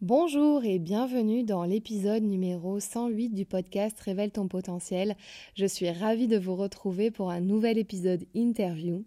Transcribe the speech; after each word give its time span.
Bonjour 0.00 0.64
et 0.64 0.78
bienvenue 0.78 1.42
dans 1.42 1.64
l'épisode 1.64 2.22
numéro 2.22 2.78
108 2.78 3.30
du 3.30 3.44
podcast 3.44 3.98
Révèle 3.98 4.30
ton 4.30 4.46
potentiel. 4.46 5.16
Je 5.56 5.66
suis 5.66 5.90
ravie 5.90 6.28
de 6.28 6.38
vous 6.38 6.54
retrouver 6.54 7.10
pour 7.10 7.32
un 7.32 7.40
nouvel 7.40 7.78
épisode 7.78 8.24
interview. 8.32 9.02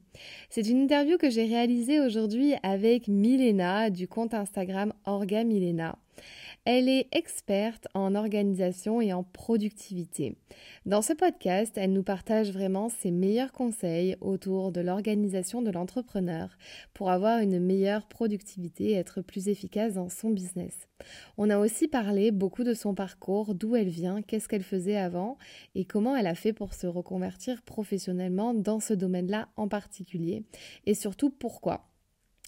C'est 0.49 0.67
une 0.67 0.81
interview 0.81 1.17
que 1.17 1.29
j'ai 1.29 1.46
réalisée 1.46 2.01
aujourd'hui 2.01 2.55
avec 2.62 3.07
Milena 3.07 3.89
du 3.89 4.09
compte 4.09 4.33
Instagram 4.33 4.91
Orga 5.05 5.46
Milena. 5.46 5.97
Elle 6.63 6.89
est 6.89 7.07
experte 7.12 7.87
en 7.96 8.13
organisation 8.13 9.01
et 9.01 9.13
en 9.13 9.23
productivité. 9.23 10.35
Dans 10.85 11.01
ce 11.01 11.12
podcast, 11.12 11.76
elle 11.76 11.91
nous 11.91 12.03
partage 12.03 12.51
vraiment 12.51 12.87
ses 12.87 13.09
meilleurs 13.09 13.51
conseils 13.51 14.15
autour 14.21 14.71
de 14.71 14.79
l'organisation 14.79 15.63
de 15.63 15.71
l'entrepreneur 15.71 16.55
pour 16.94 17.09
avoir 17.09 17.39
une 17.39 17.59
meilleure 17.59 18.08
productivité 18.08 18.91
et 18.91 18.94
être 18.94 19.21
plus 19.21 19.48
efficace 19.48 19.95
dans 19.95 20.09
son 20.09 20.30
business. 20.30 20.88
On 21.39 21.50
a 21.50 21.58
aussi 21.58 21.88
parlé 21.88 22.30
beaucoup 22.30 22.64
de 22.64 22.75
son 22.75 22.94
parcours, 22.94 23.55
d'où 23.55 23.75
elle 23.75 23.89
vient, 23.89 24.22
qu'est-ce 24.22 24.48
qu'elle 24.48 24.62
faisait 24.62 24.98
avant 24.98 25.39
et 25.73 25.86
comment 25.86 26.16
elle 26.16 26.28
a 26.28 26.36
fait 26.36 26.53
pour 26.53 26.75
se 26.75 26.86
reconvertir 26.86 27.64
professionnellement 27.64 28.53
dans 28.53 28.80
ce 28.80 28.94
domaine-là 28.94 29.48
en 29.55 29.67
particulier 29.67 30.44
et 30.86 30.94
surtout 30.94 31.31
pourquoi. 31.31 31.88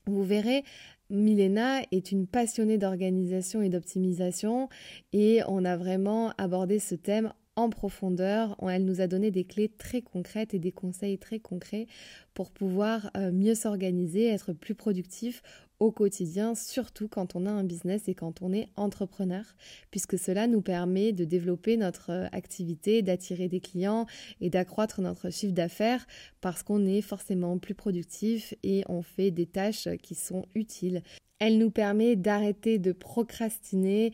Vous 0.05 0.23
verrez, 0.23 0.65
Milena 1.13 1.83
est 1.91 2.11
une 2.11 2.25
passionnée 2.25 2.79
d'organisation 2.79 3.61
et 3.61 3.69
d'optimisation 3.69 4.67
et 5.13 5.41
on 5.47 5.63
a 5.63 5.77
vraiment 5.77 6.33
abordé 6.39 6.79
ce 6.79 6.95
thème 6.95 7.31
en 7.55 7.69
profondeur. 7.69 8.57
Elle 8.67 8.85
nous 8.85 8.99
a 8.99 9.05
donné 9.05 9.29
des 9.29 9.43
clés 9.43 9.69
très 9.69 10.01
concrètes 10.01 10.55
et 10.55 10.59
des 10.59 10.71
conseils 10.71 11.19
très 11.19 11.39
concrets 11.39 11.85
pour 12.33 12.49
pouvoir 12.49 13.11
euh, 13.15 13.31
mieux 13.31 13.53
s'organiser, 13.53 14.27
être 14.27 14.53
plus 14.53 14.73
productif 14.73 15.43
au 15.83 15.91
quotidien, 15.91 16.55
surtout 16.55 17.09
quand 17.09 17.35
on 17.35 17.45
a 17.45 17.51
un 17.51 17.65
business 17.65 18.07
et 18.07 18.13
quand 18.15 18.41
on 18.41 18.53
est 18.53 18.69
entrepreneur, 18.77 19.43
puisque 19.91 20.17
cela 20.17 20.47
nous 20.47 20.61
permet 20.61 21.11
de 21.11 21.25
développer 21.25 21.75
notre 21.75 22.09
euh, 22.11 22.27
activité, 22.31 23.01
d'attirer 23.01 23.49
des 23.49 23.59
clients 23.59 24.05
et 24.39 24.49
d'accroître 24.49 25.01
notre 25.01 25.29
chiffre 25.29 25.51
d'affaires 25.51 26.07
parce 26.39 26.63
qu'on 26.63 26.85
est 26.85 27.01
forcément 27.01 27.57
plus 27.57 27.75
productif 27.75 28.53
et 28.63 28.85
on 28.87 29.01
fait 29.01 29.29
des 29.29 29.45
tâches 29.45 29.89
qui 30.01 30.15
sont 30.15 30.45
utiles. 30.55 31.03
Elle 31.39 31.57
nous 31.57 31.71
permet 31.71 32.15
d'arrêter 32.15 32.79
de 32.79 32.93
procrastiner 32.93 34.13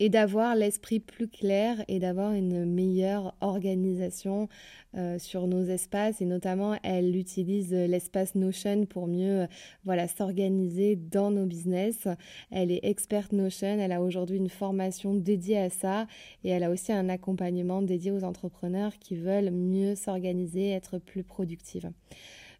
et 0.00 0.08
d'avoir 0.08 0.54
l'esprit 0.54 1.00
plus 1.00 1.28
clair 1.28 1.84
et 1.88 1.98
d'avoir 1.98 2.32
une 2.32 2.64
meilleure 2.64 3.34
organisation 3.40 4.48
euh, 4.96 5.18
sur 5.18 5.46
nos 5.46 5.64
espaces 5.64 6.20
et 6.20 6.24
notamment 6.24 6.76
elle 6.82 7.16
utilise 7.16 7.72
l'espace 7.72 8.34
Notion 8.34 8.86
pour 8.86 9.06
mieux 9.06 9.46
voilà 9.84 10.08
s'organiser 10.08 10.96
dans 10.96 11.30
nos 11.30 11.46
business. 11.46 12.08
Elle 12.50 12.70
est 12.70 12.84
experte 12.84 13.32
Notion, 13.32 13.78
elle 13.80 13.92
a 13.92 14.02
aujourd'hui 14.02 14.38
une 14.38 14.48
formation 14.48 15.14
dédiée 15.14 15.58
à 15.58 15.70
ça 15.70 16.06
et 16.44 16.50
elle 16.50 16.64
a 16.64 16.70
aussi 16.70 16.92
un 16.92 17.08
accompagnement 17.08 17.82
dédié 17.82 18.12
aux 18.12 18.24
entrepreneurs 18.24 18.98
qui 18.98 19.16
veulent 19.16 19.50
mieux 19.50 19.94
s'organiser, 19.94 20.70
être 20.70 20.98
plus 20.98 21.24
productives. 21.24 21.90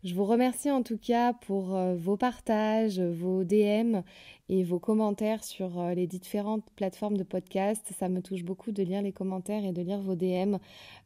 Je 0.04 0.14
vous 0.14 0.24
remercie 0.24 0.70
en 0.70 0.84
tout 0.84 0.96
cas 0.96 1.32
pour 1.32 1.74
euh, 1.74 1.96
vos 1.96 2.16
partages, 2.16 3.00
vos 3.00 3.42
DM 3.42 4.02
et 4.48 4.64
vos 4.64 4.78
commentaires 4.78 5.44
sur 5.44 5.78
euh, 5.78 5.94
les 5.94 6.06
différentes 6.06 6.64
plateformes 6.74 7.16
de 7.16 7.22
podcast. 7.22 7.86
Ça 7.98 8.08
me 8.08 8.22
touche 8.22 8.44
beaucoup 8.44 8.72
de 8.72 8.82
lire 8.82 9.02
les 9.02 9.12
commentaires 9.12 9.64
et 9.64 9.72
de 9.72 9.82
lire 9.82 10.00
vos 10.00 10.14
DM 10.14 10.56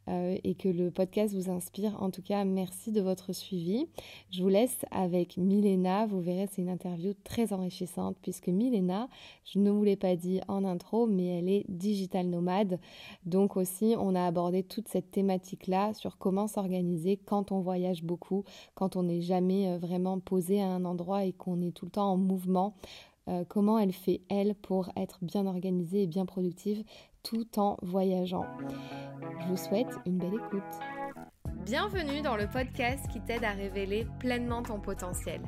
euh, 0.07 0.37
et 0.43 0.55
que 0.55 0.69
le 0.69 0.91
podcast 0.91 1.33
vous 1.33 1.49
inspire. 1.49 2.01
En 2.01 2.09
tout 2.09 2.21
cas, 2.21 2.45
merci 2.45 2.91
de 2.91 3.01
votre 3.01 3.33
suivi. 3.33 3.87
Je 4.31 4.41
vous 4.41 4.49
laisse 4.49 4.85
avec 4.91 5.37
Milena. 5.37 6.05
Vous 6.05 6.21
verrez, 6.21 6.47
c'est 6.51 6.61
une 6.61 6.69
interview 6.69 7.13
très 7.23 7.51
enrichissante 7.53 8.17
puisque 8.21 8.47
Milena, 8.47 9.09
je 9.45 9.59
ne 9.59 9.71
vous 9.71 9.83
l'ai 9.83 9.97
pas 9.97 10.15
dit 10.15 10.39
en 10.47 10.63
intro, 10.63 11.05
mais 11.05 11.39
elle 11.39 11.49
est 11.49 11.65
digital 11.67 12.27
nomade. 12.27 12.79
Donc 13.25 13.57
aussi, 13.57 13.95
on 13.97 14.15
a 14.15 14.25
abordé 14.25 14.63
toute 14.63 14.87
cette 14.87 15.11
thématique-là 15.11 15.93
sur 15.93 16.17
comment 16.17 16.47
s'organiser 16.47 17.17
quand 17.17 17.51
on 17.51 17.59
voyage 17.59 18.03
beaucoup, 18.03 18.45
quand 18.75 18.95
on 18.95 19.03
n'est 19.03 19.21
jamais 19.21 19.67
euh, 19.67 19.77
vraiment 19.77 20.19
posé 20.19 20.61
à 20.61 20.67
un 20.67 20.85
endroit 20.85 21.25
et 21.25 21.33
qu'on 21.33 21.61
est 21.61 21.71
tout 21.71 21.85
le 21.85 21.91
temps 21.91 22.11
en 22.11 22.17
mouvement. 22.17 22.75
Euh, 23.29 23.45
comment 23.47 23.79
elle 23.79 23.93
fait 23.93 24.21
elle 24.29 24.53
pour 24.53 24.89
être 24.97 25.19
bien 25.21 25.45
organisée 25.45 26.03
et 26.03 26.07
bien 26.07 26.25
productive 26.25 26.83
tout 27.23 27.57
en 27.57 27.77
voyageant. 27.81 28.45
Je 29.39 29.47
vous 29.47 29.57
souhaite 29.57 29.87
une 30.05 30.17
belle 30.17 30.33
écoute. 30.33 30.61
Bienvenue 31.65 32.21
dans 32.21 32.35
le 32.35 32.47
podcast 32.49 33.07
qui 33.07 33.21
t'aide 33.21 33.45
à 33.45 33.51
révéler 33.51 34.05
pleinement 34.19 34.61
ton 34.61 34.81
potentiel. 34.81 35.41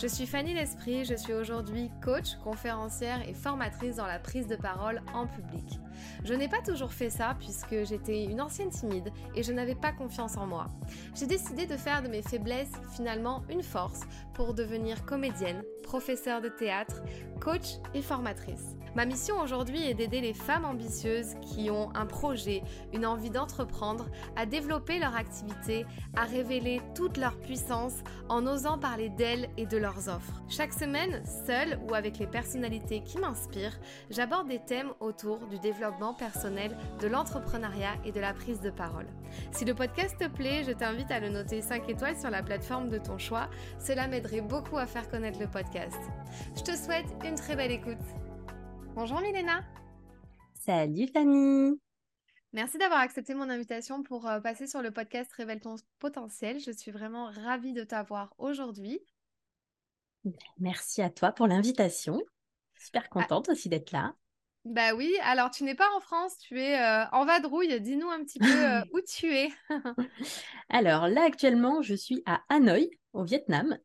Je 0.00 0.06
suis 0.06 0.26
Fanny 0.26 0.54
L'Esprit, 0.54 1.04
je 1.04 1.16
suis 1.16 1.32
aujourd'hui 1.32 1.90
coach, 2.04 2.36
conférencière 2.44 3.28
et 3.28 3.34
formatrice 3.34 3.96
dans 3.96 4.06
la 4.06 4.20
prise 4.20 4.46
de 4.46 4.54
parole 4.54 5.02
en 5.12 5.26
public. 5.26 5.80
Je 6.22 6.34
n'ai 6.34 6.46
pas 6.46 6.62
toujours 6.62 6.92
fait 6.92 7.10
ça 7.10 7.34
puisque 7.40 7.84
j'étais 7.84 8.22
une 8.22 8.40
ancienne 8.40 8.70
timide 8.70 9.10
et 9.34 9.42
je 9.42 9.52
n'avais 9.52 9.74
pas 9.74 9.90
confiance 9.90 10.36
en 10.36 10.46
moi. 10.46 10.68
J'ai 11.16 11.26
décidé 11.26 11.66
de 11.66 11.76
faire 11.76 12.00
de 12.00 12.08
mes 12.08 12.22
faiblesses 12.22 12.80
finalement 12.94 13.42
une 13.50 13.64
force 13.64 14.02
pour 14.34 14.54
devenir 14.54 15.04
comédienne, 15.04 15.64
professeure 15.82 16.42
de 16.42 16.48
théâtre, 16.48 17.02
coach 17.40 17.78
et 17.92 18.02
formatrice. 18.02 18.76
Ma 18.94 19.04
mission 19.04 19.40
aujourd'hui 19.40 19.82
est 19.88 19.94
d'aider 19.94 20.20
les 20.20 20.34
femmes 20.34 20.64
ambitieuses 20.64 21.34
qui 21.40 21.70
ont 21.70 21.94
un 21.94 22.06
projet, 22.06 22.62
une 22.92 23.06
envie 23.06 23.30
d'entreprendre, 23.30 24.06
à 24.34 24.46
développer 24.46 24.98
leur 24.98 25.14
activité, 25.14 25.86
à 26.16 26.24
révéler 26.24 26.80
toute 26.94 27.16
leur 27.16 27.38
puissance 27.38 27.94
en 28.28 28.46
osant 28.46 28.78
parler 28.78 29.08
d'elles 29.10 29.48
et 29.56 29.66
de 29.66 29.76
leurs 29.88 30.08
offres. 30.08 30.42
Chaque 30.48 30.72
semaine, 30.72 31.22
seule 31.46 31.78
ou 31.88 31.94
avec 31.94 32.18
les 32.18 32.26
personnalités 32.26 33.02
qui 33.02 33.18
m'inspirent, 33.18 33.78
j'aborde 34.10 34.48
des 34.48 34.58
thèmes 34.58 34.92
autour 35.00 35.46
du 35.46 35.58
développement 35.58 36.12
personnel, 36.12 36.76
de 37.00 37.06
l'entrepreneuriat 37.06 37.94
et 38.04 38.12
de 38.12 38.20
la 38.20 38.34
prise 38.34 38.60
de 38.60 38.70
parole. 38.70 39.06
Si 39.50 39.64
le 39.64 39.74
podcast 39.74 40.16
te 40.18 40.28
plaît, 40.28 40.62
je 40.64 40.72
t'invite 40.72 41.10
à 41.10 41.20
le 41.20 41.30
noter 41.30 41.62
5 41.62 41.88
étoiles 41.88 42.18
sur 42.18 42.30
la 42.30 42.42
plateforme 42.42 42.90
de 42.90 42.98
ton 42.98 43.16
choix. 43.16 43.48
Cela 43.78 44.08
m'aiderait 44.08 44.42
beaucoup 44.42 44.76
à 44.76 44.86
faire 44.86 45.08
connaître 45.08 45.40
le 45.40 45.48
podcast. 45.48 45.98
Je 46.54 46.62
te 46.62 46.76
souhaite 46.76 47.06
une 47.24 47.36
très 47.36 47.56
belle 47.56 47.72
écoute. 47.72 47.96
Bonjour 48.94 49.20
Milena. 49.20 49.64
Salut 50.54 51.08
Fanny. 51.12 51.80
Merci 52.52 52.76
d'avoir 52.76 53.00
accepté 53.00 53.34
mon 53.34 53.48
invitation 53.48 54.02
pour 54.02 54.26
euh, 54.26 54.40
passer 54.40 54.66
sur 54.66 54.82
le 54.82 54.90
podcast 54.90 55.32
Révèle 55.32 55.60
ton 55.60 55.76
potentiel. 55.98 56.58
Je 56.60 56.72
suis 56.72 56.90
vraiment 56.90 57.30
ravie 57.30 57.74
de 57.74 57.84
t'avoir 57.84 58.34
aujourd'hui. 58.38 59.00
Merci 60.58 61.02
à 61.02 61.10
toi 61.10 61.32
pour 61.32 61.46
l'invitation. 61.46 62.20
Super 62.76 63.04
ah. 63.06 63.08
contente 63.08 63.48
aussi 63.48 63.68
d'être 63.68 63.92
là. 63.92 64.14
Bah 64.64 64.94
oui, 64.94 65.14
alors 65.22 65.50
tu 65.50 65.64
n'es 65.64 65.74
pas 65.74 65.88
en 65.96 66.00
France, 66.00 66.36
tu 66.38 66.60
es 66.60 66.78
euh, 66.78 67.06
en 67.12 67.24
vadrouille. 67.24 67.80
Dis-nous 67.80 68.10
un 68.10 68.22
petit 68.22 68.38
peu 68.38 68.64
euh, 68.64 68.80
où 68.92 69.00
tu 69.00 69.34
es. 69.34 69.48
alors 70.68 71.08
là 71.08 71.24
actuellement, 71.24 71.80
je 71.80 71.94
suis 71.94 72.22
à 72.26 72.42
Hanoï, 72.48 72.90
au 73.12 73.24
Vietnam, 73.24 73.78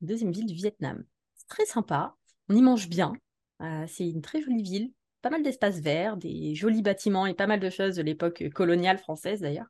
deuxième 0.00 0.32
ville 0.32 0.46
du 0.46 0.54
Vietnam. 0.54 1.04
C'est 1.34 1.48
très 1.48 1.66
sympa, 1.66 2.16
on 2.48 2.54
y 2.54 2.62
mange 2.62 2.88
bien, 2.88 3.12
euh, 3.60 3.84
c'est 3.86 4.08
une 4.08 4.22
très 4.22 4.40
jolie 4.40 4.62
ville, 4.62 4.92
pas 5.20 5.30
mal 5.30 5.42
d'espaces 5.42 5.80
verts, 5.80 6.16
des 6.16 6.54
jolis 6.54 6.82
bâtiments 6.82 7.26
et 7.26 7.34
pas 7.34 7.46
mal 7.46 7.60
de 7.60 7.68
choses 7.68 7.96
de 7.96 8.02
l'époque 8.02 8.44
coloniale 8.54 8.98
française 8.98 9.40
d'ailleurs. 9.40 9.68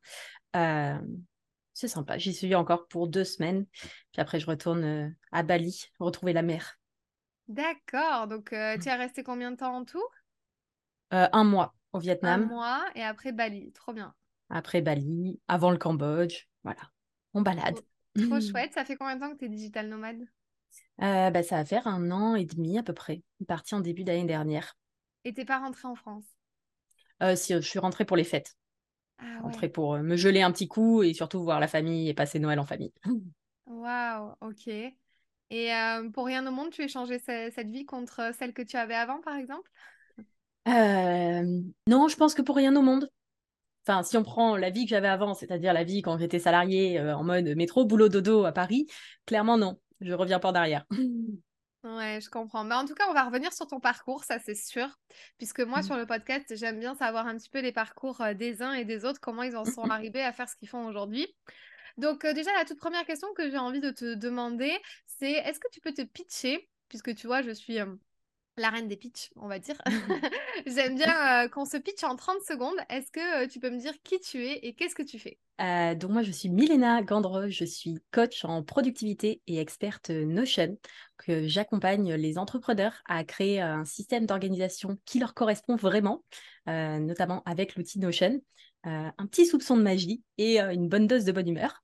Euh, 1.85 1.89
c'est 1.89 1.89
sympa. 1.89 2.19
J'y 2.19 2.35
suis 2.35 2.55
encore 2.55 2.87
pour 2.89 3.09
deux 3.09 3.25
semaines. 3.25 3.67
Puis 4.13 4.21
après, 4.21 4.41
je 4.41 4.47
retourne 4.47 4.85
euh, 4.85 5.09
à 5.33 5.43
Bali, 5.43 5.85
retrouver 5.99 6.33
la 6.33 6.43
mer. 6.43 6.79
D'accord. 7.49 8.27
Donc, 8.29 8.51
tu 8.51 8.89
as 8.89 8.97
resté 8.97 9.23
combien 9.23 9.51
de 9.51 9.57
temps 9.57 9.75
en 9.75 9.85
tout? 9.85 10.03
Un 11.11 11.45
mois 11.45 11.75
au 11.93 11.99
Vietnam. 11.99 12.43
Un 12.43 12.47
mois 12.47 12.85
et 12.95 13.03
après 13.03 13.33
Bali. 13.33 13.73
Trop 13.73 13.93
bien. 13.93 14.15
Après 14.49 14.83
Bali, 14.83 15.41
avant 15.49 15.71
le 15.71 15.79
Cambodge. 15.79 16.49
Voilà. 16.65 16.81
On 17.35 17.43
balade. 17.43 17.79
Trop, 18.15 18.41
chouette. 18.41 18.75
Ça 18.75 18.85
fait 18.85 18.97
combien 18.97 19.17
de 19.17 19.21
temps 19.21 19.33
que 19.33 19.39
tu 19.39 19.47
es 19.47 19.49
digital 19.49 19.89
nomade? 19.89 20.21
Euh, 21.03 21.31
bah, 21.31 21.43
ça 21.43 21.57
va 21.57 21.65
faire 21.65 21.87
un 21.87 22.11
an 22.11 22.35
et 22.35 22.45
demi 22.45 22.79
à 22.79 22.83
peu 22.83 22.93
près. 22.93 23.23
Parti 23.49 23.75
en 23.75 23.81
début 23.81 24.05
d'année 24.05 24.27
dernière. 24.27 24.77
Et 25.25 25.33
t'es 25.33 25.45
pas 25.45 25.59
rentrée 25.59 25.89
en 25.89 25.95
France? 25.95 26.25
Euh, 27.23 27.37
Si, 27.37 27.55
je 27.55 27.61
suis 27.61 27.79
rentrée 27.79 28.05
pour 28.05 28.17
les 28.17 28.25
fêtes. 28.25 28.57
Ah, 29.23 29.41
rentrée 29.43 29.69
pour 29.69 29.95
euh, 29.95 30.03
me 30.03 30.17
geler 30.17 30.43
un 30.43 30.53
petit 30.53 30.69
coup 30.69 31.03
et 31.03 31.15
surtout 31.15 31.43
voir 31.43 31.61
la 31.61 31.69
famille 31.69 32.09
et 32.09 32.15
passer 32.15 32.39
Noël 32.39 32.59
en 32.59 32.65
famille. 32.67 32.93
Waouh, 33.67 34.35
ok. 34.41 34.69
Et 35.53 35.71
pour 36.15 36.27
rien 36.27 36.47
au 36.47 36.51
monde, 36.51 36.71
tu 36.71 36.83
échangeais 36.83 37.19
cette 37.19 37.71
vie 37.71 37.85
contre 37.85 38.33
celle 38.39 38.53
que 38.53 38.63
tu 38.63 38.77
avais 38.77 38.95
avant, 38.95 39.21
par 39.21 39.37
exemple? 39.37 39.71
Non, 40.67 42.09
je 42.09 42.17
pense 42.17 42.35
que 42.35 42.43
pour 42.43 42.57
rien 42.57 42.75
au 42.77 42.83
monde. 42.83 43.11
Enfin, 43.87 44.03
si 44.03 44.17
on 44.17 44.23
prend 44.23 44.57
la 44.57 44.71
vie 44.71 44.85
que 44.85 44.91
j'avais 44.91 45.09
avant, 45.09 45.35
c'est-à-dire 45.35 45.73
la 45.73 45.85
vie 45.85 46.03
quand 46.03 46.19
j'étais 46.19 46.39
salariée 46.39 47.01
en 47.01 47.25
mode 47.25 47.47
métro, 47.57 47.85
boulot, 47.85 48.09
dodo 48.09 48.45
à 48.45 48.53
Paris, 48.53 48.87
clairement 49.27 49.59
non 49.59 49.79
je 50.01 50.15
reviens 50.15 50.39
pas 50.39 50.53
derrière. 50.53 50.87
Ouais, 51.83 52.21
je 52.21 52.29
comprends. 52.29 52.65
Mais 52.65 52.75
en 52.75 52.85
tout 52.85 52.95
cas, 52.95 53.05
on 53.09 53.15
va 53.15 53.25
revenir 53.25 53.53
sur 53.53 53.67
ton 53.67 53.81
parcours, 53.81 54.25
ça 54.25 54.39
c'est 54.39 54.55
sûr. 54.55 54.87
Puisque 55.39 55.61
moi, 55.61 55.81
mmh. 55.81 55.83
sur 55.85 55.97
le 55.97 56.07
podcast, 56.07 56.55
j'aime 56.55 56.79
bien 56.79 56.95
savoir 56.95 57.27
un 57.27 57.37
petit 57.37 57.49
peu 57.49 57.61
les 57.61 57.73
parcours 57.73 58.23
des 58.35 58.61
uns 58.61 58.75
et 58.75 58.85
des 58.85 59.05
autres, 59.05 59.21
comment 59.21 59.43
ils 59.43 59.57
en 59.57 59.65
sont 59.65 59.85
arrivés 59.91 60.23
à 60.23 60.33
faire 60.33 60.49
ce 60.49 60.57
qu'ils 60.57 60.69
font 60.69 60.87
aujourd'hui. 60.87 61.27
Donc, 61.97 62.25
euh, 62.25 62.33
déjà, 62.33 62.53
la 62.55 62.65
toute 62.65 62.79
première 62.79 63.05
question 63.05 63.29
que 63.35 63.51
j'ai 63.51 63.59
envie 63.59 63.81
de 63.81 63.91
te 63.91 64.15
demander, 64.15 64.77
c'est 65.07 65.33
est-ce 65.33 65.59
que 65.59 65.69
tu 65.73 65.81
peux 65.81 65.93
te 65.93 66.03
pitcher? 66.03 66.69
Puisque 66.89 67.15
tu 67.15 67.27
vois, 67.27 67.43
je 67.43 67.51
suis 67.51 67.79
euh, 67.81 67.87
la 68.57 68.71
reine 68.71 68.89
des 68.89 68.97
pitchs, 68.97 69.31
on 69.37 69.49
va 69.49 69.59
dire. 69.59 69.81
J'aime 70.67 70.97
bien 70.97 71.45
euh, 71.45 71.49
qu'on 71.49 71.65
se 71.65 71.77
pitch 71.77 72.05
en 72.05 72.17
30 72.17 72.43
secondes. 72.43 72.77
Est-ce 72.89 73.11
que 73.11 73.45
euh, 73.45 73.47
tu 73.49 73.61
peux 73.61 73.71
me 73.71 73.79
dire 73.79 73.95
qui 74.03 74.21
tu 74.21 74.45
es 74.45 74.59
et 74.63 74.75
qu'est-ce 74.75 74.95
que 74.95 75.03
tu 75.03 75.19
fais? 75.19 75.39
Euh, 75.61 75.95
Donc 75.95 76.11
moi, 76.11 76.23
je 76.23 76.31
suis 76.31 76.49
Milena 76.49 77.03
Gandre, 77.03 77.49
je 77.49 77.65
suis 77.65 77.99
coach 78.13 78.45
en 78.45 78.63
productivité 78.63 79.41
et 79.47 79.59
experte 79.59 80.11
Notion, 80.11 80.77
que 81.19 81.47
j'accompagne 81.47 82.15
les 82.15 82.39
entrepreneurs 82.39 82.95
à 83.07 83.25
créer 83.25 83.61
un 83.61 83.85
système 83.85 84.27
d'organisation 84.27 84.99
qui 85.05 85.19
leur 85.19 85.35
correspond 85.35 85.77
vraiment, 85.77 86.25
notamment 86.67 87.43
avec 87.45 87.77
l'outil 87.77 87.99
Notion. 87.99 88.41
un 88.85 89.27
petit 89.27 89.47
soupçon 89.47 89.77
de 89.77 89.83
magie 89.83 90.23
et 90.39 90.61
une 90.61 90.89
bonne 90.89 91.07
dose 91.07 91.25
de 91.25 91.33
bonne 91.33 91.49
humeur. 91.49 91.83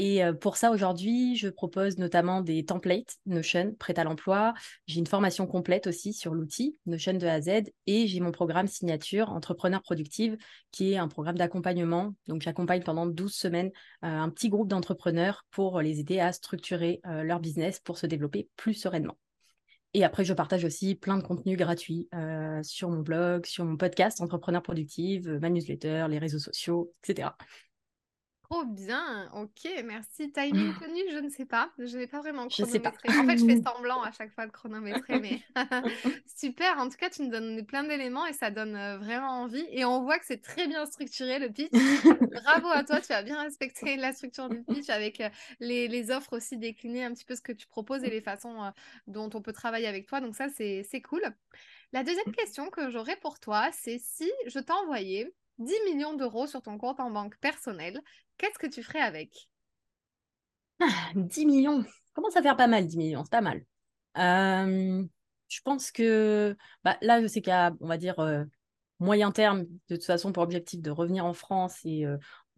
Et 0.00 0.22
pour 0.40 0.56
ça, 0.56 0.70
aujourd'hui, 0.70 1.34
je 1.34 1.48
propose 1.48 1.98
notamment 1.98 2.40
des 2.40 2.64
templates 2.64 3.16
Notion 3.26 3.74
prêts 3.80 3.98
à 3.98 4.04
l'emploi. 4.04 4.54
J'ai 4.86 5.00
une 5.00 5.08
formation 5.08 5.44
complète 5.48 5.88
aussi 5.88 6.12
sur 6.12 6.34
l'outil 6.34 6.78
Notion 6.86 7.14
de 7.14 7.26
A 7.26 7.32
à 7.32 7.40
Z 7.40 7.72
et 7.88 8.06
j'ai 8.06 8.20
mon 8.20 8.30
programme 8.30 8.68
signature 8.68 9.30
Entrepreneur 9.30 9.82
Productive 9.82 10.36
qui 10.70 10.92
est 10.92 10.98
un 10.98 11.08
programme 11.08 11.36
d'accompagnement. 11.36 12.14
Donc, 12.28 12.42
j'accompagne 12.42 12.84
pendant 12.84 13.06
12 13.06 13.34
semaines 13.34 13.72
un 14.02 14.30
petit 14.30 14.48
groupe 14.48 14.68
d'entrepreneurs 14.68 15.46
pour 15.50 15.80
les 15.80 15.98
aider 15.98 16.20
à 16.20 16.32
structurer 16.32 17.00
leur 17.04 17.40
business 17.40 17.80
pour 17.80 17.98
se 17.98 18.06
développer 18.06 18.48
plus 18.54 18.74
sereinement. 18.74 19.18
Et 19.94 20.04
après, 20.04 20.24
je 20.24 20.34
partage 20.34 20.64
aussi 20.64 20.94
plein 20.94 21.16
de 21.16 21.22
contenus 21.22 21.56
gratuits 21.58 22.08
sur 22.62 22.88
mon 22.88 23.00
blog, 23.00 23.46
sur 23.46 23.64
mon 23.64 23.76
podcast 23.76 24.20
Entrepreneur 24.20 24.62
Productive, 24.62 25.38
ma 25.40 25.50
newsletter, 25.50 26.06
les 26.08 26.18
réseaux 26.18 26.38
sociaux, 26.38 26.92
etc. 27.02 27.30
Trop 28.50 28.64
bien, 28.64 29.30
ok, 29.34 29.68
merci. 29.84 30.32
Timing 30.32 30.72
tenu, 30.80 31.00
je 31.12 31.18
ne 31.18 31.28
sais 31.28 31.44
pas. 31.44 31.70
Je 31.78 31.98
n'ai 31.98 32.06
pas 32.06 32.20
vraiment 32.20 32.48
chronométré. 32.48 33.08
En 33.10 33.26
fait, 33.26 33.36
je 33.36 33.44
fais 33.44 33.62
semblant 33.66 34.02
à 34.02 34.10
chaque 34.10 34.32
fois 34.32 34.46
de 34.46 34.52
chronométrer, 34.52 35.20
mais 35.20 35.42
super. 36.26 36.78
En 36.78 36.88
tout 36.88 36.96
cas, 36.96 37.10
tu 37.10 37.22
nous 37.22 37.30
donnes 37.30 37.66
plein 37.66 37.84
d'éléments 37.84 38.24
et 38.24 38.32
ça 38.32 38.50
donne 38.50 38.74
euh, 38.74 38.96
vraiment 38.96 39.42
envie. 39.42 39.66
Et 39.70 39.84
on 39.84 40.02
voit 40.02 40.18
que 40.18 40.24
c'est 40.24 40.40
très 40.40 40.66
bien 40.66 40.86
structuré 40.86 41.38
le 41.38 41.50
pitch. 41.50 41.72
Bravo 41.72 42.68
à 42.68 42.84
toi, 42.84 43.02
tu 43.02 43.12
as 43.12 43.22
bien 43.22 43.42
respecté 43.42 43.96
la 43.96 44.14
structure 44.14 44.48
du 44.48 44.62
pitch 44.62 44.88
avec 44.88 45.20
euh, 45.20 45.28
les, 45.60 46.10
offres 46.10 46.38
aussi 46.38 46.56
déclinées, 46.56 47.04
un 47.04 47.12
petit 47.12 47.26
peu 47.26 47.34
ce 47.34 47.42
que 47.42 47.52
tu 47.52 47.66
proposes 47.66 48.02
et 48.02 48.08
les 48.08 48.22
façons 48.22 48.64
euh, 48.64 48.70
dont 49.06 49.28
on 49.34 49.42
peut 49.42 49.52
travailler 49.52 49.88
avec 49.88 50.06
toi. 50.06 50.22
Donc 50.22 50.34
ça, 50.34 50.46
c'est 50.48 51.02
cool. 51.02 51.22
La 51.92 52.02
deuxième 52.02 52.32
question 52.32 52.70
que 52.70 52.90
j'aurais 52.90 53.16
pour 53.16 53.40
toi, 53.40 53.68
c'est 53.72 53.98
si 53.98 54.30
je 54.46 54.58
t'envoyais 54.58 55.30
10 55.58 55.74
millions 55.86 56.14
d'euros 56.14 56.46
sur 56.46 56.62
ton 56.62 56.78
compte 56.78 57.00
en 57.00 57.10
banque 57.10 57.36
personnel, 57.38 58.00
qu'est-ce 58.36 58.58
que 58.58 58.66
tu 58.66 58.82
ferais 58.82 59.00
avec? 59.00 59.48
10 61.14 61.42
ah, 61.42 61.44
millions, 61.44 61.84
commence 62.14 62.36
à 62.36 62.42
faire 62.42 62.56
pas 62.56 62.66
mal, 62.66 62.86
10 62.86 62.96
millions, 62.96 63.24
c'est 63.24 63.30
pas 63.30 63.40
mal. 63.40 63.64
Euh, 64.16 65.04
je 65.48 65.60
pense 65.62 65.90
que 65.90 66.56
bah, 66.84 66.96
là, 67.02 67.26
sais 67.28 67.40
qu'à, 67.40 67.72
on 67.80 67.88
va 67.88 67.96
dire, 67.96 68.18
euh, 68.20 68.44
moyen 69.00 69.32
terme, 69.32 69.64
de 69.88 69.96
toute 69.96 70.04
façon, 70.04 70.32
pour 70.32 70.42
objectif 70.42 70.80
de 70.80 70.90
revenir 70.90 71.24
en 71.24 71.34
France 71.34 71.80
et 71.84 72.06
euh, 72.06 72.16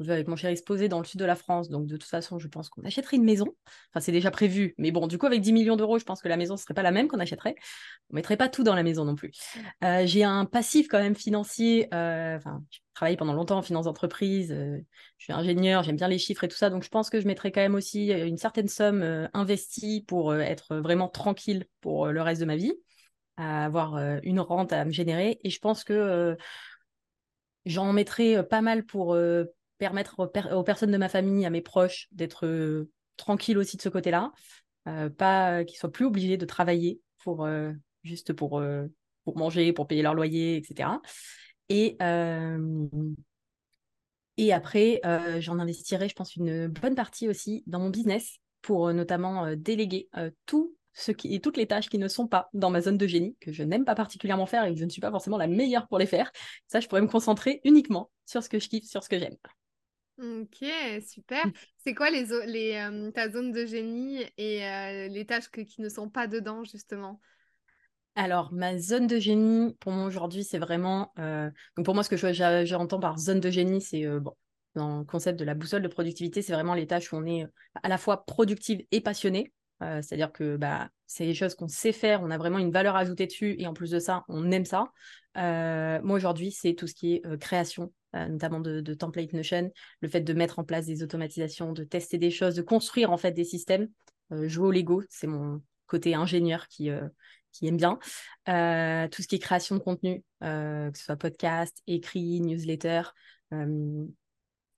avec 0.08 0.28
mon 0.28 0.36
chéri 0.36 0.56
se 0.56 0.86
dans 0.86 0.98
le 0.98 1.04
sud 1.04 1.20
de 1.20 1.24
la 1.24 1.36
France. 1.36 1.68
Donc, 1.68 1.86
de 1.86 1.96
toute 1.96 2.08
façon, 2.08 2.38
je 2.38 2.48
pense 2.48 2.68
qu'on 2.68 2.82
achèterait 2.82 3.16
une 3.16 3.24
maison. 3.24 3.46
Enfin, 3.90 4.00
c'est 4.00 4.12
déjà 4.12 4.30
prévu. 4.30 4.74
Mais 4.78 4.92
bon, 4.92 5.06
du 5.06 5.18
coup, 5.18 5.26
avec 5.26 5.40
10 5.40 5.52
millions 5.52 5.76
d'euros, 5.76 5.98
je 5.98 6.04
pense 6.04 6.22
que 6.22 6.28
la 6.28 6.36
maison 6.36 6.54
ne 6.54 6.58
serait 6.58 6.74
pas 6.74 6.82
la 6.82 6.90
même 6.90 7.08
qu'on 7.08 7.18
achèterait. 7.18 7.54
On 8.08 8.14
ne 8.14 8.16
mettrait 8.16 8.36
pas 8.36 8.48
tout 8.48 8.62
dans 8.62 8.74
la 8.74 8.82
maison 8.82 9.04
non 9.04 9.14
plus. 9.14 9.32
Euh, 9.84 10.06
j'ai 10.06 10.24
un 10.24 10.46
passif 10.46 10.88
quand 10.88 11.00
même 11.00 11.14
financier. 11.14 11.88
Euh, 11.92 12.36
enfin, 12.36 12.62
je 12.70 12.78
travaille 12.94 13.16
pendant 13.16 13.34
longtemps 13.34 13.58
en 13.58 13.62
finance 13.62 13.84
d'entreprise. 13.84 14.52
Euh, 14.52 14.78
je 15.18 15.24
suis 15.24 15.32
ingénieur, 15.32 15.82
j'aime 15.82 15.96
bien 15.96 16.08
les 16.08 16.18
chiffres 16.18 16.44
et 16.44 16.48
tout 16.48 16.56
ça. 16.56 16.70
Donc, 16.70 16.82
je 16.82 16.88
pense 16.88 17.10
que 17.10 17.20
je 17.20 17.26
mettrais 17.26 17.52
quand 17.52 17.60
même 17.60 17.74
aussi 17.74 18.10
une 18.10 18.38
certaine 18.38 18.68
somme 18.68 19.28
investie 19.34 20.04
pour 20.06 20.34
être 20.34 20.76
vraiment 20.76 21.08
tranquille 21.08 21.66
pour 21.80 22.06
le 22.06 22.22
reste 22.22 22.40
de 22.40 22.46
ma 22.46 22.56
vie, 22.56 22.72
avoir 23.36 23.98
une 24.22 24.40
rente 24.40 24.72
à 24.72 24.84
me 24.84 24.92
générer. 24.92 25.40
Et 25.44 25.50
je 25.50 25.58
pense 25.58 25.84
que 25.84 26.36
j'en 27.66 27.92
mettrais 27.92 28.46
pas 28.46 28.62
mal 28.62 28.84
pour 28.84 29.14
permettre 29.80 30.16
aux, 30.18 30.62
personnes 30.62 30.92
de 30.92 30.98
ma 30.98 31.08
famille, 31.08 31.46
à 31.46 31.50
mes 31.50 31.62
proches, 31.62 32.06
d'être 32.12 32.46
euh, 32.46 32.90
tranquilles 33.16 33.58
aussi 33.58 33.78
de 33.78 33.82
ce 33.82 33.88
côté-là, 33.88 34.30
euh, 34.86 35.08
pas 35.08 35.64
qu'ils 35.64 35.78
soient 35.78 35.90
plus 35.90 36.04
obligés 36.04 36.36
de 36.36 36.44
travailler 36.44 37.00
pour 37.24 37.46
euh, 37.46 37.72
juste 38.04 38.34
pour, 38.34 38.62
pour 39.24 39.38
manger, 39.38 39.72
pour 39.72 39.86
payer 39.86 40.02
leur 40.02 40.14
loyer, 40.14 40.56
etc. 40.56 41.00
Et, 41.70 41.96
et 44.36 44.52
après, 44.52 45.00
j'en 45.38 45.58
investirai, 45.58 46.08
je 46.08 46.14
pense, 46.14 46.36
une 46.36 46.66
bonne 46.68 46.94
partie 46.94 47.28
aussi 47.28 47.62
dans 47.66 47.78
mon 47.78 47.90
business 47.90 48.38
pour 48.62 48.92
notamment 48.92 49.54
déléguer 49.54 50.08
tout 50.46 50.74
ce 50.94 51.12
qui, 51.12 51.34
et 51.34 51.40
toutes 51.40 51.56
les 51.56 51.66
tâches 51.66 51.88
qui 51.88 51.98
ne 51.98 52.08
sont 52.08 52.26
pas 52.26 52.48
dans 52.54 52.70
ma 52.70 52.80
zone 52.80 52.98
de 52.98 53.06
génie, 53.06 53.36
que 53.40 53.52
je 53.52 53.62
n'aime 53.62 53.84
pas 53.84 53.94
particulièrement 53.94 54.46
faire 54.46 54.64
et 54.64 54.72
que 54.72 54.80
je 54.80 54.84
ne 54.84 54.90
suis 54.90 55.00
pas 55.00 55.10
forcément 55.10 55.38
la 55.38 55.46
meilleure 55.46 55.86
pour 55.88 55.98
les 55.98 56.06
faire. 56.06 56.32
Ça, 56.66 56.80
je 56.80 56.88
pourrais 56.88 57.02
me 57.02 57.06
concentrer 57.06 57.60
uniquement 57.64 58.10
sur 58.26 58.42
ce 58.42 58.48
que 58.48 58.58
je 58.58 58.68
kiffe, 58.68 58.88
sur 58.88 59.04
ce 59.04 59.08
que 59.08 59.18
j'aime. 59.18 59.36
Ok, 60.22 60.68
super. 61.06 61.46
Mmh. 61.46 61.52
C'est 61.78 61.94
quoi 61.94 62.10
les, 62.10 62.26
les 62.46 63.10
ta 63.14 63.30
zone 63.30 63.52
de 63.52 63.64
génie 63.64 64.22
et 64.36 65.08
les 65.08 65.24
tâches 65.26 65.50
qui 65.50 65.80
ne 65.80 65.88
sont 65.88 66.10
pas 66.10 66.26
dedans, 66.26 66.62
justement? 66.64 67.20
Alors, 68.16 68.52
ma 68.52 68.76
zone 68.76 69.06
de 69.06 69.18
génie, 69.18 69.74
pour 69.80 69.92
moi 69.92 70.04
aujourd'hui, 70.04 70.44
c'est 70.44 70.58
vraiment. 70.58 71.12
donc, 71.16 71.84
pour 71.84 71.94
moi, 71.94 72.02
ce 72.02 72.10
que 72.10 72.64
j'entends 72.66 73.00
par 73.00 73.18
zone 73.18 73.40
de 73.40 73.50
génie, 73.50 73.80
c'est 73.80 74.04
bon, 74.06 74.34
dans 74.74 74.98
le 74.98 75.04
concept 75.04 75.38
de 75.38 75.44
la 75.44 75.54
boussole 75.54 75.82
de 75.82 75.88
productivité, 75.88 76.42
c'est 76.42 76.52
vraiment 76.52 76.74
les 76.74 76.86
tâches 76.86 77.12
où 77.12 77.16
on 77.16 77.24
est 77.24 77.46
à 77.82 77.88
la 77.88 77.96
fois 77.96 78.24
productive 78.26 78.84
et 78.90 79.00
passionné. 79.00 79.52
C'est-à-dire 79.80 80.32
que 80.32 80.58
bah, 80.58 80.90
c'est 81.06 81.24
des 81.24 81.34
choses 81.34 81.54
qu'on 81.54 81.68
sait 81.68 81.92
faire, 81.92 82.20
on 82.22 82.30
a 82.30 82.36
vraiment 82.36 82.58
une 82.58 82.70
valeur 82.70 82.96
ajoutée 82.96 83.26
dessus 83.26 83.56
et 83.58 83.66
en 83.66 83.72
plus 83.72 83.90
de 83.90 83.98
ça, 83.98 84.24
on 84.28 84.50
aime 84.50 84.66
ça. 84.66 84.92
moi 85.34 86.16
aujourd'hui, 86.16 86.50
c'est 86.50 86.74
tout 86.74 86.86
ce 86.86 86.94
qui 86.94 87.14
est 87.14 87.38
création, 87.38 87.84
euh, 87.84 87.99
notamment 88.14 88.60
de, 88.60 88.80
de, 88.80 88.94
template 88.94 89.32
Notion, 89.32 89.70
le 90.00 90.08
fait 90.08 90.20
de 90.20 90.32
mettre 90.32 90.58
en 90.58 90.64
place 90.64 90.86
des 90.86 91.02
automatisations, 91.02 91.72
de 91.72 91.84
tester 91.84 92.18
des 92.18 92.30
choses, 92.30 92.54
de 92.54 92.62
construire 92.62 93.12
en 93.12 93.16
fait 93.16 93.32
des 93.32 93.44
systèmes. 93.44 93.88
Euh, 94.32 94.48
jouer 94.48 94.68
au 94.68 94.70
Lego, 94.70 95.02
c'est 95.08 95.26
mon 95.26 95.62
côté 95.86 96.14
ingénieur 96.14 96.68
qui, 96.68 96.90
euh, 96.90 97.08
qui 97.52 97.66
aime 97.66 97.76
bien. 97.76 97.98
tout 99.08 99.22
ce 99.22 99.26
qui 99.28 99.36
est 99.36 99.40
création 99.40 99.76
de 99.76 99.80
contenu, 99.80 100.22
que 100.40 100.90
ce 100.94 101.04
soit 101.04 101.16
podcast, 101.16 101.82
écrit, 101.86 102.40
newsletter. 102.40 103.02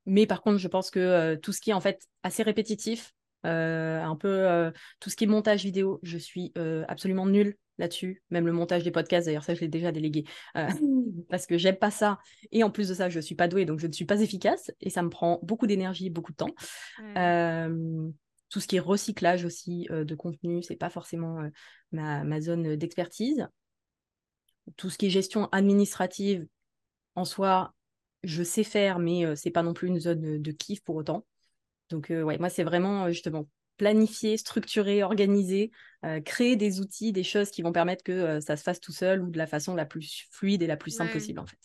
mais 0.06 0.26
par 0.26 0.42
contre, 0.42 0.58
je 0.58 0.68
pense 0.68 0.90
que 0.90 1.34
tout 1.36 1.52
ce 1.52 1.60
qui 1.60 1.70
est 1.70 1.74
en 1.74 1.80
fait 1.80 2.02
assez 2.22 2.42
répétitif, 2.42 3.14
un 3.44 4.16
peu 4.16 4.72
tout 5.00 5.10
ce 5.10 5.16
qui 5.16 5.24
est 5.24 5.26
montage 5.26 5.64
vidéo, 5.64 6.00
je 6.02 6.16
suis 6.16 6.52
absolument 6.88 7.26
nulle 7.26 7.56
là-dessus, 7.82 8.22
même 8.30 8.46
le 8.46 8.52
montage 8.52 8.84
des 8.84 8.90
podcasts, 8.90 9.26
d'ailleurs 9.26 9.44
ça 9.44 9.54
je 9.54 9.60
l'ai 9.60 9.68
déjà 9.68 9.92
délégué, 9.92 10.24
euh, 10.56 10.68
parce 11.28 11.46
que 11.46 11.58
j'aime 11.58 11.76
pas 11.76 11.90
ça, 11.90 12.18
et 12.50 12.64
en 12.64 12.70
plus 12.70 12.88
de 12.88 12.94
ça 12.94 13.10
je 13.10 13.20
suis 13.20 13.34
pas 13.34 13.48
douée, 13.48 13.64
donc 13.64 13.80
je 13.80 13.86
ne 13.86 13.92
suis 13.92 14.04
pas 14.04 14.20
efficace, 14.20 14.70
et 14.80 14.88
ça 14.88 15.02
me 15.02 15.10
prend 15.10 15.40
beaucoup 15.42 15.66
d'énergie, 15.66 16.08
beaucoup 16.08 16.32
de 16.32 16.36
temps. 16.36 16.54
Euh, 17.16 18.08
tout 18.48 18.60
ce 18.60 18.66
qui 18.66 18.76
est 18.76 18.80
recyclage 18.80 19.44
aussi 19.44 19.86
euh, 19.90 20.04
de 20.04 20.14
contenu, 20.14 20.62
c'est 20.62 20.76
pas 20.76 20.90
forcément 20.90 21.42
ma, 21.90 22.22
ma, 22.22 22.40
zone 22.40 22.76
d'expertise. 22.76 23.48
Tout 24.76 24.90
ce 24.90 24.98
qui 24.98 25.06
est 25.06 25.10
gestion 25.10 25.48
administrative, 25.52 26.46
en 27.14 27.24
soi, 27.24 27.74
je 28.22 28.42
sais 28.42 28.64
faire, 28.64 28.98
mais 28.98 29.34
c'est 29.36 29.50
pas 29.50 29.62
non 29.62 29.74
plus 29.74 29.88
une 29.88 29.98
zone 29.98 30.40
de 30.40 30.52
kiff 30.52 30.82
pour 30.82 30.96
autant. 30.96 31.26
Donc 31.90 32.06
ouais, 32.10 32.38
moi 32.38 32.48
c'est 32.48 32.62
vraiment 32.62 33.08
justement 33.08 33.48
planifier, 33.76 34.36
structurer, 34.36 35.02
organiser, 35.02 35.70
euh, 36.04 36.20
créer 36.20 36.56
des 36.56 36.80
outils, 36.80 37.12
des 37.12 37.24
choses 37.24 37.50
qui 37.50 37.62
vont 37.62 37.72
permettre 37.72 38.02
que 38.02 38.12
euh, 38.12 38.40
ça 38.40 38.56
se 38.56 38.62
fasse 38.62 38.80
tout 38.80 38.92
seul 38.92 39.22
ou 39.22 39.30
de 39.30 39.38
la 39.38 39.46
façon 39.46 39.74
la 39.74 39.84
plus 39.84 40.26
fluide 40.30 40.62
et 40.62 40.66
la 40.66 40.76
plus 40.76 40.90
simple 40.90 41.12
possible 41.12 41.40
en 41.40 41.46
fait. 41.46 41.58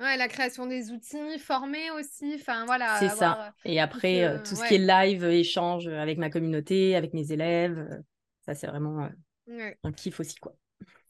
Ouais, 0.00 0.16
la 0.16 0.26
création 0.26 0.66
des 0.66 0.90
outils, 0.90 1.38
former 1.38 1.90
aussi, 1.92 2.32
enfin 2.34 2.64
voilà. 2.64 2.98
C'est 2.98 3.10
ça. 3.10 3.46
Euh, 3.46 3.50
et 3.70 3.80
après, 3.80 4.42
tout 4.42 4.56
ce 4.56 4.66
qui 4.66 4.74
est 4.74 4.78
live, 4.78 5.24
échange 5.24 5.86
avec 5.86 6.18
ma 6.18 6.30
communauté, 6.30 6.96
avec 6.96 7.14
mes 7.14 7.30
élèves, 7.30 8.02
ça 8.44 8.54
c'est 8.54 8.66
vraiment 8.66 9.08
un 9.48 9.92
kiff 9.92 10.18
aussi 10.18 10.36
quoi. 10.36 10.54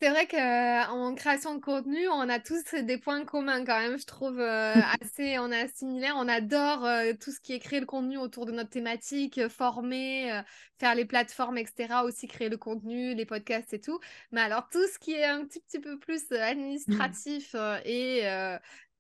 C'est 0.03 0.11
vrai 0.11 0.27
qu'en 0.27 1.15
création 1.15 1.55
de 1.55 1.61
contenu, 1.61 2.09
on 2.09 2.29
a 2.29 2.41
tous 2.41 2.75
des 2.75 2.99
points 2.99 3.25
communs 3.25 3.65
quand 3.65 3.79
même, 3.79 3.97
je 3.97 4.05
trouve 4.05 4.41
euh, 4.41 4.75
assez, 5.01 5.39
on 5.39 5.53
est 5.53 5.69
similaire. 5.77 6.15
On 6.17 6.27
adore 6.27 6.85
euh, 6.85 7.13
tout 7.13 7.31
ce 7.31 7.39
qui 7.39 7.53
est 7.53 7.61
créer 7.61 7.79
le 7.79 7.87
contenu 7.87 8.19
autour 8.19 8.45
de 8.45 8.51
notre 8.51 8.71
thématique, 8.71 9.39
euh, 9.39 9.49
former, 9.49 10.43
faire 10.81 10.97
les 10.97 11.05
plateformes, 11.05 11.57
etc. 11.57 12.03
Aussi 12.03 12.27
créer 12.27 12.49
le 12.49 12.57
contenu, 12.57 13.15
les 13.15 13.25
podcasts 13.25 13.73
et 13.75 13.81
tout. 13.81 14.01
Mais 14.33 14.41
alors 14.41 14.69
tout 14.71 14.85
ce 14.93 14.99
qui 14.99 15.13
est 15.13 15.25
un 15.25 15.45
petit, 15.45 15.61
petit 15.61 15.79
peu 15.79 15.97
plus 16.01 16.29
mmh. 16.33 16.35
administratif 16.35 17.55
et 17.85 18.23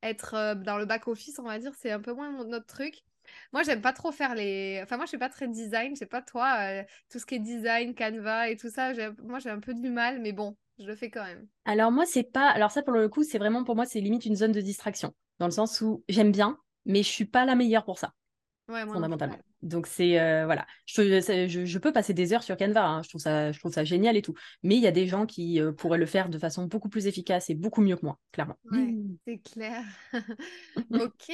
être 0.04 0.54
dans 0.62 0.78
le 0.78 0.84
back 0.84 1.08
office, 1.08 1.40
on 1.40 1.48
va 1.48 1.58
dire, 1.58 1.72
c'est 1.74 1.90
un 1.90 2.00
peu 2.00 2.12
moins 2.12 2.30
notre 2.44 2.66
truc. 2.66 3.02
Moi, 3.52 3.64
j'aime 3.64 3.80
pas 3.80 3.92
trop 3.92 4.12
faire 4.12 4.36
les. 4.36 4.78
Enfin, 4.84 4.98
moi, 4.98 5.06
je 5.06 5.10
suis 5.10 5.18
pas 5.18 5.30
très 5.30 5.48
design. 5.48 5.96
Je 5.96 5.98
sais 5.98 6.06
pas 6.06 6.22
toi, 6.22 6.84
tout 7.10 7.18
ce 7.18 7.26
qui 7.26 7.34
est 7.34 7.38
design, 7.40 7.92
Canva 7.92 8.50
et 8.50 8.56
tout 8.56 8.70
ça. 8.70 8.92
Moi, 9.24 9.40
j'ai 9.40 9.50
un 9.50 9.58
peu 9.58 9.74
du 9.74 9.90
mal, 9.90 10.20
mais 10.20 10.32
bon, 10.32 10.56
je 10.78 10.86
le 10.86 10.94
fais 10.94 11.10
quand 11.10 11.24
même. 11.24 11.46
Alors 11.64 11.92
moi, 11.92 12.06
c'est 12.06 12.24
pas. 12.24 12.48
Alors 12.48 12.70
ça, 12.70 12.82
pour 12.82 12.92
le 12.92 13.08
coup, 13.08 13.22
c'est 13.22 13.38
vraiment 13.38 13.64
pour 13.64 13.76
moi, 13.76 13.86
c'est 13.86 14.00
limite 14.00 14.26
une 14.26 14.36
zone 14.36 14.52
de 14.52 14.60
distraction, 14.60 15.14
dans 15.38 15.46
le 15.46 15.52
sens 15.52 15.80
où 15.80 16.04
j'aime 16.08 16.32
bien, 16.32 16.58
mais 16.86 17.02
je 17.02 17.08
suis 17.08 17.24
pas 17.24 17.44
la 17.44 17.54
meilleure 17.54 17.84
pour 17.84 17.98
ça. 17.98 18.12
Ouais, 18.68 18.84
moi 18.84 18.94
fondamentalement. 18.94 19.38
Donc 19.62 19.86
c'est 19.86 20.44
voilà, 20.44 20.66
je, 20.86 21.20
je, 21.46 21.78
peux 21.78 21.92
passer 21.92 22.14
des 22.14 22.32
heures 22.32 22.42
sur 22.42 22.56
Canva, 22.56 22.84
hein. 22.84 23.02
je, 23.02 23.08
trouve 23.08 23.20
ça, 23.20 23.52
je 23.52 23.58
trouve 23.58 23.72
ça 23.72 23.84
génial 23.84 24.16
et 24.16 24.22
tout. 24.22 24.34
Mais 24.62 24.76
il 24.76 24.82
y 24.82 24.86
a 24.86 24.92
des 24.92 25.06
gens 25.06 25.26
qui 25.26 25.60
pourraient 25.78 25.98
le 25.98 26.06
faire 26.06 26.28
de 26.28 26.38
façon 26.38 26.66
beaucoup 26.66 26.88
plus 26.88 27.06
efficace 27.06 27.50
et 27.50 27.54
beaucoup 27.54 27.80
mieux 27.80 27.96
que 27.96 28.04
moi, 28.04 28.18
clairement. 28.32 28.56
c'est 29.26 29.38
clair. 29.38 29.82
ok. 30.90 31.30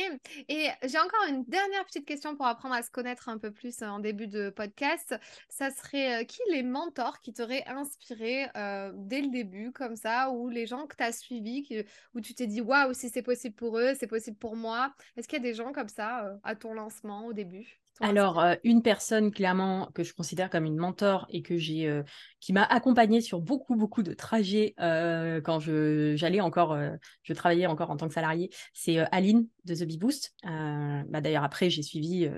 Et 0.48 0.68
j'ai 0.84 0.98
encore 0.98 1.26
une 1.28 1.44
dernière 1.44 1.84
petite 1.84 2.06
question 2.06 2.36
pour 2.36 2.46
apprendre 2.46 2.74
à 2.74 2.82
se 2.82 2.90
connaître 2.90 3.28
un 3.28 3.38
peu 3.38 3.50
plus 3.50 3.82
en 3.82 3.98
début 3.98 4.26
de 4.26 4.50
podcast. 4.50 5.14
Ça 5.48 5.70
serait 5.70 6.26
qui 6.26 6.40
les 6.50 6.62
mentors 6.62 7.20
qui 7.20 7.32
t'auraient 7.32 7.66
inspiré 7.66 8.46
dès 8.94 9.20
le 9.20 9.30
début, 9.30 9.72
comme 9.72 9.96
ça, 9.96 10.30
ou 10.30 10.48
les 10.48 10.66
gens 10.66 10.86
que 10.86 10.96
tu 10.96 11.02
as 11.02 11.12
suivis, 11.12 11.84
où 12.14 12.20
tu 12.20 12.34
t'es 12.34 12.46
dit 12.46 12.60
waouh, 12.60 12.92
si 12.94 13.08
c'est 13.08 13.22
possible 13.22 13.54
pour 13.54 13.78
eux, 13.78 13.92
c'est 13.98 14.06
possible 14.06 14.36
pour 14.36 14.56
moi? 14.56 14.94
Est-ce 15.16 15.28
qu'il 15.28 15.38
y 15.38 15.40
a 15.40 15.48
des 15.48 15.54
gens 15.54 15.72
comme 15.72 15.88
ça 15.88 16.38
à 16.42 16.54
ton 16.54 16.74
lancement 16.74 17.26
au 17.26 17.32
début? 17.32 17.80
Alors, 18.00 18.38
euh, 18.38 18.54
une 18.62 18.82
personne 18.82 19.32
clairement 19.32 19.90
que 19.92 20.04
je 20.04 20.14
considère 20.14 20.50
comme 20.50 20.64
une 20.64 20.76
mentor 20.76 21.26
et 21.30 21.42
que 21.42 21.56
j'ai, 21.56 21.88
euh, 21.88 22.02
qui 22.38 22.52
m'a 22.52 22.62
accompagnée 22.62 23.20
sur 23.20 23.40
beaucoup, 23.40 23.74
beaucoup 23.74 24.04
de 24.04 24.14
trajets 24.14 24.74
euh, 24.80 25.40
quand 25.40 25.58
je, 25.58 26.14
j'allais 26.16 26.40
encore, 26.40 26.78
je 27.22 27.32
travaillais 27.32 27.66
encore 27.66 27.90
en 27.90 27.96
tant 27.96 28.06
que 28.06 28.14
salarié, 28.14 28.50
c'est 28.72 28.98
Aline 29.12 29.48
de 29.64 29.74
The 29.74 29.84
Bee 29.84 29.98
Boost. 29.98 30.34
Bah, 30.44 31.20
d'ailleurs, 31.20 31.42
après, 31.42 31.70
j'ai 31.70 31.82
suivi 31.82 32.28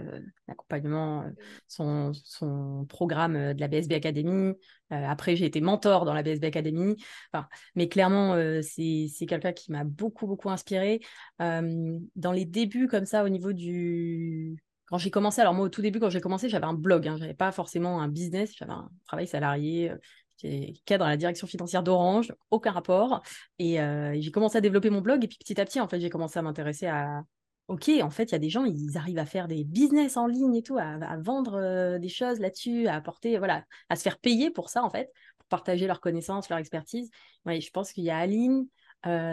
l'accompagnement, 0.49 1.25
son, 1.69 2.13
son 2.15 2.87
programme 2.89 3.53
de 3.55 3.61
la 3.61 3.69
BSB 3.69 3.93
Academy. 3.93 4.55
après, 4.91 5.37
j'ai 5.37 5.45
été 5.45 5.61
mentor 5.61 6.05
dans 6.05 6.15
la 6.15 6.23
BSB 6.23 6.45
Academy. 6.45 6.97
Enfin, 7.33 7.47
mais 7.75 7.89
clairement, 7.89 8.35
c'est, 8.63 9.07
c'est 9.13 9.27
quelqu'un 9.27 9.53
qui 9.53 9.73
m'a 9.73 9.85
beaucoup, 9.85 10.27
beaucoup 10.27 10.51
inspiré. 10.51 11.01
dans 11.39 12.33
les 12.33 12.45
débuts, 12.47 12.89
comme 12.89 13.07
ça, 13.07 13.25
au 13.25 13.29
niveau 13.29 13.53
du 13.53 14.57
quand 14.91 14.99
j'ai 14.99 15.11
commencé, 15.11 15.41
alors 15.41 15.55
moi 15.55 15.67
au 15.67 15.69
tout 15.69 15.83
début, 15.83 16.01
quand 16.01 16.11
j'ai 16.11 16.21
commencé, 16.21 16.49
j'avais 16.49 16.67
un 16.67 16.75
blog, 16.75 17.07
hein, 17.07 17.17
j'avais 17.17 17.35
pas 17.35 17.53
forcément 17.53 18.01
un 18.01 18.09
business, 18.09 18.53
j'avais 18.57 18.73
un 18.73 18.91
travail 19.07 19.29
salarié, 19.29 19.91
euh, 19.91 19.97
j'étais 20.37 20.75
cadre 20.85 21.05
à 21.05 21.11
la 21.11 21.17
direction 21.17 21.47
financière 21.47 21.85
d'Orange, 21.85 22.35
aucun 22.51 22.73
rapport. 22.73 23.23
Euh, 23.61 24.11
et 24.11 24.21
j'ai 24.21 24.31
commencé 24.33 24.59
à 24.59 24.61
développer 24.61 24.91
mon 24.91 25.01
blog, 25.01 25.25
et 25.25 25.29
puis 25.29 25.39
petit 25.39 25.61
à 25.61 25.65
petit, 25.65 25.81
en 25.81 25.87
fait, 25.87 26.01
j'ai 26.01 26.11
commencé 26.11 26.39
à 26.39 26.43
m'intéresser 26.43 26.89
à. 26.89 27.23
Ok, 27.69 27.89
en 28.03 28.11
fait, 28.11 28.25
il 28.25 28.33
y 28.33 28.35
a 28.35 28.41
des 28.41 28.51
gens, 28.51 28.65
ils 28.65 28.99
arrivent 28.99 29.21
à 29.21 29.27
faire 29.27 29.47
des 29.47 29.63
business 29.63 30.17
en 30.17 30.27
ligne 30.27 30.57
et 30.57 30.63
tout, 30.65 30.77
à, 30.77 31.17
vendre 31.19 31.55
euh, 31.55 31.99
des 32.01 32.09
choses 32.09 32.41
là-dessus, 32.41 32.89
à 32.89 32.97
apporter, 32.97 33.39
voilà, 33.39 33.65
à 33.89 33.95
se 33.95 34.03
faire 34.03 34.19
payer 34.19 34.51
pour 34.51 34.71
ça, 34.71 34.83
en 34.83 34.91
fait, 34.91 35.13
pour 35.39 35.47
partager 35.47 35.87
leurs 35.87 36.01
connaissances, 36.01 36.49
leur 36.49 36.59
expertise. 36.59 37.11
Ouais, 37.47 37.61
je 37.61 37.71
pense 37.71 37.93
qu'il 37.93 38.03
y 38.03 38.11
a 38.11 38.19
Aline, 38.19 38.67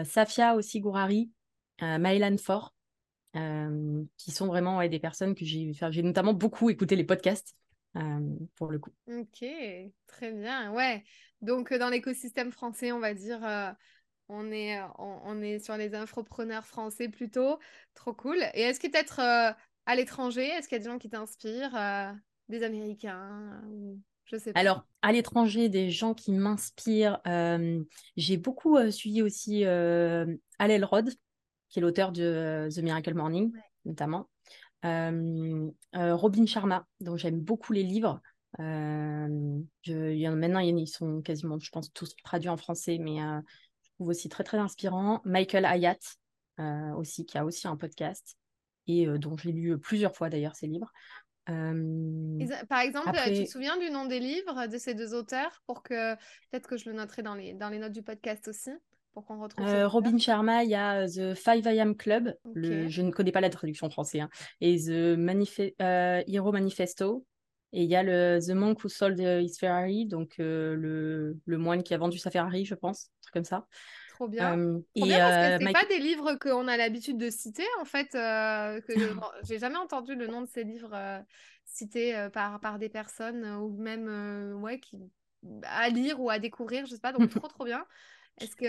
Safia 0.04 0.54
aussi, 0.54 0.78
Gourari, 0.78 1.32
Maëlan 1.80 2.36
Fort, 2.38 2.74
euh, 3.36 4.02
qui 4.16 4.30
sont 4.30 4.46
vraiment 4.46 4.86
des 4.86 4.98
personnes 4.98 5.34
que 5.34 5.44
j'ai 5.44 5.72
j'ai 5.90 6.02
notamment 6.02 6.32
beaucoup 6.32 6.70
écouté 6.70 6.96
les 6.96 7.04
podcasts 7.04 7.54
euh, 7.96 8.20
pour 8.56 8.68
le 8.68 8.78
coup. 8.78 8.90
Ok, 9.06 9.44
très 10.06 10.32
bien. 10.32 10.72
Ouais. 10.72 11.04
Donc 11.42 11.72
dans 11.74 11.90
l'écosystème 11.90 12.52
français, 12.52 12.92
on 12.92 13.00
va 13.00 13.14
dire, 13.14 13.40
on 14.28 14.50
est 14.50 14.80
on, 14.98 15.42
est 15.42 15.58
sur 15.58 15.76
les 15.76 15.94
infopreneurs 15.94 16.64
français 16.64 17.08
plutôt. 17.08 17.58
Trop 17.94 18.14
cool. 18.14 18.38
Et 18.54 18.62
est-ce 18.62 18.80
que 18.80 18.88
peut-être 18.88 19.20
à 19.20 19.94
l'étranger, 19.94 20.46
est-ce 20.46 20.68
qu'il 20.68 20.76
y 20.76 20.80
a 20.80 20.84
des 20.84 20.90
gens 20.90 20.98
qui 20.98 21.10
t'inspirent, 21.10 22.14
des 22.48 22.62
Américains 22.62 23.62
je 24.24 24.36
sais 24.36 24.52
pas? 24.52 24.60
Alors, 24.60 24.84
à 25.02 25.12
l'étranger, 25.12 25.68
des 25.68 25.90
gens 25.90 26.14
qui 26.14 26.32
m'inspirent, 26.32 27.20
j'ai 28.16 28.36
beaucoup 28.36 28.78
suivi 28.90 29.22
aussi 29.22 29.64
euh, 29.64 30.26
Al 30.58 30.70
Elrod, 30.70 31.10
qui 31.68 31.78
est 31.78 31.82
l'auteur 31.82 32.12
de 32.12 32.22
euh, 32.22 32.70
The 32.70 32.78
Miracle 32.78 33.14
Morning, 33.14 33.52
notamment. 33.84 34.28
Euh, 34.84 35.70
euh, 35.96 36.14
Robin 36.14 36.46
Sharma, 36.46 36.86
dont 37.00 37.16
j'aime 37.16 37.40
beaucoup 37.40 37.72
les 37.72 37.82
livres. 37.82 38.20
Je, 38.58 40.12
y 40.12 40.28
en, 40.28 40.36
maintenant, 40.36 40.60
ils 40.60 40.86
sont 40.86 41.20
quasiment, 41.20 41.58
je 41.58 41.70
pense, 41.70 41.92
tous 41.92 42.14
traduits 42.24 42.48
en 42.48 42.56
français, 42.56 42.98
mais 42.98 43.18
je 43.18 43.90
trouve 43.94 44.08
aussi 44.08 44.28
très, 44.28 44.44
très 44.44 44.58
inspirant. 44.58 45.20
Michael 45.24 45.64
Hayat, 45.64 45.98
aussi, 46.96 47.26
qui 47.26 47.38
a 47.38 47.44
aussi 47.44 47.68
un 47.68 47.76
podcast 47.76 48.36
et 48.86 49.06
dont 49.18 49.36
j'ai 49.36 49.52
lu 49.52 49.78
plusieurs 49.78 50.16
fois 50.16 50.30
d'ailleurs 50.30 50.56
ses 50.56 50.66
livres. 50.66 50.90
Par 51.46 52.80
exemple, 52.80 53.12
tu 53.26 53.44
te 53.44 53.50
souviens 53.50 53.76
du 53.76 53.90
nom 53.90 54.06
des 54.06 54.18
livres 54.18 54.66
de 54.66 54.78
ces 54.78 54.94
deux 54.94 55.14
auteurs 55.14 55.62
pour 55.66 55.82
que 55.82 56.14
peut-être 56.50 56.68
que 56.68 56.76
je 56.76 56.88
le 56.88 56.96
noterai 56.96 57.22
dans 57.22 57.34
les, 57.34 57.52
dans 57.52 57.68
les 57.68 57.78
notes 57.78 57.92
du 57.92 58.02
podcast 58.02 58.48
aussi? 58.48 58.70
Retrouve 59.20 59.66
euh, 59.66 59.88
Robin 59.88 60.18
Sharma, 60.18 60.64
il 60.64 60.70
y 60.70 60.74
a 60.74 61.02
euh, 61.02 61.06
The 61.06 61.34
5 61.34 61.66
AM 61.66 61.96
Club, 61.96 62.34
je 62.54 63.02
ne 63.02 63.10
connais 63.10 63.32
pas 63.32 63.40
la 63.40 63.50
traduction 63.50 63.90
française, 63.90 64.22
hein, 64.22 64.28
et 64.60 64.76
The 64.76 65.18
euh, 65.80 66.22
Hero 66.26 66.52
Manifesto, 66.52 67.24
et 67.72 67.82
il 67.82 67.90
y 67.90 67.96
a 67.96 68.02
le 68.02 68.38
The 68.40 68.50
Monk 68.50 68.82
Who 68.82 68.88
Sold 68.88 69.18
His 69.18 69.58
Ferrari, 69.58 70.06
donc 70.06 70.34
le, 70.38 71.36
le 71.44 71.58
moine 71.58 71.82
qui 71.82 71.94
a 71.94 71.98
vendu 71.98 72.18
sa 72.18 72.30
Ferrari, 72.30 72.64
je 72.64 72.74
pense, 72.74 73.06
un 73.06 73.20
truc 73.22 73.34
comme 73.34 73.44
ça. 73.44 73.66
Trop 74.10 74.26
bien. 74.26 74.56
Trop 74.96 75.06
bien 75.06 75.18
parce 75.18 75.58
que 75.58 75.66
c'est 75.66 75.72
pas 75.72 75.86
des 75.86 75.98
livres 75.98 76.34
qu'on 76.36 76.66
a 76.66 76.76
l'habitude 76.76 77.18
de 77.18 77.30
citer, 77.30 77.66
en 77.80 77.84
fait. 77.84 78.08
que 78.12 78.94
j'ai 79.44 79.58
jamais 79.58 79.76
entendu 79.76 80.14
le 80.14 80.26
nom 80.26 80.42
de 80.42 80.48
ces 80.48 80.64
livres 80.64 81.22
cités 81.64 82.28
par, 82.32 82.58
par 82.60 82.78
des 82.78 82.88
personnes 82.88 83.44
ou 83.44 83.76
même 83.76 84.58
ouais, 84.62 84.80
qui, 84.80 84.98
à 85.64 85.88
lire 85.88 86.20
ou 86.20 86.30
à 86.30 86.38
découvrir, 86.38 86.86
je 86.86 86.94
sais 86.94 87.00
pas. 87.00 87.12
Donc, 87.12 87.30
trop, 87.44 87.48
trop 87.48 87.64
bien. 87.64 87.84
Est-ce 88.40 88.56
que 88.56 88.64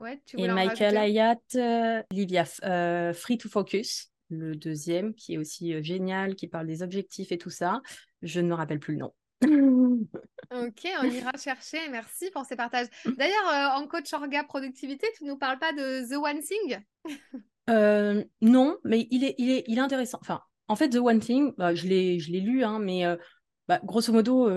ouais. 0.00 0.20
tu 0.26 0.40
Et 0.40 0.48
Michael 0.48 0.96
Hayat, 0.96 1.38
euh, 1.54 2.02
Livia 2.10 2.44
euh, 2.64 3.12
Free 3.12 3.38
to 3.38 3.48
Focus, 3.48 4.12
le 4.30 4.54
deuxième, 4.54 5.14
qui 5.14 5.34
est 5.34 5.38
aussi 5.38 5.74
euh, 5.74 5.82
génial, 5.82 6.34
qui 6.34 6.48
parle 6.48 6.66
des 6.66 6.82
objectifs 6.82 7.32
et 7.32 7.38
tout 7.38 7.50
ça. 7.50 7.80
Je 8.22 8.40
ne 8.40 8.48
me 8.48 8.54
rappelle 8.54 8.80
plus 8.80 8.94
le 8.94 9.00
nom. 9.00 9.14
ok, 9.42 10.88
on 11.02 11.10
ira 11.10 11.32
chercher. 11.38 11.78
Merci 11.90 12.30
pour 12.30 12.44
ces 12.44 12.56
partages. 12.56 12.88
D'ailleurs, 13.04 13.74
en 13.76 13.86
coach 13.86 14.12
orga 14.12 14.44
productivité, 14.44 15.06
tu 15.16 15.24
nous 15.24 15.36
parles 15.36 15.58
pas 15.58 15.72
de 15.72 16.08
The 16.08 16.16
One 16.16 16.40
Thing? 16.40 16.80
Non, 18.40 18.78
mais 18.84 19.06
il 19.10 19.24
est, 19.24 19.34
il 19.38 19.50
est, 19.50 19.64
il 19.66 19.78
est 19.78 19.82
intéressant. 19.82 20.18
Enfin, 20.20 20.40
en 20.68 20.76
fait, 20.76 20.90
The 20.90 20.96
One 20.96 21.20
Thing, 21.20 21.52
bah, 21.56 21.74
je 21.74 21.86
l'ai, 21.86 22.18
je 22.18 22.32
l'ai 22.32 22.40
lu, 22.40 22.64
hein, 22.64 22.78
mais 22.78 23.04
bah, 23.68 23.80
grosso 23.84 24.12
modo, 24.12 24.48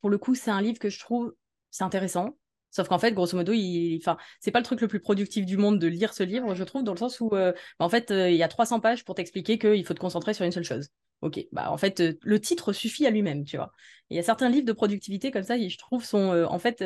pour 0.00 0.10
le 0.10 0.18
coup, 0.18 0.34
c'est 0.34 0.50
un 0.50 0.62
livre 0.62 0.78
que 0.78 0.90
je 0.90 0.98
trouve 0.98 1.34
c'est 1.70 1.84
intéressant. 1.84 2.36
Sauf 2.70 2.88
qu'en 2.88 2.98
fait, 2.98 3.12
grosso 3.12 3.36
modo, 3.36 3.52
il... 3.52 3.98
enfin, 3.98 4.16
c'est 4.40 4.50
pas 4.50 4.60
le 4.60 4.64
truc 4.64 4.80
le 4.80 4.88
plus 4.88 5.00
productif 5.00 5.44
du 5.44 5.56
monde 5.56 5.78
de 5.78 5.86
lire 5.86 6.14
ce 6.14 6.22
livre, 6.22 6.54
je 6.54 6.64
trouve, 6.64 6.84
dans 6.84 6.92
le 6.92 6.98
sens 6.98 7.20
où, 7.20 7.30
euh, 7.32 7.52
bah, 7.78 7.84
en 7.84 7.88
fait, 7.88 8.10
euh, 8.10 8.30
il 8.30 8.36
y 8.36 8.42
a 8.42 8.48
300 8.48 8.80
pages 8.80 9.04
pour 9.04 9.14
t'expliquer 9.14 9.58
qu'il 9.58 9.84
faut 9.84 9.94
te 9.94 10.00
concentrer 10.00 10.34
sur 10.34 10.44
une 10.44 10.52
seule 10.52 10.64
chose. 10.64 10.88
Ok, 11.20 11.44
bah 11.52 11.70
en 11.70 11.76
fait, 11.76 12.00
euh, 12.00 12.18
le 12.22 12.40
titre 12.40 12.72
suffit 12.72 13.06
à 13.06 13.10
lui-même, 13.10 13.44
tu 13.44 13.56
vois. 13.56 13.72
Il 14.08 14.16
y 14.16 14.20
a 14.20 14.22
certains 14.22 14.48
livres 14.48 14.66
de 14.66 14.72
productivité 14.72 15.30
comme 15.30 15.42
ça, 15.42 15.56
et 15.56 15.68
je 15.68 15.78
trouve, 15.78 16.04
sont 16.04 16.46
en 16.48 16.58
fait, 16.58 16.82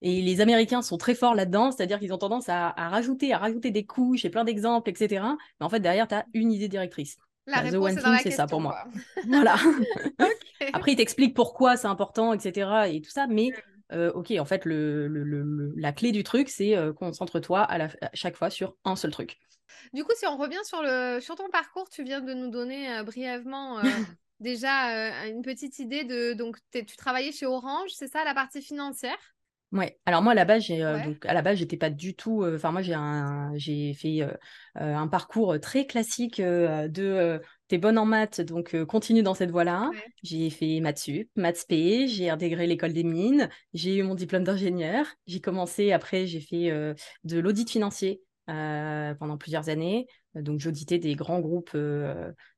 et 0.00 0.20
les 0.20 0.40
Américains 0.40 0.82
sont 0.82 0.98
très 0.98 1.14
forts 1.14 1.34
là-dedans, 1.34 1.70
c'est-à-dire 1.70 1.98
qu'ils 1.98 2.12
ont 2.12 2.18
tendance 2.18 2.48
à, 2.48 2.70
rajouter, 2.70 3.32
à 3.32 3.38
rajouter 3.38 3.70
des 3.70 3.84
couches 3.84 4.24
et 4.24 4.30
plein 4.30 4.44
d'exemples, 4.44 4.90
etc. 4.90 5.24
Mais 5.60 5.66
en 5.66 5.68
fait, 5.68 5.80
derrière, 5.80 6.08
tu 6.08 6.14
as 6.14 6.24
une 6.34 6.52
idée 6.52 6.68
directrice. 6.68 7.18
La 7.46 7.62
bah, 7.62 7.70
The 7.70 7.74
One 7.74 7.96
Thing, 7.96 8.18
c'est 8.22 8.30
ça 8.30 8.46
pour 8.46 8.60
moi. 8.60 8.84
voilà. 9.28 9.56
Après, 10.72 10.92
il 10.92 10.96
t'explique 10.96 11.34
pourquoi 11.34 11.76
c'est 11.76 11.88
important, 11.88 12.32
etc. 12.32 12.88
et 12.88 13.00
tout 13.00 13.10
ça, 13.10 13.26
mais 13.28 13.50
euh, 13.92 14.12
ok, 14.12 14.32
en 14.38 14.44
fait, 14.44 14.64
le, 14.64 15.72
la 15.76 15.92
clé 15.92 16.12
du 16.12 16.24
truc, 16.24 16.48
c'est 16.48 16.76
euh, 16.76 16.92
concentre-toi 16.92 17.60
à, 17.60 17.88
chaque 18.14 18.36
fois 18.36 18.50
sur 18.50 18.76
un 18.84 18.96
seul 18.96 19.10
truc. 19.10 19.38
Du 19.92 20.04
coup, 20.04 20.12
si 20.16 20.26
on 20.26 20.36
revient 20.36 20.64
sur, 20.64 20.82
le, 20.82 21.20
sur 21.20 21.34
ton 21.36 21.48
parcours, 21.50 21.88
tu 21.88 22.02
viens 22.04 22.20
de 22.20 22.34
nous 22.34 22.50
donner 22.50 22.92
euh, 22.92 23.02
brièvement 23.02 23.80
déjà 24.40 25.26
une 25.26 25.42
petite 25.42 25.78
idée 25.78 26.04
de. 26.04 26.32
Donc, 26.32 26.58
tu 26.72 26.96
travaillais 26.96 27.32
chez 27.32 27.46
Orange, 27.46 27.90
c'est 27.94 28.08
ça, 28.08 28.24
la 28.24 28.34
partie 28.34 28.62
financière? 28.62 29.18
Ouais. 29.72 29.98
Alors 30.04 30.20
moi 30.20 30.32
à 30.32 30.34
la 30.34 30.44
base, 30.44 30.64
j'ai 30.64 30.82
donc 30.82 31.24
à 31.24 31.32
la 31.32 31.40
base 31.40 31.56
j'étais 31.56 31.78
pas 31.78 31.88
du 31.88 32.14
tout. 32.14 32.44
Enfin 32.44 32.72
moi 32.72 32.82
j'ai 33.54 33.94
fait 33.94 34.20
un 34.74 35.08
parcours 35.08 35.58
très 35.60 35.86
classique 35.86 36.42
de 36.42 37.40
t'es 37.72 37.78
bonne 37.78 37.96
en 37.96 38.04
maths 38.04 38.42
donc 38.42 38.76
continue 38.84 39.22
dans 39.22 39.34
cette 39.34 39.50
voie-là. 39.50 39.90
J'ai 40.22 40.50
fait 40.50 40.80
maths 40.80 40.98
sup, 40.98 41.28
maths 41.36 41.64
p, 41.66 42.06
j'ai 42.06 42.28
intégré 42.28 42.66
l'école 42.66 42.92
des 42.92 43.02
mines, 43.02 43.48
j'ai 43.72 43.96
eu 43.96 44.02
mon 44.02 44.14
diplôme 44.14 44.44
d'ingénieur. 44.44 45.06
J'ai 45.26 45.40
commencé 45.40 45.92
après 45.92 46.26
j'ai 46.26 46.40
fait 46.40 46.94
de 47.24 47.38
l'audit 47.38 47.70
financier 47.70 48.22
pendant 48.46 49.38
plusieurs 49.38 49.70
années. 49.70 50.06
Donc 50.34 50.60
j'auditais 50.60 50.98
des 50.98 51.14
grands 51.14 51.40
groupes 51.40 51.76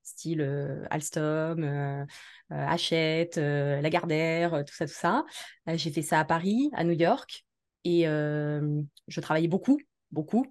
style 0.02 0.86
Alstom. 0.90 2.04
Euh, 2.52 2.66
Hachette, 2.66 3.38
euh, 3.38 3.80
Lagardère, 3.80 4.54
euh, 4.54 4.62
tout 4.62 4.74
ça, 4.74 4.86
tout 4.86 4.92
ça. 4.92 5.24
j'ai 5.66 5.90
fait 5.90 6.02
ça 6.02 6.20
à 6.20 6.24
Paris, 6.24 6.70
à 6.74 6.84
New 6.84 6.92
York, 6.92 7.44
et 7.84 8.04
je 8.04 9.20
travaillais 9.20 9.48
beaucoup, 9.48 9.78
beaucoup. 10.10 10.46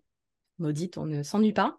Maudite, 0.60 0.98
on 0.98 1.06
ne 1.06 1.24
s'ennuie 1.24 1.54
pas. 1.54 1.78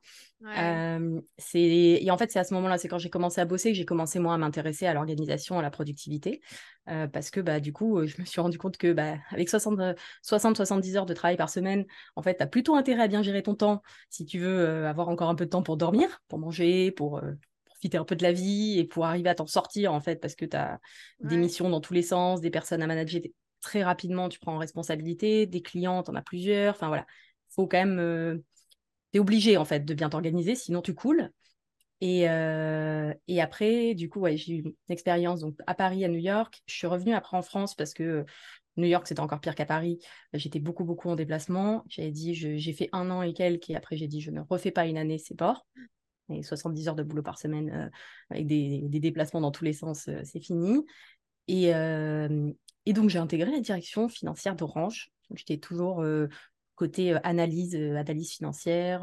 c'est 1.39 1.61
et 1.61 2.11
en 2.11 2.19
fait 2.19 2.31
c'est 2.31 2.39
à 2.39 2.45
ce 2.45 2.53
moment-là, 2.55 2.77
c'est 2.77 2.89
quand 2.89 2.99
j'ai 2.99 3.11
commencé 3.11 3.41
à 3.41 3.45
bosser 3.45 3.71
que 3.71 3.77
j'ai 3.77 3.85
commencé 3.85 4.19
moi 4.19 4.35
à 4.35 4.39
m'intéresser 4.39 4.87
à 4.87 4.95
l'organisation, 4.95 5.59
à 5.59 5.63
la 5.63 5.71
productivité, 5.71 6.41
parce 6.85 7.31
que 7.31 7.41
bah 7.41 7.61
du 7.61 7.73
coup 7.73 8.07
je 8.07 8.21
me 8.21 8.27
suis 8.27 8.41
rendu 8.41 8.59
compte 8.59 8.77
que 8.77 8.93
bah, 8.93 9.17
avec 9.31 9.49
60-70 9.49 10.97
heures 10.97 11.07
de 11.07 11.15
travail 11.15 11.37
par 11.37 11.49
semaine, 11.49 11.87
en 12.17 12.23
fait, 12.23 12.37
tu 12.37 12.43
as 12.43 12.47
plutôt 12.47 12.75
intérêt 12.75 13.05
à 13.05 13.09
bien 13.09 13.23
gérer 13.23 13.43
ton 13.43 13.55
temps 13.55 13.83
si 14.11 14.27
tu 14.27 14.39
veux 14.39 14.87
avoir 14.87 15.09
encore 15.09 15.31
un 15.31 15.35
peu 15.35 15.45
de 15.45 15.51
temps 15.51 15.63
pour 15.63 15.77
dormir, 15.77 16.21
pour 16.29 16.39
manger, 16.39 16.91
pour 16.91 17.23
profiter 17.65 17.97
un 17.97 18.05
peu 18.05 18.17
de 18.17 18.23
la 18.23 18.33
vie 18.33 18.79
et 18.79 18.85
pour 18.85 19.07
arriver 19.07 19.31
à 19.31 19.35
t'en 19.35 19.47
sortir, 19.47 19.93
en 19.93 20.01
fait, 20.01 20.21
parce 20.21 20.35
que 20.35 20.45
tu 20.45 20.57
as 20.57 20.79
des 21.21 21.37
missions 21.37 21.71
dans 21.71 21.81
tous 21.81 21.95
les 21.95 22.03
sens, 22.03 22.41
des 22.41 22.51
personnes 22.51 22.83
à 22.83 22.87
manager 22.87 23.21
très 23.61 23.83
rapidement, 23.83 24.29
tu 24.29 24.39
prends 24.39 24.57
en 24.57 24.59
responsabilité, 24.59 25.47
des 25.47 25.63
clients, 25.63 26.03
tu 26.03 26.11
en 26.11 26.15
as 26.15 26.23
plusieurs. 26.23 26.75
Enfin, 26.75 26.89
voilà. 26.89 27.07
faut 27.49 27.67
quand 27.67 27.83
même. 27.85 28.43
Euh, 29.15 29.19
tu 29.19 29.19
obligé, 29.21 29.57
en 29.57 29.65
fait, 29.65 29.85
de 29.85 29.95
bien 29.95 30.09
t'organiser, 30.11 30.55
sinon 30.55 30.83
tu 30.83 30.95
coules. 30.95 31.31
Et, 32.01 32.29
euh, 32.29 33.15
et 33.29 33.41
après, 33.41 33.95
du 33.95 34.09
coup, 34.09 34.21
ouais, 34.21 34.37
j'ai 34.37 34.55
eu 34.55 34.59
une 34.63 34.75
expérience 34.89 35.41
donc, 35.41 35.57
à 35.67 35.75
Paris, 35.75 36.05
à 36.05 36.09
New 36.09 36.19
York. 36.19 36.63
Je 36.67 36.75
suis 36.75 36.87
revenue 36.87 37.15
après 37.15 37.37
en 37.37 37.43
France 37.43 37.75
parce 37.75 37.95
que 37.95 38.25
New 38.77 38.87
York, 38.87 39.07
c'était 39.07 39.21
encore 39.21 39.41
pire 39.41 39.55
qu'à 39.55 39.67
Paris. 39.67 39.99
J'étais 40.33 40.59
beaucoup, 40.59 40.85
beaucoup 40.85 41.09
en 41.09 41.17
déplacement. 41.17 41.85
J'avais 41.89 42.11
dit, 42.11 42.35
j'ai 42.35 42.73
fait 42.73 42.89
un 42.93 43.11
an 43.11 43.23
et 43.23 43.33
quelques, 43.33 43.71
et 43.71 43.77
après, 43.77 43.97
j'ai 43.97 44.09
dit, 44.09 44.21
je 44.21 44.31
ne 44.31 44.41
refais 44.41 44.71
pas 44.71 44.87
une 44.87 44.99
année, 44.99 45.19
c'est 45.19 45.39
mort. 45.41 45.67
Et 46.31 46.43
70 46.43 46.89
heures 46.89 46.95
de 46.95 47.03
boulot 47.03 47.23
par 47.23 47.39
semaine 47.39 47.71
euh, 47.71 47.91
avec 48.31 48.47
des, 48.47 48.81
des, 48.83 49.01
déplacements 49.01 49.43
dans 49.43 49.51
tous 49.51 49.65
les 49.65 49.75
sens, 49.75 50.09
euh, 50.09 50.21
c'est 50.25 50.41
fini. 50.41 50.85
Et, 51.49 51.75
euh, 51.75 52.51
et 52.87 52.93
donc, 52.95 53.11
j'ai 53.11 53.19
intégré 53.19 53.51
la 53.51 53.61
direction 53.61 54.09
financière 54.09 54.57
d'Orange. 54.57 55.11
J'étais 55.35 55.59
toujours 55.59 56.05
côté 56.77 57.17
analyse, 57.23 57.75
analyse 57.75 58.33
financière. 58.33 59.03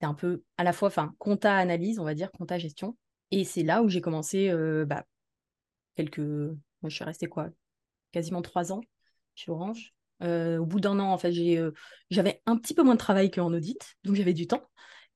c'est 0.00 0.06
un 0.06 0.14
peu 0.14 0.42
à 0.56 0.64
la 0.64 0.72
fois, 0.72 0.88
enfin, 0.88 1.14
compta 1.18 1.56
analyse, 1.56 1.98
on 1.98 2.04
va 2.04 2.14
dire, 2.14 2.30
compta 2.32 2.58
gestion. 2.58 2.96
Et 3.30 3.44
c'est 3.44 3.62
là 3.62 3.82
où 3.82 3.88
j'ai 3.88 4.00
commencé 4.00 4.52
bah, 4.86 5.04
quelques. 5.96 6.18
Moi, 6.18 6.88
je 6.88 6.94
suis 6.94 7.04
restée 7.04 7.26
quoi? 7.26 7.48
Quasiment 8.12 8.42
trois 8.42 8.72
ans 8.72 8.80
chez 9.34 9.50
Orange. 9.50 9.92
Au 10.20 10.66
bout 10.66 10.80
d'un 10.80 10.98
an, 10.98 11.12
en 11.12 11.18
fait, 11.18 11.32
j'avais 12.10 12.42
un 12.46 12.56
petit 12.56 12.74
peu 12.74 12.82
moins 12.82 12.94
de 12.94 12.98
travail 13.00 13.30
qu'en 13.30 13.52
audit, 13.52 13.96
donc 14.04 14.16
j'avais 14.16 14.34
du 14.34 14.46
temps. 14.46 14.68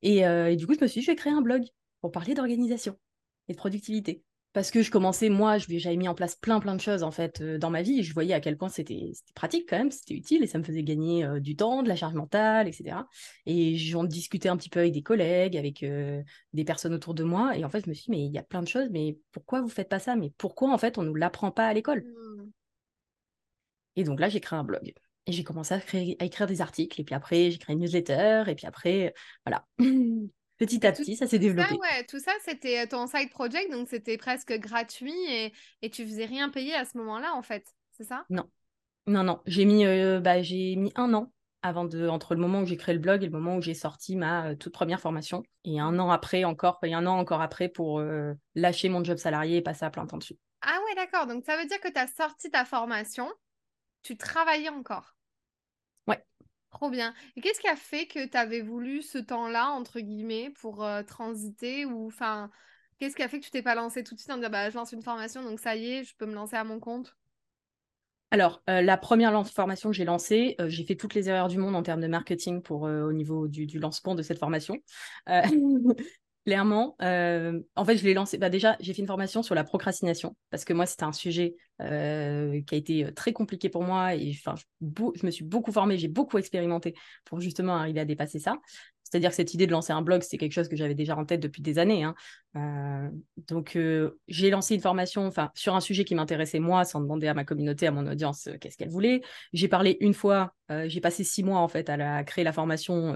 Euh, 0.05 0.47
et, 0.47 0.55
du 0.55 0.67
coup, 0.67 0.73
je 0.73 0.81
me 0.81 0.87
suis 0.87 0.99
dit, 0.99 1.05
je 1.05 1.11
vais 1.11 1.15
créer 1.15 1.33
un 1.33 1.41
blog 1.41 1.63
pour 2.01 2.11
parler 2.11 2.33
d'organisation 2.33 2.97
et 3.47 3.53
de 3.53 3.57
productivité 3.57 4.23
parce 4.53 4.69
que 4.69 4.83
je 4.83 4.91
commençais, 4.91 5.29
moi, 5.29 5.57
j'avais 5.57 5.97
mis 5.97 6.07
en 6.07 6.13
place 6.13 6.35
plein, 6.35 6.59
plein 6.59 6.75
de 6.75 6.81
choses, 6.81 7.01
en 7.01 7.09
fait, 7.09 7.41
euh, 7.41 7.57
dans 7.57 7.71
ma 7.71 7.81
vie, 7.81 7.99
et 7.99 8.03
je 8.03 8.13
voyais 8.13 8.35
à 8.35 8.39
quel 8.39 8.55
point 8.55 8.69
c'était 8.69 9.11
pratique 9.33 9.67
quand 9.67 9.77
même, 9.79 9.89
c'était 9.89 10.13
utile, 10.13 10.43
et 10.43 10.47
ça 10.47 10.59
me 10.59 10.63
faisait 10.63 10.83
gagner 10.83 11.25
euh, 11.25 11.39
du 11.39 11.55
temps, 11.55 11.81
de 11.81 11.89
la 11.89 11.95
charge 11.95 12.13
mentale, 12.13 12.67
etc. 12.67 13.07
Et 13.47 13.75
j'en 13.77 14.03
discutais 14.03 14.49
un 14.49 14.57
petit 14.57 14.69
peu 14.69 14.81
avec 14.81 14.93
des 14.93 15.01
collègues, 15.01 15.57
avec 15.57 15.81
euh, 15.81 16.21
des 16.53 16.63
personnes 16.63 16.93
autour 16.93 17.15
de 17.15 17.23
moi, 17.23 17.57
et 17.57 17.65
en 17.65 17.69
fait, 17.69 17.83
je 17.83 17.89
me 17.89 17.95
suis 17.95 18.05
dit, 18.05 18.11
mais 18.11 18.25
il 18.25 18.31
y 18.31 18.37
a 18.37 18.43
plein 18.43 18.61
de 18.61 18.67
choses, 18.67 18.89
mais 18.91 19.17
pourquoi 19.31 19.59
vous 19.61 19.69
faites 19.69 19.89
pas 19.89 19.99
ça? 19.99 20.15
Mais 20.15 20.31
pourquoi, 20.37 20.71
en 20.71 20.77
fait, 20.77 20.99
on 20.99 21.01
ne 21.01 21.07
nous 21.07 21.15
l'apprend 21.15 21.49
pas 21.49 21.65
à 21.65 21.73
l'école? 21.73 22.03
Mmh. 22.03 22.51
Et 23.95 24.03
donc 24.03 24.19
là, 24.19 24.29
j'ai 24.29 24.39
créé 24.39 24.57
un 24.57 24.63
blog. 24.63 24.93
Et 25.25 25.31
j'ai 25.31 25.43
commencé 25.43 25.73
à, 25.73 25.77
à, 25.77 26.25
écrire 26.25 26.45
des 26.45 26.61
articles, 26.61 27.01
et 27.01 27.03
puis 27.03 27.15
après, 27.15 27.49
j'ai 27.49 27.57
créé 27.57 27.75
une 27.75 27.81
newsletter, 27.81 28.43
et 28.47 28.53
puis 28.53 28.67
après, 28.67 29.15
voilà. 29.45 29.65
Petit 30.57 30.85
à 30.85 30.91
petit, 30.91 31.15
ça 31.15 31.27
s'est 31.27 31.39
développé. 31.39 31.73
ouais, 31.75 32.03
tout 32.05 32.19
ça, 32.19 32.31
c'était 32.45 32.81
euh, 32.81 32.87
ton 32.87 33.07
side 33.07 33.29
project, 33.31 33.71
donc 33.71 33.87
c'était 33.89 34.17
presque 34.17 34.53
gratuit 34.59 35.15
et, 35.27 35.51
et 35.81 35.89
tu 35.89 36.05
faisais 36.05 36.25
rien 36.25 36.49
payer 36.49 36.73
à 36.75 36.85
ce 36.85 36.97
moment-là, 36.97 37.33
en 37.35 37.41
fait. 37.41 37.65
C'est 37.97 38.03
ça? 38.03 38.25
Non. 38.29 38.49
Non, 39.07 39.23
non. 39.23 39.41
J'ai 39.45 39.65
mis, 39.65 39.85
euh, 39.85 40.19
bah, 40.19 40.41
j'ai 40.41 40.75
mis 40.75 40.93
un 40.95 41.13
an 41.13 41.31
avant 41.61 41.85
de, 41.85 42.07
entre 42.07 42.35
le 42.35 42.41
moment 42.41 42.61
où 42.61 42.65
j'ai 42.65 42.77
créé 42.77 42.93
le 42.93 43.01
blog 43.01 43.23
et 43.23 43.25
le 43.25 43.31
moment 43.31 43.57
où 43.57 43.61
j'ai 43.61 43.73
sorti 43.73 44.15
ma 44.15 44.49
euh, 44.49 44.55
toute 44.55 44.73
première 44.73 45.01
formation. 45.01 45.43
Et 45.65 45.79
un 45.79 45.97
an 45.99 46.11
après 46.11 46.43
encore, 46.43 46.79
et 46.83 46.93
un 46.93 47.05
an 47.05 47.17
encore 47.17 47.41
après 47.41 47.67
pour 47.67 48.01
lâcher 48.55 48.89
mon 48.89 49.03
job 49.03 49.17
salarié 49.17 49.57
et 49.57 49.61
passer 49.61 49.85
à 49.85 49.89
plein 49.89 50.05
temps 50.05 50.17
dessus. 50.17 50.37
Ah 50.61 50.79
ouais, 50.85 50.95
d'accord. 50.95 51.27
Donc 51.27 51.43
ça 51.45 51.57
veut 51.57 51.65
dire 51.65 51.79
que 51.81 51.89
tu 51.91 51.99
as 51.99 52.07
sorti 52.07 52.49
ta 52.49 52.63
formation, 52.63 53.29
tu 54.03 54.17
travaillais 54.17 54.69
encore? 54.69 55.15
Trop 56.73 56.89
bien. 56.89 57.13
Et 57.35 57.41
qu'est-ce 57.41 57.59
qui 57.59 57.67
a 57.67 57.75
fait 57.75 58.07
que 58.07 58.25
tu 58.25 58.35
avais 58.35 58.61
voulu 58.61 59.03
ce 59.03 59.19
temps-là, 59.19 59.69
entre 59.69 59.99
guillemets, 59.99 60.51
pour 60.59 60.83
euh, 60.83 61.03
transiter 61.03 61.85
ou 61.85 62.07
enfin, 62.07 62.49
qu'est-ce 62.99 63.15
qui 63.15 63.21
a 63.21 63.27
fait 63.27 63.39
que 63.39 63.45
tu 63.45 63.51
t'es 63.51 63.61
pas 63.61 63.75
lancé 63.75 64.03
tout 64.03 64.15
de 64.15 64.19
suite 64.19 64.31
en 64.31 64.37
disant 64.37 64.49
bah, 64.49 64.71
je 64.71 64.75
lance 64.75 64.91
une 64.91 65.03
formation, 65.03 65.43
donc 65.43 65.59
ça 65.59 65.75
y 65.75 65.91
est, 65.91 66.03
je 66.03 66.15
peux 66.15 66.25
me 66.25 66.33
lancer 66.33 66.55
à 66.55 66.63
mon 66.63 66.79
compte 66.79 67.15
alors, 68.31 68.63
euh, 68.67 68.81
la 68.81 68.97
première 68.97 69.47
formation 69.47 69.91
que 69.91 69.95
j'ai 69.95 70.05
lancée, 70.05 70.55
euh, 70.59 70.67
j'ai 70.67 70.83
fait 70.83 70.95
toutes 70.95 71.13
les 71.13 71.29
erreurs 71.29 71.49
du 71.49 71.59
monde 71.59 71.75
en 71.75 71.83
termes 71.83 72.01
de 72.01 72.07
marketing 72.07 72.63
pour 72.63 72.81
au 72.81 73.13
niveau 73.13 73.47
du, 73.47 73.67
du, 73.67 73.77
lancement 73.77 74.15
de 74.15 74.23
cette 74.23 74.39
formation. 74.39 74.79
Clairement, 76.45 76.97
euh, 77.01 77.61
en 77.77 77.85
fait, 77.85 77.95
je 77.95 78.03
l'ai 78.03 78.13
lancé. 78.13 78.37
Bah 78.37 78.49
déjà, 78.49 78.75
j'ai 78.81 78.93
fait 78.93 79.01
une 79.01 79.07
formation 79.07 79.43
sur 79.43 79.55
la 79.55 79.63
procrastination 79.63 80.35
parce 80.49 80.65
que 80.65 80.73
moi, 80.73 80.85
c'était 80.85 81.05
un 81.05 81.13
sujet 81.13 81.55
euh, 81.81 82.61
qui 82.67 82.75
a 82.75 82.77
été 82.77 83.05
euh, 83.05 83.11
très 83.11 83.31
compliqué 83.31 83.69
pour 83.69 83.83
moi 83.83 84.13
et 84.15 84.35
enfin, 84.37 84.55
je, 84.81 85.25
me 85.25 85.31
suis 85.31 85.45
beaucoup 85.45 85.71
formée, 85.71 85.97
j'ai 85.97 86.09
beaucoup 86.09 86.37
expérimenté 86.37 86.95
pour 87.23 87.39
justement 87.39 87.77
arriver 87.77 88.01
à 88.01 88.05
dépasser 88.05 88.39
ça. 88.39 88.57
C'est-à-dire 89.13 89.29
que 89.29 89.35
cette 89.35 89.53
idée 89.53 89.67
de 89.67 89.71
lancer 89.71 89.93
un 89.93 90.01
blog, 90.01 90.23
c'est 90.23 90.39
quelque 90.39 90.53
chose 90.53 90.67
que 90.67 90.75
j'avais 90.75 90.95
déjà 90.95 91.15
en 91.15 91.23
tête 91.23 91.39
depuis 91.39 91.61
des 91.61 91.77
années. 91.77 92.03
Hein. 92.03 92.15
Euh, 92.57 93.07
donc, 93.47 93.75
euh, 93.75 94.19
j'ai 94.27 94.49
lancé 94.49 94.73
une 94.73 94.81
formation 94.81 95.29
sur 95.53 95.75
un 95.75 95.81
sujet 95.81 96.03
qui 96.03 96.15
m'intéressait 96.15 96.57
moi, 96.57 96.83
sans 96.83 96.99
demander 96.99 97.27
à 97.27 97.35
ma 97.35 97.43
communauté, 97.45 97.85
à 97.85 97.91
mon 97.91 98.07
audience, 98.07 98.47
euh, 98.47 98.57
qu'est-ce 98.59 98.75
qu'elle 98.75 98.89
voulait. 98.89 99.21
J'ai 99.53 99.67
parlé 99.67 99.97
une 99.99 100.15
fois, 100.15 100.55
j'ai 100.87 100.99
passé 100.99 101.23
six 101.23 101.43
mois 101.43 101.59
en 101.59 101.67
fait 101.67 101.87
à, 101.89 102.23
créer 102.23 102.43
la 102.43 102.53
formation 102.53 103.15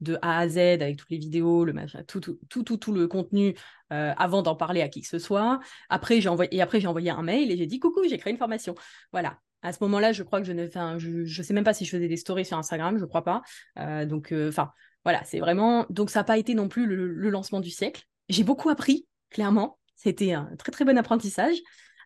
de 0.00 0.18
A 0.22 0.40
à 0.40 0.48
Z 0.48 0.58
avec 0.58 0.96
toutes 0.96 1.10
les 1.10 1.18
vidéos, 1.18 1.64
le 1.64 1.72
tout, 2.02 2.18
tout, 2.18 2.38
tout, 2.48 2.76
tout, 2.76 2.92
le 2.92 3.06
contenu 3.06 3.54
avant 3.90 4.42
d'en 4.42 4.56
parler 4.56 4.82
à 4.82 4.88
qui 4.88 5.02
que 5.02 5.06
ce 5.06 5.20
soit. 5.20 5.60
Après, 5.88 6.20
j'ai 6.20 6.28
envoyé, 6.28 6.52
et 6.52 6.60
après, 6.60 6.80
j'ai 6.80 6.88
envoyé 6.88 7.10
un 7.10 7.22
mail 7.22 7.52
et 7.52 7.56
j'ai 7.56 7.66
dit 7.66 7.78
coucou, 7.78 8.00
j'ai 8.08 8.18
créé 8.18 8.32
une 8.32 8.38
formation. 8.38 8.74
Voilà. 9.12 9.38
À 9.62 9.72
ce 9.72 9.78
moment-là, 9.82 10.10
je 10.10 10.24
crois 10.24 10.40
que 10.40 10.46
je 10.46 10.52
ne, 10.52 10.66
je 10.98 11.42
sais 11.42 11.54
même 11.54 11.62
pas 11.62 11.74
si 11.74 11.84
je 11.84 11.90
faisais 11.90 12.08
des 12.08 12.16
stories 12.16 12.44
sur 12.44 12.58
Instagram, 12.58 12.98
je 12.98 13.04
crois 13.04 13.22
pas. 13.22 13.42
donc, 14.06 14.34
enfin, 14.48 14.72
voilà, 15.06 15.22
c'est 15.22 15.38
vraiment. 15.38 15.86
Donc, 15.88 16.10
ça 16.10 16.18
n'a 16.18 16.24
pas 16.24 16.36
été 16.36 16.52
non 16.54 16.68
plus 16.68 16.84
le, 16.84 17.30
lancement 17.30 17.60
du 17.60 17.70
siècle. 17.70 18.02
J'ai 18.28 18.42
beaucoup 18.42 18.70
appris, 18.70 19.06
clairement. 19.30 19.78
C'était 19.94 20.32
un 20.32 20.50
très, 20.58 20.72
très 20.72 20.84
bon 20.84 20.98
apprentissage. 20.98 21.54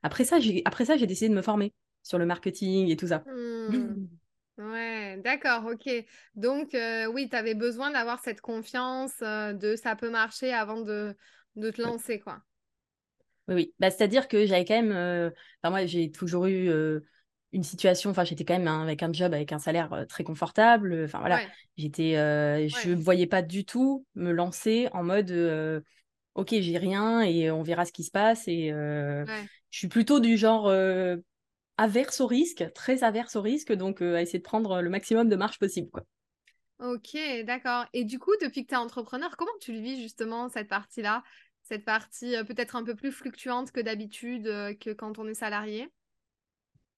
Après 0.02 0.24
ça, 0.24 0.38
j'ai, 0.38 0.60
après 0.66 0.84
ça, 0.84 0.98
j'ai 0.98 1.06
décidé 1.06 1.30
de 1.30 1.34
me 1.34 1.40
former 1.40 1.72
sur 2.02 2.18
le 2.18 2.26
marketing 2.26 2.90
et 2.90 2.96
tout 2.98 3.06
ça. 3.06 3.24
Mmh. 3.26 4.04
Ouais, 4.58 5.16
d'accord, 5.24 5.64
ok. 5.64 5.88
Donc, 6.34 6.74
euh, 6.74 7.06
oui, 7.06 7.30
tu 7.30 7.36
avais 7.36 7.54
besoin 7.54 7.90
d'avoir 7.90 8.20
cette 8.20 8.42
confiance 8.42 9.14
euh, 9.22 9.54
de 9.54 9.76
ça 9.76 9.96
peut 9.96 10.10
marcher 10.10 10.52
avant 10.52 10.82
de, 10.82 11.16
de 11.56 11.70
te 11.70 11.80
lancer, 11.80 12.20
quoi. 12.20 12.42
Oui, 13.48 13.54
oui. 13.54 13.74
Bah, 13.78 13.90
c'est-à-dire 13.90 14.28
que 14.28 14.44
j'avais 14.44 14.66
quand 14.66 14.74
même. 14.74 14.92
Euh, 14.92 15.30
enfin, 15.62 15.70
moi, 15.70 15.86
j'ai 15.86 16.12
toujours 16.12 16.48
eu 16.48 16.70
une 17.52 17.64
situation, 17.64 18.10
enfin 18.10 18.24
j'étais 18.24 18.44
quand 18.44 18.56
même 18.58 18.68
avec 18.68 19.02
un 19.02 19.12
job 19.12 19.34
avec 19.34 19.52
un 19.52 19.58
salaire 19.58 19.92
euh, 19.92 20.04
très 20.04 20.24
confortable, 20.24 21.02
enfin 21.04 21.18
voilà, 21.18 21.42
j'étais, 21.76 22.16
euh, 22.16 22.68
je 22.68 22.90
ne 22.90 23.02
voyais 23.02 23.26
pas 23.26 23.42
du 23.42 23.64
tout 23.64 24.06
me 24.14 24.30
lancer 24.30 24.88
en 24.92 25.02
mode 25.02 25.30
euh, 25.30 25.80
ok 26.34 26.54
j'ai 26.60 26.78
rien 26.78 27.22
et 27.22 27.50
on 27.50 27.62
verra 27.62 27.84
ce 27.84 27.92
qui 27.92 28.04
se 28.04 28.10
passe 28.10 28.46
et 28.46 28.70
je 28.70 29.78
suis 29.78 29.88
plutôt 29.88 30.20
du 30.20 30.36
genre 30.36 30.72
averse 31.76 32.20
au 32.20 32.26
risque, 32.26 32.64
très 32.74 33.02
averse 33.02 33.36
au 33.36 33.42
risque, 33.42 33.72
donc 33.72 34.02
à 34.02 34.22
essayer 34.22 34.38
de 34.38 34.44
prendre 34.44 34.80
le 34.80 34.90
maximum 34.90 35.28
de 35.28 35.36
marge 35.36 35.58
possible 35.58 35.90
quoi. 35.90 36.04
Ok, 36.78 37.16
d'accord. 37.44 37.84
Et 37.92 38.04
du 38.04 38.18
coup, 38.18 38.32
depuis 38.40 38.62
que 38.64 38.68
tu 38.68 38.74
es 38.74 38.78
entrepreneur, 38.78 39.36
comment 39.36 39.50
tu 39.60 39.72
le 39.72 39.80
vis 39.80 40.00
justement 40.00 40.48
cette 40.48 40.68
partie-là? 40.68 41.22
Cette 41.62 41.84
partie 41.84 42.34
peut-être 42.46 42.74
un 42.74 42.84
peu 42.84 42.94
plus 42.94 43.12
fluctuante 43.12 43.70
que 43.70 43.80
d'habitude, 43.80 44.44
que 44.78 44.92
quand 44.92 45.18
on 45.18 45.28
est 45.28 45.34
salarié? 45.34 45.88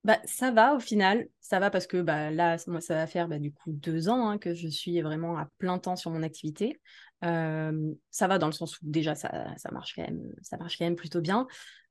Bah, 0.05 0.19
ça 0.25 0.51
va 0.51 0.75
au 0.75 0.81
final, 0.81 1.29
ça 1.41 1.61
va 1.61 1.71
parce 1.71 1.87
que 1.87 2.03
bah, 2.03 2.31
là, 2.31 2.57
moi, 2.67 2.81
ça 2.81 2.95
va 2.95 3.07
faire 3.07 3.29
bah, 3.29 3.39
du 3.39 3.53
coup 3.53 3.73
deux 3.73 4.09
ans 4.09 4.29
hein, 4.29 4.39
que 4.39 4.55
je 4.55 4.67
suis 4.69 5.01
vraiment 5.01 5.39
à 5.39 5.49
plein 5.59 5.79
temps 5.79 5.97
sur 5.97 6.11
mon 6.11 6.23
activité. 6.23 6.81
ça 7.23 8.29
va 8.29 8.39
dans 8.39 8.49
le 8.49 8.53
sens 8.53 8.81
où 8.81 8.81
déjà 8.83 9.15
ça, 9.15 9.55
ça, 9.57 9.71
marche 9.71 9.95
quand 9.95 10.03
même, 10.03 10.33
ça 10.43 10.57
marche 10.57 10.77
quand 10.77 10.85
même 10.85 10.97
plutôt 10.97 11.21
bien. 11.21 11.47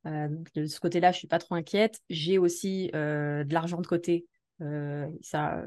de 0.06 0.66
ce 0.66 0.80
côté-là, 0.80 1.12
je 1.12 1.20
suis 1.20 1.28
pas 1.28 1.40
trop 1.40 1.56
inquiète. 1.56 2.00
J'ai 2.10 2.38
aussi 2.38 2.90
de 2.94 3.54
l'argent 3.54 3.80
de 3.80 3.88
côté. 3.88 4.26
ça, 5.22 5.64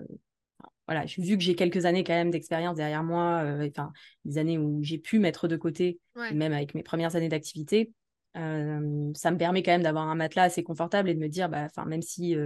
voilà, 0.86 1.06
vu 1.06 1.38
que 1.38 1.42
j'ai 1.42 1.54
quelques 1.54 1.86
années 1.86 2.04
quand 2.04 2.12
même 2.12 2.30
d'expérience 2.30 2.76
derrière 2.76 3.02
moi, 3.02 3.42
enfin 3.66 3.90
des 4.26 4.36
années 4.36 4.58
où 4.58 4.82
j'ai 4.82 4.98
pu 4.98 5.18
mettre 5.18 5.48
de 5.48 5.56
côté, 5.56 5.98
même 6.14 6.52
avec 6.52 6.74
mes 6.74 6.82
premières 6.82 7.16
années 7.16 7.30
d'activité, 7.30 7.90
ça 8.34 9.30
me 9.30 9.36
permet 9.36 9.62
quand 9.62 9.72
même 9.72 9.82
d'avoir 9.82 10.08
un 10.08 10.14
matelas 10.14 10.44
assez 10.44 10.62
confortable 10.62 11.08
et 11.08 11.14
de 11.14 11.20
me 11.20 11.28
dire, 11.28 11.48
bah, 11.48 11.68
même 11.86 12.02
si, 12.02 12.36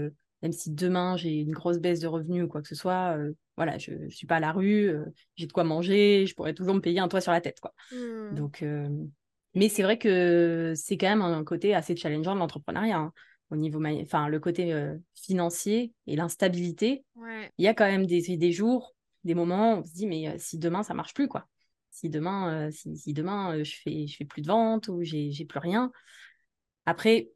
même 0.42 0.52
si 0.52 0.70
demain 0.70 1.16
j'ai 1.16 1.40
une 1.40 1.52
grosse 1.52 1.78
baisse 1.78 2.00
de 2.00 2.06
revenus 2.06 2.44
ou 2.44 2.48
quoi 2.48 2.62
que 2.62 2.68
ce 2.68 2.74
soit, 2.74 3.16
voilà, 3.56 3.78
je 3.78 3.92
ne 3.92 4.08
suis 4.10 4.26
pas 4.26 4.36
à 4.36 4.40
la 4.40 4.52
rue, 4.52 4.92
j'ai 5.36 5.46
de 5.46 5.52
quoi 5.52 5.64
manger, 5.64 6.26
je 6.26 6.34
pourrais 6.34 6.54
toujours 6.54 6.74
me 6.74 6.80
payer 6.80 7.00
un 7.00 7.08
toit 7.08 7.20
sur 7.20 7.32
la 7.32 7.40
tête. 7.40 7.60
Quoi. 7.60 7.72
Mmh. 7.92 8.34
Donc, 8.34 8.64
mais 9.54 9.68
c'est 9.68 9.82
vrai 9.82 9.98
que 9.98 10.74
c'est 10.76 10.96
quand 10.98 11.08
même 11.08 11.22
un 11.22 11.44
côté 11.44 11.74
assez 11.74 11.96
challengeant 11.96 12.34
de 12.34 12.40
l'entrepreneuriat. 12.40 12.98
Hein, 12.98 13.12
au 13.50 13.56
niveau, 13.56 13.82
enfin, 14.02 14.28
le 14.28 14.40
côté 14.40 14.74
financier 15.14 15.94
et 16.06 16.16
l'instabilité, 16.16 17.04
il 17.56 17.64
y 17.64 17.66
a 17.66 17.72
quand 17.72 17.86
même 17.86 18.04
des, 18.04 18.36
des 18.36 18.52
jours, 18.52 18.94
des 19.24 19.34
moments 19.34 19.74
où 19.74 19.78
on 19.78 19.84
se 19.84 19.94
dit, 19.94 20.06
mais 20.06 20.38
si 20.38 20.58
demain 20.58 20.82
ça 20.82 20.92
marche 20.92 21.14
plus, 21.14 21.28
quoi 21.28 21.46
si 21.98 22.10
demain, 22.10 22.68
euh, 22.68 22.70
si, 22.70 23.12
demain 23.12 23.56
euh, 23.56 23.64
je 23.64 23.74
fais, 23.82 24.06
je 24.06 24.16
fais 24.16 24.24
plus 24.24 24.42
de 24.42 24.46
ventes 24.46 24.88
ou 24.88 25.02
j'ai, 25.02 25.44
plus 25.44 25.58
rien. 25.58 25.90
Après, 26.86 27.30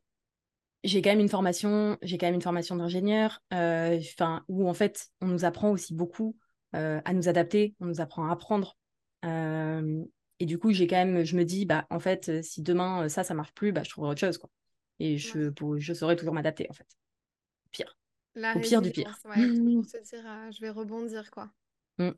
j'ai 0.84 1.02
quand 1.02 1.10
même 1.10 1.20
une 1.20 1.28
formation, 1.28 1.98
j'ai 2.02 2.16
quand 2.16 2.26
même 2.26 2.36
une 2.36 2.42
formation 2.42 2.76
d'ingénieur, 2.76 3.42
euh, 3.52 3.98
enfin, 3.98 4.44
où 4.48 4.68
en 4.68 4.74
fait, 4.74 5.08
on 5.20 5.26
nous 5.26 5.44
apprend 5.44 5.70
aussi 5.70 5.94
beaucoup 5.94 6.36
à 6.74 7.12
nous 7.12 7.28
adapter, 7.28 7.74
on 7.80 7.86
nous 7.86 8.00
apprend 8.00 8.26
à 8.28 8.32
apprendre. 8.32 8.78
et 9.24 10.46
du 10.46 10.58
coup, 10.58 10.72
j'ai 10.72 10.86
quand 10.86 10.96
même, 10.96 11.22
je 11.22 11.36
me 11.36 11.44
dis, 11.44 11.66
bah, 11.66 11.86
en 11.90 12.00
fait, 12.00 12.42
si 12.42 12.62
demain 12.62 13.10
ça, 13.10 13.24
ça 13.24 13.34
marche 13.34 13.52
plus, 13.52 13.72
bah, 13.72 13.82
je 13.82 13.90
trouverai 13.90 14.12
autre 14.12 14.20
chose, 14.20 14.38
quoi. 14.38 14.48
Et 14.98 15.18
je, 15.18 15.50
pour, 15.50 15.78
je 15.78 15.92
saurais 15.92 16.16
toujours 16.16 16.32
m'adapter, 16.32 16.66
en 16.70 16.72
fait. 16.72 16.86
Pire. 17.72 17.94
La 18.34 18.56
Au 18.56 18.60
pire 18.60 18.80
du 18.80 18.90
pire. 18.90 19.18
pour 19.22 19.34
se 19.34 20.02
dire, 20.02 20.24
ah, 20.26 20.50
je 20.50 20.60
vais 20.62 20.70
rebondir, 20.70 21.30
quoi. 21.30 21.50
Mm. 21.98 22.12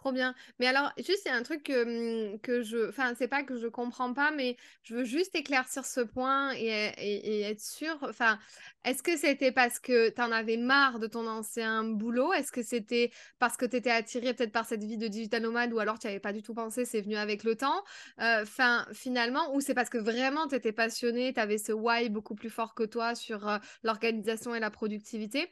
Trop 0.00 0.12
bien. 0.12 0.34
Mais 0.58 0.66
alors, 0.66 0.90
juste, 0.96 1.24
il 1.26 1.28
y 1.28 1.30
a 1.30 1.34
un 1.36 1.42
truc 1.42 1.62
que, 1.62 2.34
mmh, 2.34 2.40
que 2.40 2.62
je... 2.62 2.88
Enfin, 2.88 3.12
c'est 3.18 3.28
pas 3.28 3.42
que 3.42 3.58
je 3.58 3.66
comprends 3.66 4.14
pas, 4.14 4.30
mais 4.30 4.56
je 4.82 4.94
veux 4.94 5.04
juste 5.04 5.34
éclaircir 5.34 5.84
ce 5.84 6.00
point 6.00 6.52
et, 6.54 6.64
et- 6.96 7.42
être 7.42 7.60
sûre. 7.60 7.98
Enfin, 8.02 8.38
est-ce 8.84 9.02
que 9.02 9.14
c'était 9.18 9.52
parce 9.52 9.78
que 9.78 10.08
tu 10.08 10.22
en 10.22 10.32
avais 10.32 10.56
marre 10.56 11.00
de 11.00 11.06
ton 11.06 11.26
ancien 11.26 11.84
boulot? 11.84 12.32
Est-ce 12.32 12.50
que 12.50 12.62
c'était 12.62 13.10
parce 13.38 13.58
que 13.58 13.66
tu 13.66 13.76
étais 13.76 13.90
attirée 13.90 14.32
peut-être 14.32 14.52
par 14.52 14.64
cette 14.64 14.82
vie 14.84 14.96
de 14.96 15.06
digital 15.06 15.42
nomade 15.42 15.70
ou 15.74 15.78
alors 15.80 15.98
tu 15.98 16.06
n'y 16.06 16.12
avais 16.12 16.20
pas 16.20 16.32
du 16.32 16.40
tout 16.42 16.54
pensé, 16.54 16.86
c'est 16.86 17.02
venu 17.02 17.16
avec 17.16 17.44
le 17.44 17.54
temps? 17.56 17.84
Euh, 18.20 18.42
Enfin, 18.42 18.86
finalement, 18.94 19.54
ou 19.54 19.60
c'est 19.60 19.74
parce 19.74 19.90
que 19.90 19.98
vraiment 19.98 20.48
tu 20.48 20.54
étais 20.54 20.72
passionnée, 20.72 21.34
tu 21.34 21.40
avais 21.40 21.58
ce 21.58 21.72
why 21.72 22.08
beaucoup 22.08 22.34
plus 22.34 22.48
fort 22.50 22.74
que 22.74 22.84
toi 22.84 23.14
sur 23.14 23.46
euh, 23.48 23.58
l'organisation 23.82 24.54
et 24.54 24.60
la 24.60 24.70
productivité? 24.70 25.50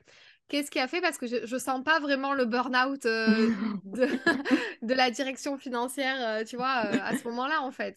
Qu'est-ce 0.49 0.71
qui 0.71 0.79
a 0.79 0.89
fait? 0.89 1.01
Parce 1.01 1.19
que 1.19 1.27
je, 1.27 1.47
je 1.47 1.57
sens 1.59 1.83
pas 1.85 2.01
vraiment 2.01 2.33
le 2.33 2.47
burn-out 2.47 3.05
euh, 3.07 3.51
de, 3.85 4.07
de 4.83 4.95
la 4.95 5.11
direction 5.11 5.59
financière, 5.59 6.17
euh, 6.21 6.45
tu 6.45 6.57
vois, 6.57 6.85
euh, 6.87 6.99
à 7.03 7.17
ce 7.17 7.25
moment-là, 7.29 7.63
en 7.63 7.71
fait. 7.71 7.97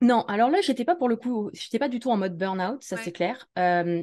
Non, 0.00 0.22
alors 0.26 0.48
là, 0.50 0.60
j'étais 0.60 0.84
pas 0.84 0.94
pour 0.94 1.08
le 1.08 1.16
coup, 1.16 1.50
j'étais 1.52 1.80
pas 1.80 1.88
du 1.88 1.98
tout 1.98 2.10
en 2.10 2.16
mode 2.16 2.36
burn-out, 2.36 2.80
ça 2.82 2.94
Ouais. 2.94 3.02
c'est 3.02 3.10
clair. 3.12 3.48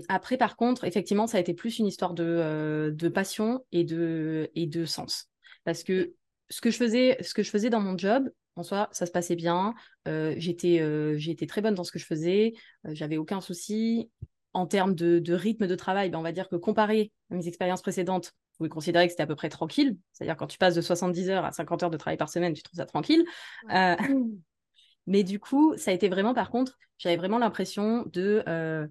Après, 0.09 0.35
par 0.37 0.57
contre, 0.57 0.83
effectivement, 0.83 1.25
ça 1.27 1.37
a 1.37 1.39
été 1.39 1.53
plus 1.53 1.79
une 1.79 1.87
histoire 1.87 2.13
de, 2.13 2.93
de 2.93 3.09
passion 3.09 3.65
et 3.71 3.85
de, 3.85 4.51
et 4.55 4.67
de 4.67 4.83
sens. 4.85 5.29
Parce 5.63 5.83
que 5.83 6.13
ce 6.49 6.59
que 6.59 6.69
je 6.69 6.77
faisais, 6.77 7.17
ce 7.21 7.33
que 7.33 7.43
je 7.43 7.49
faisais 7.49 7.69
dans 7.69 7.79
mon 7.79 7.97
job, 7.97 8.29
en 8.57 8.63
soi, 8.63 8.89
ça 8.91 9.05
se 9.05 9.11
passait 9.11 9.35
bien. 9.37 9.73
J'étais, 10.05 10.83
j'étais 11.17 11.45
très 11.47 11.61
bonne 11.61 11.75
dans 11.75 11.85
ce 11.85 11.93
que 11.93 11.99
je 11.99 12.05
faisais. 12.05 12.53
J'avais 12.83 13.17
aucun 13.17 13.39
souci. 13.39 14.11
En 14.55 14.65
termes 14.65 14.95
de, 14.95 15.19
de 15.19 15.33
rythme 15.33 15.67
de 15.67 15.75
travail, 15.75 16.09
ben, 16.09 16.17
on 16.17 16.21
va 16.21 16.31
dire 16.31 16.47
que 16.47 16.55
comparé 16.55 17.11
à 17.29 17.35
mes 17.35 17.45
expériences 17.45 17.81
précédentes, 17.81 18.27
vous 18.53 18.59
pouvez 18.59 18.69
considérer 18.69 19.05
que 19.05 19.11
c'était 19.11 19.23
à 19.23 19.27
peu 19.27 19.35
près 19.35 19.49
tranquille. 19.49 19.97
C'est-à-dire 20.13 20.37
quand 20.37 20.47
tu 20.47 20.57
passes 20.57 20.75
de 20.75 20.81
70 20.81 21.29
heures 21.29 21.43
à 21.43 21.51
50 21.51 21.83
heures 21.83 21.89
de 21.89 21.97
travail 21.97 22.15
par 22.15 22.29
semaine, 22.29 22.53
tu 22.53 22.63
trouves 22.63 22.77
ça 22.77 22.85
tranquille. 22.85 23.25
Ouais. 23.67 23.75
Euh, 23.75 23.95
mais 25.07 25.23
du 25.23 25.41
coup, 25.41 25.75
ça 25.75 25.91
a 25.91 25.93
été 25.93 26.07
vraiment, 26.07 26.33
par 26.33 26.51
contre, 26.51 26.77
j'avais 26.97 27.17
vraiment 27.17 27.37
l'impression 27.37 28.05
de, 28.13 28.43
euh, 28.47 28.87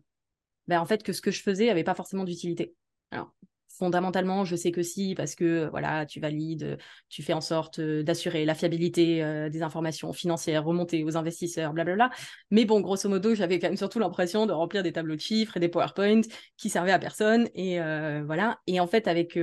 ben, 0.68 0.81
en 0.81 0.85
fait, 0.85 1.03
que 1.03 1.14
ce 1.14 1.22
que 1.22 1.31
je 1.31 1.40
faisais 1.40 1.70
avait 1.70 1.83
pas 1.83 1.94
forcément 1.94 2.24
d'utilité. 2.24 2.74
Alors, 3.11 3.35
fondamentalement, 3.79 4.45
je 4.45 4.57
sais 4.57 4.71
que 4.71 4.83
si, 4.83 5.15
parce 5.15 5.35
que 5.35 5.69
voilà, 5.71 6.07
tu 6.07 6.21
valides, 6.21 6.79
tu 7.09 7.23
fais 7.23 7.33
en 7.33 7.41
sorte 7.41 7.79
euh, 7.79 8.03
d'assurer 8.03 8.45
la 8.45 8.55
fiabilité 8.55 9.23
euh, 9.23 9.49
des 9.49 9.63
informations 9.63 10.13
financières 10.13 10.65
remontées 10.65 11.05
aux 11.05 11.17
investisseurs, 11.17 11.73
blablabla. 11.73 12.11
Mais 12.51 12.65
bon, 12.65 12.81
grosso 12.81 13.09
modo, 13.09 13.35
j'avais 13.35 13.59
quand 13.59 13.69
même 13.69 13.77
surtout 13.77 13.99
l'impression 13.99 14.47
de 14.47 14.53
remplir 14.53 14.83
des 14.83 14.93
tableaux 14.93 15.17
de 15.17 15.21
chiffres 15.21 15.57
et 15.57 15.61
des 15.61 15.69
PowerPoint 15.69 16.23
qui 16.57 16.71
servaient 16.71 16.93
à 16.93 16.99
personne. 16.99 17.49
Et 17.55 17.81
euh, 17.81 18.23
voilà. 18.25 18.61
Et 18.67 18.81
en 18.81 18.87
fait, 18.87 19.09
avec 19.09 19.39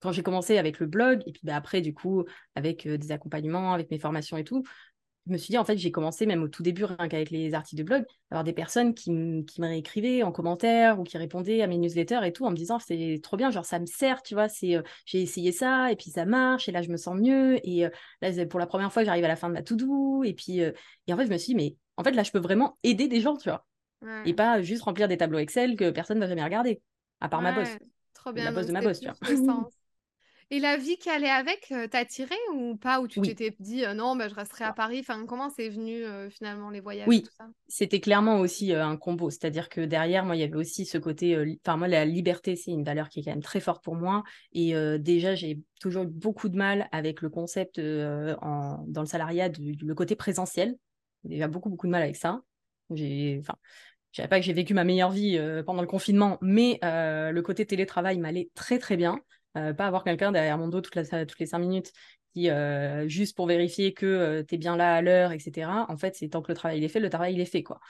quand 0.00 0.12
j'ai 0.12 0.22
commencé 0.22 0.58
avec 0.58 0.80
le 0.80 0.86
blog, 0.86 1.22
et 1.26 1.32
puis 1.32 1.42
bah, 1.44 1.56
après, 1.56 1.80
du 1.80 1.94
coup, 1.94 2.24
avec 2.54 2.88
des 2.88 3.12
accompagnements, 3.12 3.72
avec 3.72 3.90
mes 3.90 3.98
formations 3.98 4.36
et 4.36 4.44
tout, 4.44 4.64
je 5.26 5.32
me 5.32 5.36
suis 5.36 5.52
dit, 5.52 5.58
en 5.58 5.64
fait, 5.64 5.76
j'ai 5.76 5.92
commencé 5.92 6.26
même 6.26 6.42
au 6.42 6.48
tout 6.48 6.62
début, 6.62 6.84
rien 6.84 7.08
qu'avec 7.08 7.30
les 7.30 7.54
articles 7.54 7.78
de 7.80 7.86
blog, 7.86 8.04
à 8.30 8.34
avoir 8.34 8.44
des 8.44 8.52
personnes 8.52 8.92
qui, 8.92 9.10
me 9.10 9.44
réécrivaient 9.60 10.22
en 10.22 10.32
commentaire 10.32 10.98
ou 10.98 11.04
qui 11.04 11.16
répondaient 11.16 11.62
à 11.62 11.68
mes 11.68 11.78
newsletters 11.78 12.20
et 12.24 12.32
tout 12.32 12.44
en 12.44 12.50
me 12.50 12.56
disant, 12.56 12.78
c'est 12.80 13.20
trop 13.22 13.36
bien, 13.36 13.50
genre 13.50 13.64
ça 13.64 13.78
me 13.78 13.86
sert, 13.86 14.22
tu 14.22 14.34
vois, 14.34 14.48
c'est, 14.48 14.76
euh, 14.76 14.82
j'ai 15.06 15.22
essayé 15.22 15.52
ça 15.52 15.92
et 15.92 15.96
puis 15.96 16.10
ça 16.10 16.24
marche 16.24 16.68
et 16.68 16.72
là 16.72 16.82
je 16.82 16.90
me 16.90 16.96
sens 16.96 17.16
mieux 17.16 17.58
et 17.66 17.86
euh, 17.86 17.90
là 18.20 18.46
pour 18.46 18.58
la 18.58 18.66
première 18.66 18.92
fois 18.92 19.04
j'arrive 19.04 19.24
à 19.24 19.28
la 19.28 19.36
fin 19.36 19.48
de 19.48 19.54
ma 19.54 19.62
to-do 19.62 20.24
et 20.24 20.32
puis 20.32 20.62
euh, 20.62 20.72
et 21.06 21.12
en 21.12 21.16
fait 21.16 21.26
je 21.26 21.30
me 21.30 21.38
suis 21.38 21.54
dit, 21.54 21.54
mais 21.54 21.76
en 21.96 22.04
fait 22.04 22.12
là 22.12 22.22
je 22.24 22.32
peux 22.32 22.40
vraiment 22.40 22.78
aider 22.82 23.06
des 23.06 23.20
gens, 23.20 23.36
tu 23.36 23.48
vois, 23.48 23.64
et 24.24 24.34
pas 24.34 24.60
juste 24.62 24.82
remplir 24.82 25.06
des 25.06 25.16
tableaux 25.16 25.38
Excel 25.38 25.76
que 25.76 25.90
personne 25.90 26.18
ne 26.18 26.22
va 26.22 26.28
jamais 26.28 26.42
regarder, 26.42 26.80
à 27.20 27.28
part 27.28 27.42
ma 27.42 27.52
boss. 27.52 27.68
Trop 28.14 28.32
bien. 28.32 28.44
la 28.44 28.52
boss 28.52 28.66
de 28.66 28.72
ma 28.72 28.80
boss, 28.80 29.00
tu 29.00 29.06
vois. 29.06 29.70
Et 30.52 30.60
la 30.60 30.76
vie 30.76 30.98
qui 30.98 31.08
allait 31.08 31.30
avec, 31.30 31.72
t'as 31.90 32.04
tiré 32.04 32.34
ou 32.54 32.76
pas? 32.76 33.00
Ou 33.00 33.08
tu 33.08 33.20
Oui. 33.20 33.28
t'étais 33.28 33.56
dit, 33.58 33.86
euh, 33.86 33.94
non, 33.94 34.16
bah, 34.16 34.28
je 34.28 34.34
resterai 34.34 34.64
à 34.64 34.74
Paris. 34.74 34.98
Enfin, 35.00 35.24
comment 35.26 35.48
c'est 35.48 35.70
venu 35.70 36.04
euh, 36.04 36.28
finalement 36.28 36.68
les 36.68 36.80
voyages 36.80 37.08
Oui, 37.08 37.24
c'était 37.68 38.00
clairement 38.00 38.38
aussi 38.38 38.74
euh, 38.74 38.84
un 38.84 38.98
combo. 38.98 39.30
C'est-à-dire 39.30 39.70
que 39.70 39.80
derrière, 39.80 40.26
moi, 40.26 40.36
il 40.36 40.40
y 40.40 40.42
avait 40.42 40.56
aussi 40.56 40.84
ce 40.84 40.98
côté. 40.98 41.56
Enfin, 41.64 41.78
moi, 41.78 41.88
la 41.88 42.04
liberté, 42.04 42.54
c'est 42.54 42.70
une 42.70 42.84
valeur 42.84 43.08
qui 43.08 43.20
est 43.20 43.22
quand 43.22 43.30
même 43.30 43.42
très 43.42 43.60
forte 43.60 43.82
pour 43.82 43.94
moi. 43.96 44.24
Et 44.52 44.74
déjà, 44.98 45.34
j'ai 45.34 45.58
toujours 45.80 46.04
eu 46.04 46.08
beaucoup 46.08 46.50
de 46.50 46.56
mal 46.58 46.86
avec 46.92 47.22
le 47.22 47.30
concept 47.30 47.78
en- 47.78 48.84
dans 48.86 49.00
le 49.00 49.06
salariat 49.06 49.48
du, 49.48 49.72
le 49.72 49.94
côté 49.94 50.16
présentiel. 50.16 50.76
J'ai 51.24 51.30
déjà 51.30 51.48
beaucoup, 51.48 51.70
beaucoup 51.70 51.86
de 51.86 51.92
mal 51.92 52.02
avec 52.02 52.16
ça. 52.16 52.42
J'ai, 52.90 53.38
enfin, 53.40 53.54
je 54.10 54.16
dirais 54.16 54.28
pas 54.28 54.38
que 54.38 54.44
j'ai 54.44 54.52
vécu 54.52 54.74
ma 54.74 54.84
meilleure 54.84 55.12
vie 55.12 55.40
pendant 55.64 55.80
le 55.80 55.88
confinement, 55.88 56.36
mais 56.42 56.78
le 56.82 57.40
côté 57.40 57.64
télétravail 57.64 58.18
m'allait 58.18 58.50
très, 58.54 58.78
très 58.78 58.98
bien. 58.98 59.18
Euh, 59.56 59.74
pas 59.74 59.86
avoir 59.86 60.04
quelqu'un 60.04 60.32
derrière 60.32 60.58
mon 60.58 60.68
dos 60.68 60.80
toute 60.80 60.94
la- 60.94 61.26
toutes 61.26 61.38
les 61.38 61.46
cinq 61.46 61.58
minutes 61.58 61.92
qui, 62.32 62.48
euh, 62.48 63.06
juste 63.08 63.36
pour 63.36 63.46
vérifier 63.46 63.92
que 63.92 64.42
tu 64.48 64.54
es 64.54 64.58
bien 64.58 64.76
là 64.76 64.94
à 64.96 65.02
l'heure, 65.02 65.32
etc. 65.32 65.86
En 65.90 65.96
fait, 65.96 66.14
c'est 66.16 66.28
tant 66.28 66.40
que 66.42 66.50
le 66.50 66.56
travail 66.56 66.78
il 66.78 66.84
est 66.84 66.88
fait, 66.88 67.00
le 67.00 67.10
travail 67.10 67.34
il 67.34 67.40
est 67.40 67.44
fait, 67.44 67.62
quoi. 67.62 67.80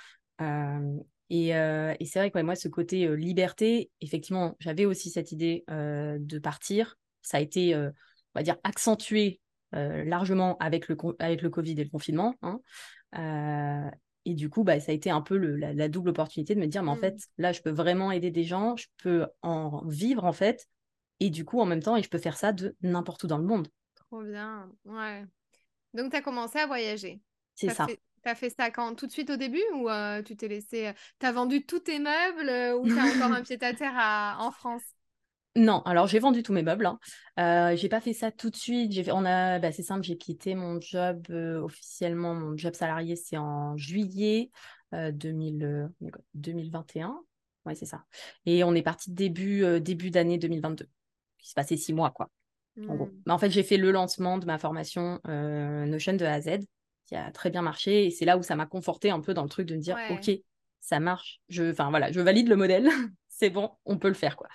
Euh, 0.40 0.96
et, 1.30 1.54
euh, 1.54 1.94
et 2.00 2.04
c'est 2.04 2.18
vrai 2.18 2.30
que 2.30 2.36
ouais, 2.36 2.42
moi, 2.42 2.56
ce 2.56 2.68
côté 2.68 3.06
euh, 3.06 3.14
liberté, 3.14 3.90
effectivement, 4.00 4.56
j'avais 4.58 4.84
aussi 4.84 5.10
cette 5.10 5.32
idée 5.32 5.64
euh, 5.70 6.18
de 6.20 6.38
partir. 6.38 6.96
Ça 7.22 7.38
a 7.38 7.40
été, 7.40 7.74
euh, 7.74 7.90
on 8.34 8.38
va 8.40 8.42
dire, 8.42 8.56
accentué 8.64 9.40
euh, 9.74 10.04
largement 10.04 10.58
avec 10.58 10.88
le, 10.88 10.96
avec 11.20 11.40
le 11.42 11.48
Covid 11.48 11.80
et 11.80 11.84
le 11.84 11.90
confinement. 11.90 12.34
hein. 12.42 12.60
Euh, 13.16 13.90
et 14.24 14.34
du 14.34 14.48
coup, 14.50 14.62
bah, 14.64 14.78
ça 14.80 14.92
a 14.92 14.94
été 14.94 15.10
un 15.10 15.20
peu 15.20 15.36
le- 15.36 15.56
la, 15.56 15.72
la 15.72 15.88
double 15.88 16.10
opportunité 16.10 16.54
de 16.54 16.60
me 16.60 16.66
dire, 16.66 16.82
mais 16.82 16.90
en 16.90 16.96
Mm. 16.96 17.00
fait, 17.00 17.16
là, 17.38 17.52
je 17.52 17.60
peux 17.60 17.70
vraiment 17.70 18.12
aider 18.12 18.30
des 18.30 18.44
gens, 18.44 18.76
je 18.76 18.86
peux 19.02 19.26
en 19.42 19.84
vivre, 19.86 20.24
en 20.24 20.32
fait, 20.32 20.66
et 21.20 21.30
du 21.30 21.44
coup, 21.44 21.60
en 21.60 21.66
même 21.66 21.82
temps, 21.82 21.96
et 21.96 22.02
je 22.02 22.08
peux 22.10 22.18
faire 22.18 22.36
ça 22.36 22.52
de 22.52 22.76
n'importe 22.82 23.24
où 23.24 23.26
dans 23.26 23.38
le 23.38 23.44
monde. 23.44 23.68
Trop 23.94 24.22
bien. 24.22 24.70
Ouais. 24.84 25.24
Donc, 25.94 26.10
tu 26.12 26.16
as 26.18 26.22
commencé 26.22 26.58
à 26.60 26.66
voyager. 26.66 27.20
C'est 27.54 27.70
ça. 27.70 27.86
fait, 27.86 28.00
t'as 28.22 28.34
fait 28.36 28.50
ça 28.50 28.70
quand? 28.70 28.94
Tout 28.96 29.06
de 29.08 29.12
suite 29.12 29.30
au 29.30 29.36
début 29.36 29.62
ou 29.74 29.90
euh, 29.90 30.22
tu 30.22 30.36
t'es 30.36 30.48
laissé... 30.48 30.88
euh, 30.88 30.92
T'as 31.18 31.32
vendu 31.32 31.66
tous 31.66 31.80
tes 31.80 31.98
meubles 31.98 32.48
euh, 32.50 32.76
ou 32.78 32.88
t'as 32.88 33.06
encore 33.06 33.32
un 33.32 33.42
pied-à-terre 33.42 33.94
à- 33.96 34.38
en 34.40 34.52
France? 34.52 34.82
Non, 35.54 35.82
alors 35.82 36.06
j'ai 36.06 36.18
vendu 36.18 36.42
tous 36.42 36.54
mes 36.54 36.62
meubles. 36.62 36.86
Hein. 36.86 36.98
Euh, 37.38 37.76
j'ai 37.76 37.90
pas 37.90 38.00
fait 38.00 38.14
ça 38.14 38.30
tout 38.32 38.48
de 38.48 38.56
suite. 38.56 38.92
J'ai 38.92 39.04
fait, 39.04 39.12
on 39.12 39.24
a, 39.26 39.58
bah, 39.58 39.70
c'est 39.70 39.82
simple, 39.82 40.02
j'ai 40.02 40.16
quitté 40.16 40.54
mon 40.54 40.80
job 40.80 41.26
officiellement, 41.30 42.34
mon 42.34 42.56
job 42.56 42.74
salarié, 42.74 43.16
c'est 43.16 43.36
en 43.36 43.76
juillet 43.76 44.50
euh, 44.94 45.12
2000, 45.12 45.62
euh, 45.64 45.88
on 46.00 46.06
est 46.06 46.10
quoi, 46.10 46.22
2021. 46.34 47.20
Ouais, 47.66 47.74
c'est 47.74 47.84
ça. 47.86 48.04
Et 48.46 48.64
on 48.64 48.74
est 48.74 48.82
parti 48.82 49.12
début, 49.12 49.80
début 49.80 50.10
d'année 50.10 50.38
2022. 50.38 50.88
Il 51.42 51.48
se 51.48 51.54
passait 51.54 51.76
six 51.76 51.92
mois, 51.92 52.10
quoi, 52.10 52.30
en 52.88 52.94
gros. 52.94 53.06
Hmm. 53.06 53.22
Mais 53.26 53.32
en 53.32 53.38
fait, 53.38 53.50
j'ai 53.50 53.62
fait 53.62 53.76
le 53.76 53.90
lancement 53.90 54.38
de 54.38 54.46
ma 54.46 54.58
formation 54.58 55.20
euh, 55.28 55.84
Notion 55.86 56.14
de 56.14 56.24
A 56.24 56.34
à 56.34 56.40
Z, 56.40 56.50
qui 57.06 57.16
a 57.16 57.30
très 57.32 57.50
bien 57.50 57.62
marché. 57.62 58.06
Et 58.06 58.10
c'est 58.10 58.24
là 58.24 58.36
où 58.38 58.42
ça 58.42 58.56
m'a 58.56 58.66
conforté 58.66 59.10
un 59.10 59.20
peu 59.20 59.34
dans 59.34 59.42
le 59.42 59.48
truc 59.48 59.66
de 59.66 59.74
me 59.76 59.80
dire, 59.80 59.96
Ouais. 59.96 60.14
OK, 60.14 60.30
ça 60.80 61.00
marche. 61.00 61.40
Je, 61.48 61.70
enfin 61.70 61.90
voilà, 61.90 62.10
je 62.12 62.20
valide 62.20 62.48
le 62.48 62.56
modèle. 62.56 62.88
c'est 63.28 63.50
bon, 63.50 63.70
on 63.84 63.98
peut 63.98 64.08
le 64.08 64.14
faire, 64.14 64.36
quoi. 64.36 64.48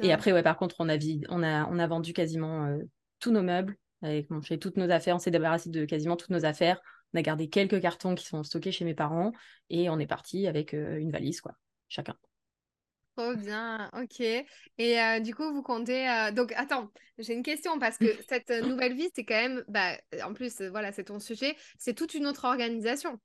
Et 0.00 0.12
après, 0.12 0.32
ouais, 0.32 0.42
par 0.42 0.56
contre, 0.56 0.76
on 0.80 0.88
a, 0.88 0.96
vid- 0.96 1.26
on 1.28 1.42
a, 1.42 1.66
on 1.70 1.78
a 1.78 1.86
vendu 1.86 2.12
quasiment 2.12 2.66
euh, 2.66 2.78
tous 3.20 3.30
nos 3.30 3.42
meubles, 3.42 3.76
avec 4.02 4.30
mon 4.30 4.40
chez 4.42 4.58
toutes 4.58 4.76
nos 4.76 4.90
affaires. 4.90 5.14
On 5.16 5.18
s'est 5.20 5.30
débarrassé 5.30 5.70
de 5.70 5.84
quasiment 5.84 6.16
toutes 6.16 6.30
nos 6.30 6.44
affaires. 6.44 6.80
On 7.14 7.18
a 7.18 7.22
gardé 7.22 7.48
quelques 7.48 7.80
cartons 7.80 8.14
qui 8.14 8.24
sont 8.26 8.42
stockés 8.42 8.72
chez 8.72 8.84
mes 8.84 8.94
parents 8.94 9.32
et 9.70 9.90
on 9.90 9.98
est 9.98 10.06
parti 10.06 10.46
avec 10.46 10.74
euh, 10.74 10.98
une 10.98 11.10
valise, 11.12 11.40
quoi, 11.40 11.52
chacun. 11.88 12.16
Trop 13.16 13.34
bien, 13.36 13.90
ok. 13.92 14.20
Et 14.20 14.46
euh, 15.00 15.20
du 15.20 15.34
coup, 15.34 15.52
vous 15.52 15.62
comptez. 15.62 16.08
euh, 16.08 16.32
Donc, 16.32 16.52
attends, 16.56 16.90
j'ai 17.18 17.34
une 17.34 17.42
question 17.42 17.78
parce 17.78 17.98
que 17.98 18.06
cette 18.28 18.50
euh, 18.50 18.62
nouvelle 18.62 18.94
vie, 18.96 19.10
c'est 19.14 19.24
quand 19.24 19.34
même. 19.34 19.62
Bah, 19.68 19.98
en 20.24 20.32
plus, 20.32 20.62
voilà, 20.62 20.92
c'est 20.92 21.04
ton 21.04 21.18
sujet. 21.20 21.54
C'est 21.78 21.92
toute 21.94 22.14
une 22.14 22.26
autre 22.26 22.46
organisation. 22.46 23.20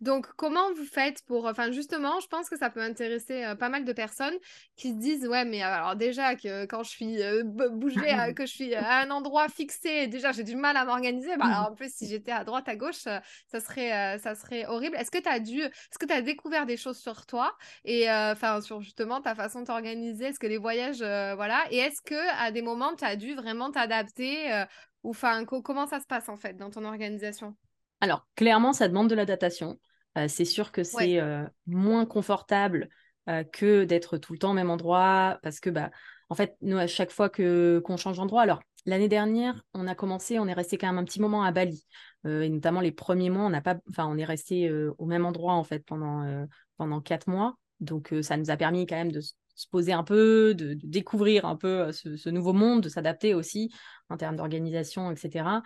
Donc, 0.00 0.26
comment 0.36 0.72
vous 0.74 0.84
faites 0.84 1.22
pour... 1.26 1.46
Enfin, 1.46 1.70
justement, 1.72 2.20
je 2.20 2.26
pense 2.26 2.48
que 2.48 2.56
ça 2.58 2.70
peut 2.70 2.80
intéresser 2.82 3.44
euh, 3.44 3.54
pas 3.54 3.68
mal 3.68 3.84
de 3.84 3.92
personnes 3.92 4.34
qui 4.76 4.90
se 4.90 4.94
disent, 4.98 5.26
ouais, 5.26 5.44
mais 5.44 5.62
alors 5.62 5.96
déjà 5.96 6.36
que 6.36 6.66
quand 6.66 6.82
je 6.82 6.90
suis 6.90 7.22
euh, 7.22 7.42
bougée, 7.44 8.10
à- 8.12 8.32
que 8.34 8.44
je 8.46 8.52
suis 8.52 8.74
à 8.74 9.00
un 9.00 9.10
endroit 9.10 9.48
fixé, 9.48 10.06
déjà 10.06 10.32
j'ai 10.32 10.44
du 10.44 10.56
mal 10.56 10.76
à 10.76 10.84
m'organiser. 10.84 11.36
Bah, 11.36 11.46
alors, 11.46 11.72
en 11.72 11.74
plus, 11.74 11.92
si 11.94 12.06
j'étais 12.08 12.32
à 12.32 12.44
droite, 12.44 12.68
à 12.68 12.76
gauche, 12.76 13.06
euh, 13.06 13.18
ça 13.50 13.60
serait, 13.60 14.16
euh, 14.16 14.18
ça 14.18 14.34
serait 14.34 14.66
horrible. 14.66 14.96
Est-ce 14.96 15.10
que 15.10 15.18
tu 15.18 15.28
as 15.28 15.40
dû... 15.40 15.60
Est-ce 15.62 15.98
que 15.98 16.06
tu 16.06 16.12
as 16.12 16.22
découvert 16.22 16.66
des 16.66 16.76
choses 16.76 16.98
sur 16.98 17.26
toi 17.26 17.56
et 17.84 18.10
euh, 18.10 18.32
enfin 18.32 18.60
sur 18.60 18.80
justement 18.82 19.20
ta 19.20 19.34
façon 19.34 19.60
de 19.60 19.66
t'organiser? 19.66 20.26
Est-ce 20.26 20.38
que 20.38 20.46
les 20.46 20.58
voyages, 20.58 21.02
euh, 21.02 21.34
voilà. 21.34 21.64
Et 21.70 21.78
est-ce 21.78 22.02
que 22.02 22.14
à 22.38 22.50
des 22.50 22.62
moments, 22.62 22.94
tu 22.96 23.04
as 23.04 23.16
dû 23.16 23.34
vraiment 23.34 23.70
t'adapter 23.70 24.52
euh, 24.52 24.64
ou 25.02 25.10
enfin, 25.10 25.44
co- 25.44 25.62
comment 25.62 25.86
ça 25.86 26.00
se 26.00 26.06
passe 26.06 26.28
en 26.28 26.36
fait 26.36 26.54
dans 26.56 26.70
ton 26.70 26.84
organisation? 26.84 27.56
Alors, 28.00 28.26
clairement, 28.34 28.72
ça 28.72 28.88
demande 28.88 29.08
de 29.08 29.14
l'adaptation. 29.14 29.78
Euh, 30.16 30.28
c'est 30.28 30.44
sûr 30.44 30.72
que 30.72 30.80
Ouais. 30.80 30.84
c'est 30.84 31.20
euh, 31.20 31.44
moins 31.66 32.06
confortable 32.06 32.88
euh, 33.28 33.44
que 33.44 33.84
d'être 33.84 34.18
tout 34.18 34.32
le 34.32 34.38
temps 34.38 34.50
au 34.50 34.54
même 34.54 34.70
endroit 34.70 35.38
parce 35.42 35.60
que 35.60 35.70
bah, 35.70 35.90
en 36.28 36.34
fait, 36.34 36.56
nous, 36.62 36.76
à 36.76 36.86
chaque 36.86 37.10
fois 37.10 37.28
que 37.28 37.80
qu'on 37.84 37.96
change 37.96 38.16
d'endroit, 38.16 38.42
alors 38.42 38.60
l'année 38.86 39.08
dernière, 39.08 39.62
on 39.74 39.86
a 39.86 39.94
commencé, 39.94 40.38
on 40.38 40.46
est 40.46 40.52
resté 40.52 40.78
quand 40.78 40.86
même 40.86 40.98
un 40.98 41.04
petit 41.04 41.20
moment 41.20 41.42
à 41.42 41.52
Bali. 41.52 41.84
et 42.24 42.48
notamment 42.48 42.80
les 42.80 42.92
premiers 42.92 43.30
mois, 43.30 43.44
on 43.44 43.50
n'a 43.50 43.60
pas, 43.60 43.76
enfin, 43.90 44.06
on 44.06 44.16
est 44.16 44.24
resté 44.24 44.72
au 44.72 45.06
même 45.06 45.26
endroit 45.26 45.54
en 45.54 45.64
fait 45.64 45.84
pendant, 45.84 46.46
pendant 46.76 47.00
quatre 47.00 47.28
mois. 47.28 47.56
Donc, 47.80 48.14
ça 48.22 48.36
nous 48.36 48.50
a 48.50 48.56
permis 48.56 48.86
quand 48.86 48.96
même 48.96 49.12
de 49.12 49.20
se 49.20 49.68
poser 49.70 49.92
un 49.92 50.04
peu, 50.04 50.54
de, 50.54 50.74
découvrir 50.82 51.46
un 51.46 51.56
peu 51.56 51.90
ce, 51.92 52.28
nouveau 52.28 52.52
monde, 52.52 52.82
de 52.82 52.88
s'adapter 52.88 53.34
aussi 53.34 53.72
en 54.08 54.16
termes 54.16 54.36
d'organisation, 54.36 55.10
etc. 55.10 55.62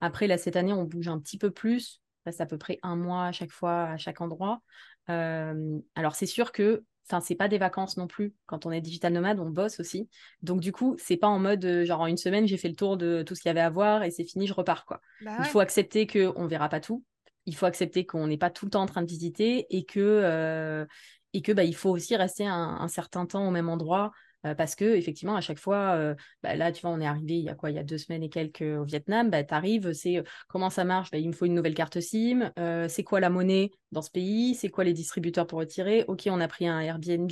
Après, 0.00 0.26
là, 0.26 0.38
cette 0.38 0.56
année, 0.56 0.72
on 0.72 0.84
bouge 0.84 1.08
un 1.08 1.18
petit 1.18 1.38
peu 1.38 1.50
plus. 1.50 2.00
Reste 2.26 2.40
à 2.40 2.46
peu 2.46 2.58
près 2.58 2.78
un 2.82 2.96
mois 2.96 3.26
à 3.26 3.32
chaque 3.32 3.50
fois, 3.50 3.84
à 3.84 3.96
chaque 3.96 4.20
endroit. 4.20 4.60
alors, 5.08 6.14
c'est 6.14 6.26
sûr 6.26 6.52
que 6.52 6.84
Enfin, 7.06 7.20
c'est 7.20 7.34
pas 7.34 7.48
des 7.48 7.58
vacances 7.58 7.98
non 7.98 8.06
plus. 8.06 8.32
Quand 8.46 8.64
on 8.64 8.70
est 8.70 8.80
digital 8.80 9.12
nomade, 9.12 9.38
on 9.38 9.50
bosse 9.50 9.78
aussi. 9.78 10.08
Donc 10.40 10.60
du 10.60 10.72
coup, 10.72 10.96
c'est 10.98 11.18
pas 11.18 11.26
en 11.26 11.38
mode 11.38 11.84
genre 11.84 12.00
en 12.00 12.06
une 12.06 12.16
semaine, 12.16 12.46
j'ai 12.46 12.56
fait 12.56 12.70
le 12.70 12.76
tour 12.76 12.96
de 12.96 13.22
tout 13.22 13.34
ce 13.34 13.42
qu'il 13.42 13.50
y 13.50 13.52
avait 13.52 13.60
à 13.60 13.68
voir 13.68 14.04
et 14.04 14.10
c'est 14.10 14.24
fini, 14.24 14.46
je 14.46 14.54
repars 14.54 14.86
quoi. 14.86 15.02
Bah 15.20 15.36
Il 15.40 15.44
faut 15.44 15.60
accepter 15.60 16.06
que 16.06 16.32
on 16.36 16.46
verra 16.46 16.70
pas 16.70 16.80
tout. 16.80 17.04
Il 17.44 17.54
faut 17.54 17.66
accepter 17.66 18.06
qu'on 18.06 18.26
n'est 18.26 18.38
pas 18.38 18.48
tout 18.48 18.64
le 18.64 18.70
temps 18.70 18.80
en 18.80 18.86
train 18.86 19.02
de 19.02 19.06
visiter 19.06 19.66
et 19.68 19.84
que 19.84 20.86
et 21.34 21.42
que 21.42 21.52
bah, 21.52 21.64
il 21.64 21.74
faut 21.74 21.90
aussi 21.90 22.16
rester 22.16 22.46
un, 22.46 22.88
certain 22.88 23.26
temps 23.26 23.46
au 23.46 23.50
même 23.50 23.68
endroit 23.68 24.12
euh, 24.44 24.54
parce 24.54 24.74
que 24.74 24.84
effectivement 24.84 25.36
à 25.36 25.40
chaque 25.40 25.58
fois 25.58 25.94
euh, 25.96 26.14
bah, 26.42 26.54
là 26.54 26.72
tu 26.72 26.82
vois 26.82 26.90
on 26.90 27.00
est 27.00 27.06
arrivé 27.06 27.38
il 27.38 27.44
y 27.44 27.48
a 27.48 27.54
quoi? 27.54 27.70
Il 27.70 27.76
y 27.76 27.78
a 27.78 27.82
deux 27.82 27.98
semaines 27.98 28.22
et 28.22 28.28
quelques 28.28 28.62
au 28.62 28.84
Vietnam 28.84 29.30
bah, 29.30 29.42
tu 29.42 29.54
arrives 29.54 29.92
c'est 29.92 30.18
euh, 30.18 30.22
comment 30.48 30.70
ça 30.70 30.84
marche? 30.84 31.10
Bah, 31.10 31.18
il 31.18 31.28
me 31.28 31.32
faut 31.32 31.46
une 31.46 31.54
nouvelle 31.54 31.74
carte 31.74 32.00
SIM 32.00 32.50
c'est 32.88 33.04
quoi 33.04 33.20
la 33.20 33.30
monnaie 33.30 33.70
dans 33.92 34.02
ce 34.02 34.10
pays? 34.10 34.54
C'est 34.54 34.68
quoi 34.68 34.84
les 34.84 34.92
distributeurs 34.92 35.46
pour 35.46 35.58
retirer? 35.60 36.04
Ok 36.08 36.24
on 36.30 36.40
a 36.40 36.48
pris 36.48 36.66
un 36.66 36.80
Airbnb 36.80 37.30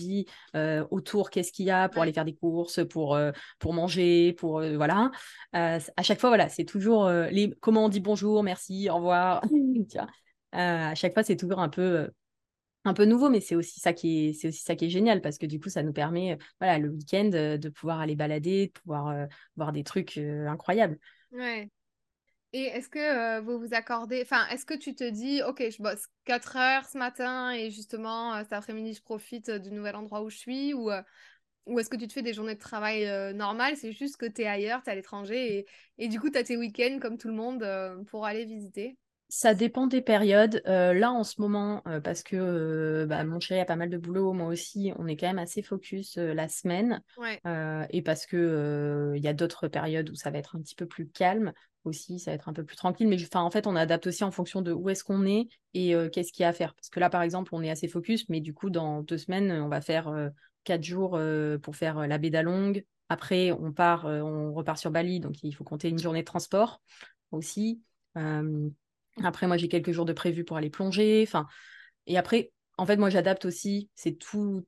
autour 0.90 1.30
qu'est-ce 1.30 1.52
qu'il 1.52 1.66
y 1.66 1.70
a 1.70 1.88
pour 1.88 2.02
aller 2.02 2.12
faire 2.12 2.24
des 2.24 2.34
courses 2.34 2.80
pour 2.88 3.18
pour 3.58 3.74
manger 3.74 4.32
pour 4.34 4.62
voilà. 4.76 5.10
À 5.52 6.02
chaque 6.02 6.20
fois 6.20 6.30
voilà 6.30 6.48
c'est 6.48 6.64
toujours 6.64 7.08
les 7.08 7.54
comment 7.60 7.86
on 7.86 7.88
dit 7.88 8.00
bonjour 8.00 8.42
merci 8.42 8.88
au 8.90 8.96
revoir 8.96 9.42
tu 9.90 9.98
vois? 9.98 10.06
À 10.52 10.94
chaque 10.94 11.14
fois 11.14 11.22
c'est 11.22 11.36
toujours 11.36 11.60
un 11.60 11.68
peu 11.68 12.10
un 12.84 12.94
peu 12.94 13.04
nouveau, 13.04 13.28
mais 13.28 13.40
c'est 13.40 13.54
aussi 13.54 13.80
ça 13.80 13.92
qui 13.92 14.28
est, 14.28 14.88
génial 14.88 15.20
parce 15.20 15.38
que 15.38 15.46
du 15.46 15.60
coup, 15.60 15.68
ça 15.68 15.82
nous 15.82 15.92
permet, 15.92 16.38
voilà, 16.60 16.78
le 16.78 16.88
week-end, 16.88 17.28
de 17.30 17.68
pouvoir 17.68 18.00
aller 18.00 18.16
balader, 18.16 18.66
de 18.66 18.72
pouvoir 18.72 19.28
voir 19.56 19.72
des 19.72 19.84
trucs 19.84 20.18
incroyables. 20.18 20.98
Ouais. 21.30 21.70
Et 22.52 22.64
est-ce 22.64 22.88
que 22.88 23.40
vous 23.40 23.58
vous 23.58 23.72
accordez, 23.72 24.20
enfin, 24.22 24.46
est-ce 24.48 24.66
que 24.66 24.74
tu 24.74 24.94
te 24.94 25.08
dis, 25.08 25.42
ok, 25.42 25.62
je 25.70 25.82
bosse 25.82 26.06
4 26.24 26.56
heures 26.56 26.84
ce 26.86 26.98
matin 26.98 27.52
et 27.52 27.70
justement 27.70 28.38
cet 28.42 28.52
après-midi, 28.52 28.94
je 28.94 29.02
profite 29.02 29.50
du 29.50 29.70
nouvel 29.70 29.96
endroit 29.96 30.22
où 30.22 30.28
je 30.28 30.36
suis 30.36 30.74
ou, 30.74 30.90
ou 31.66 31.78
est-ce 31.78 31.88
que 31.88 31.96
tu 31.96 32.08
te 32.08 32.12
fais 32.12 32.22
des 32.22 32.34
journées 32.34 32.56
de 32.56 32.60
travail 32.60 33.34
normales, 33.34 33.76
c'est 33.76 33.92
juste 33.92 34.16
que 34.16 34.26
tu 34.26 34.42
es 34.42 34.46
ailleurs, 34.46 34.82
tu 34.82 34.90
es 34.90 34.92
à 34.92 34.96
l'étranger 34.96 35.58
et, 35.58 35.66
et, 35.98 36.08
du 36.08 36.20
coup, 36.20 36.28
tu 36.28 36.36
as 36.36 36.44
tes 36.44 36.56
week-ends 36.58 36.98
comme 37.00 37.16
tout 37.16 37.28
le 37.28 37.34
monde 37.34 37.64
pour 38.08 38.26
aller 38.26 38.44
visiter 38.44 38.98
ça 39.34 39.54
dépend 39.54 39.86
des 39.86 40.02
périodes. 40.02 40.60
Euh, 40.66 40.92
là, 40.92 41.10
en 41.10 41.24
ce 41.24 41.40
moment, 41.40 41.80
euh, 41.86 42.02
parce 42.02 42.22
que 42.22 42.36
euh, 42.36 43.06
bah, 43.06 43.24
mon 43.24 43.40
chéri 43.40 43.60
a 43.60 43.64
pas 43.64 43.76
mal 43.76 43.88
de 43.88 43.96
boulot, 43.96 44.34
moi 44.34 44.48
aussi, 44.48 44.92
on 44.98 45.06
est 45.06 45.16
quand 45.16 45.26
même 45.26 45.38
assez 45.38 45.62
focus 45.62 46.18
la 46.18 46.48
semaine. 46.48 47.02
et 47.88 48.02
parce 48.02 48.26
que 48.26 49.14
il 49.16 49.22
y 49.22 49.28
a 49.28 49.32
d'autres 49.32 49.68
périodes 49.68 50.10
où 50.10 50.14
ça 50.16 50.30
va 50.30 50.36
être 50.36 50.54
un 50.54 50.60
petit 50.60 50.74
peu 50.74 50.84
plus 50.84 51.08
calme 51.08 51.54
aussi, 51.84 52.18
ça 52.18 52.30
va 52.30 52.34
être 52.34 52.50
un 52.50 52.52
peu 52.52 52.62
plus 52.62 52.76
tranquille. 52.76 53.08
Mais 53.08 53.16
en 53.34 53.50
fait, 53.50 53.66
on 53.66 53.74
adapte 53.74 54.06
aussi 54.06 54.22
en 54.22 54.30
fonction 54.30 54.60
de 54.60 54.70
où 54.70 54.90
est-ce 54.90 55.02
qu'on 55.02 55.24
est 55.24 55.48
et 55.72 55.94
qu'est-ce 56.12 56.30
qu'il 56.30 56.42
y 56.42 56.44
a 56.44 56.48
à 56.48 56.52
faire. 56.52 56.74
Parce 56.74 56.90
que 56.90 57.00
là, 57.00 57.08
par 57.08 57.22
exemple, 57.22 57.54
on 57.54 57.62
est 57.62 57.70
assez 57.70 57.88
focus, 57.88 58.28
mais 58.28 58.42
du 58.42 58.52
coup, 58.52 58.68
dans 58.68 59.00
deux 59.00 59.16
semaines, 59.16 59.50
on 59.50 59.68
va 59.68 59.80
faire 59.80 60.12
quatre 60.64 60.84
jours 60.84 61.18
pour 61.62 61.74
faire 61.74 62.06
la 62.06 62.18
baie 62.18 62.28
d'Along. 62.28 62.84
Après, 63.08 63.50
on 63.50 63.72
part, 63.72 64.04
on 64.04 64.52
repart 64.52 64.76
sur 64.76 64.90
Bali, 64.90 65.20
donc 65.20 65.42
il 65.42 65.52
faut 65.52 65.64
compter 65.64 65.88
une 65.88 65.98
journée 65.98 66.20
de 66.20 66.26
transport 66.26 66.82
aussi. 67.30 67.80
Après, 69.22 69.46
moi, 69.46 69.56
j'ai 69.56 69.68
quelques 69.68 69.92
jours 69.92 70.04
de 70.04 70.12
prévu 70.12 70.44
pour 70.44 70.56
aller 70.56 70.70
plonger. 70.70 71.24
Enfin, 71.26 71.46
et 72.06 72.16
après, 72.16 72.52
en 72.78 72.86
fait, 72.86 72.96
moi, 72.96 73.10
j'adapte 73.10 73.44
aussi. 73.44 73.90
C'est 73.94 74.18
tout, 74.18 74.64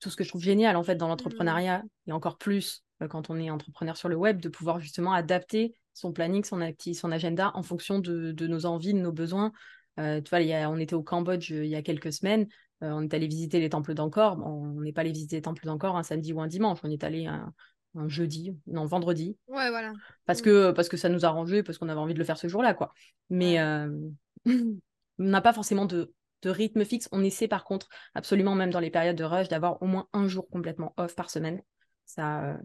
tout 0.00 0.10
ce 0.10 0.16
que 0.16 0.24
je 0.24 0.28
trouve 0.28 0.42
génial, 0.42 0.76
en 0.76 0.82
fait, 0.82 0.96
dans 0.96 1.06
mmh. 1.06 1.10
l'entrepreneuriat, 1.10 1.82
et 2.06 2.12
encore 2.12 2.38
plus 2.38 2.84
euh, 3.02 3.08
quand 3.08 3.30
on 3.30 3.36
est 3.38 3.50
entrepreneur 3.50 3.96
sur 3.96 4.08
le 4.08 4.16
web, 4.16 4.40
de 4.40 4.48
pouvoir 4.48 4.80
justement 4.80 5.12
adapter 5.12 5.74
son 5.94 6.12
planning, 6.12 6.44
son, 6.44 6.60
acti 6.60 6.94
son 6.94 7.12
agenda 7.12 7.52
en 7.54 7.62
fonction 7.62 7.98
de, 7.98 8.46
nos 8.46 8.66
envies, 8.66 8.94
de 8.94 8.98
nos 8.98 9.12
besoins. 9.12 9.52
Euh, 10.00 10.20
tu 10.22 10.30
vois, 10.30 10.40
on 10.70 10.78
était 10.78 10.94
au 10.94 11.02
Cambodge 11.02 11.52
euh, 11.52 11.64
il 11.64 11.70
y 11.70 11.74
a 11.74 11.82
quelques 11.82 12.12
semaines. 12.12 12.46
on 12.80 13.02
est 13.02 13.12
allé 13.12 13.26
visiter 13.26 13.60
les 13.60 13.68
temples 13.68 13.92
d'Angkor. 13.94 14.38
on 14.44 14.80
n'est 14.80 14.92
pas 14.92 15.02
allé 15.02 15.12
visiter 15.12 15.36
les 15.36 15.42
temples 15.42 15.66
d'Angkor 15.66 15.96
un 15.96 16.02
samedi 16.02 16.32
ou 16.32 16.40
un 16.40 16.46
dimanche. 16.46 16.78
On 16.82 16.90
est 16.90 17.04
allé 17.04 17.26
un, 17.26 17.52
un 17.94 18.08
jeudi, 18.08 18.56
non, 18.66 18.86
vendredi. 18.86 19.36
Ouais, 19.48 19.70
voilà. 19.70 19.92
Parce, 20.26 20.40
mm. 20.40 20.44
que, 20.44 20.70
parce 20.72 20.88
que 20.88 20.96
ça 20.96 21.08
nous 21.08 21.24
a 21.24 21.28
arrangé, 21.28 21.62
parce 21.62 21.78
qu'on 21.78 21.88
avait 21.88 22.00
envie 22.00 22.14
de 22.14 22.18
le 22.18 22.24
faire 22.24 22.38
ce 22.38 22.48
jour-là, 22.48 22.74
quoi. 22.74 22.92
Mais 23.30 23.60
euh, 23.60 23.90
on 24.46 24.80
n'a 25.18 25.40
pas 25.40 25.52
forcément 25.52 25.86
de, 25.86 26.12
rythme 26.44 26.84
fixe. 26.84 27.08
On 27.12 27.22
essaie, 27.22 27.48
par 27.48 27.64
contre, 27.64 27.88
absolument, 28.14 28.54
même 28.54 28.70
dans 28.70 28.80
les 28.80 28.90
périodes 28.90 29.16
de 29.16 29.24
rush, 29.24 29.48
d'avoir 29.48 29.80
au 29.82 29.86
moins 29.86 30.08
un 30.12 30.26
jour 30.26 30.48
complètement 30.48 30.92
off 30.96 31.14
par 31.14 31.30
semaine. 31.30 31.62
Ça, 32.04 32.44
euh, 32.44 32.56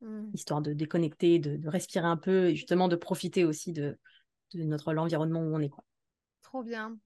mm. 0.00 0.30
histoire 0.34 0.62
de 0.62 0.72
déconnecter, 0.72 1.38
de, 1.38 1.68
respirer 1.68 2.06
un 2.06 2.16
peu 2.16 2.48
et 2.48 2.56
justement 2.56 2.88
de 2.88 2.96
profiter 2.96 3.44
aussi 3.44 3.72
de, 3.72 3.98
de 4.54 4.62
notre 4.64 4.92
l'environnement 4.92 5.40
où 5.40 5.54
on 5.54 5.60
est, 5.60 5.68
quoi. 5.68 5.84
Trop 6.42 6.62
bien. 6.62 6.98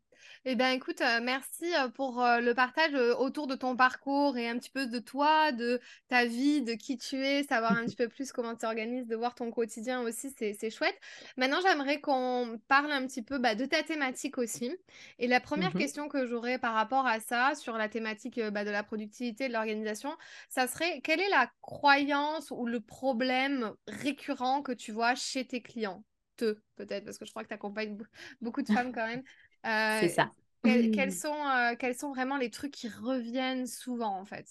Eh 0.44 0.56
bien, 0.56 0.72
écoute, 0.72 1.00
euh, 1.00 1.20
merci 1.22 1.72
euh, 1.74 1.88
pour 1.88 2.20
euh, 2.20 2.40
le 2.40 2.52
partage 2.52 2.94
autour 3.18 3.46
de 3.46 3.54
ton 3.54 3.76
parcours 3.76 4.36
et 4.36 4.48
un 4.48 4.58
petit 4.58 4.70
peu 4.70 4.86
de 4.86 4.98
toi, 4.98 5.52
de 5.52 5.80
ta 6.08 6.24
vie, 6.24 6.62
de 6.62 6.72
qui 6.72 6.98
tu 6.98 7.24
es, 7.24 7.44
savoir 7.44 7.72
un 7.72 7.84
petit 7.84 7.96
peu 7.96 8.08
plus 8.08 8.32
comment 8.32 8.56
tu 8.56 8.66
organises, 8.66 9.06
de 9.06 9.14
voir 9.14 9.34
ton 9.34 9.50
quotidien 9.50 10.00
aussi, 10.02 10.34
c'est 10.36 10.70
chouette. 10.70 10.98
Maintenant, 11.36 11.60
j'aimerais 11.62 12.00
qu'on 12.00 12.60
parle 12.66 12.90
un 12.90 13.06
petit 13.06 13.22
peu 13.22 13.38
bah, 13.38 13.54
de 13.54 13.64
ta 13.64 13.82
thématique 13.82 14.38
aussi. 14.38 14.76
Et 15.18 15.28
la 15.28 15.40
première 15.40 15.74
mmh 15.74 15.78
question 15.78 16.08
que 16.08 16.26
j'aurais 16.26 16.58
par 16.58 16.74
rapport 16.74 17.06
à 17.06 17.20
ça, 17.20 17.54
sur 17.54 17.76
la 17.76 17.88
thématique 17.88 18.40
bah, 18.50 18.64
de 18.64 18.70
la 18.70 18.82
productivité, 18.82 19.48
de 19.48 19.52
l'organisation, 19.52 20.16
ça 20.48 20.66
serait 20.66 21.00
quelle 21.02 21.20
est 21.20 21.30
la 21.30 21.50
croyance 21.60 22.50
ou 22.50 22.66
le 22.66 22.80
problème 22.80 23.72
récurrent 23.86 24.62
que 24.62 24.72
tu 24.72 24.92
vois 24.92 25.14
chez 25.14 25.46
tes 25.46 25.62
clients? 25.62 26.04
Te, 26.36 26.56
peut-être, 26.76 27.04
parce 27.04 27.18
que 27.18 27.26
je 27.26 27.30
crois 27.30 27.42
que 27.42 27.48
tu 27.48 27.54
accompagnes 27.54 27.98
beaucoup 28.40 28.62
de 28.62 28.72
femmes 28.72 28.92
quand 28.92 29.06
même. 29.06 29.22
Euh, 29.66 29.98
c'est 30.00 30.08
ça. 30.08 30.30
quels, 30.64 31.12
sont, 31.12 31.34
euh, 31.34 31.74
quels 31.78 31.94
sont 31.94 32.12
vraiment 32.12 32.36
les 32.36 32.50
trucs 32.50 32.72
qui 32.72 32.88
reviennent 32.88 33.66
souvent, 33.66 34.18
en 34.18 34.24
fait? 34.24 34.46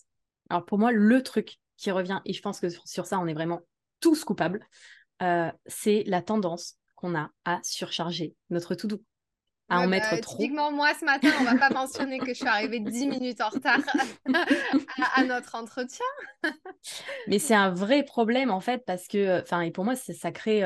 Alors, 0.49 0.65
pour 0.65 0.77
moi, 0.77 0.91
le 0.91 1.23
truc 1.23 1.57
qui 1.77 1.91
revient, 1.91 2.21
et 2.25 2.33
je 2.33 2.41
pense 2.41 2.59
que 2.59 2.69
sur, 2.69 3.05
ça, 3.05 3.19
on 3.19 3.27
est 3.27 3.33
vraiment 3.33 3.61
tous 3.99 4.23
coupables, 4.23 4.65
euh, 5.21 5.51
c'est 5.65 6.03
la 6.07 6.21
tendance 6.21 6.77
qu'on 6.95 7.15
a 7.15 7.31
à 7.45 7.59
surcharger 7.63 8.35
notre 8.49 8.75
to-do. 8.75 9.03
À 9.69 9.79
en 9.79 9.87
mettre 9.87 10.11
bah, 10.11 10.19
trop. 10.19 10.35
Typiquement, 10.35 10.69
moi, 10.69 10.91
ce 10.99 11.05
matin, 11.05 11.29
on 11.39 11.43
va 11.45 11.55
pas 11.55 11.69
mentionner 11.69 12.19
que 12.19 12.27
je 12.27 12.33
suis 12.33 12.47
arrivée 12.47 12.81
10 12.81 13.07
minutes 13.07 13.39
en 13.39 13.47
retard 13.47 13.79
à, 15.15 15.23
notre 15.23 15.55
entretien. 15.55 16.05
Mais 17.27 17.39
c'est 17.39 17.55
un 17.55 17.69
vrai 17.69 18.03
problème, 18.03 18.51
en 18.51 18.59
fait, 18.59 18.83
parce 18.85 19.07
que, 19.07 19.41
enfin, 19.41 19.61
et 19.61 19.71
pour 19.71 19.85
moi, 19.85 19.95
ça 19.95 20.31
crée 20.31 20.61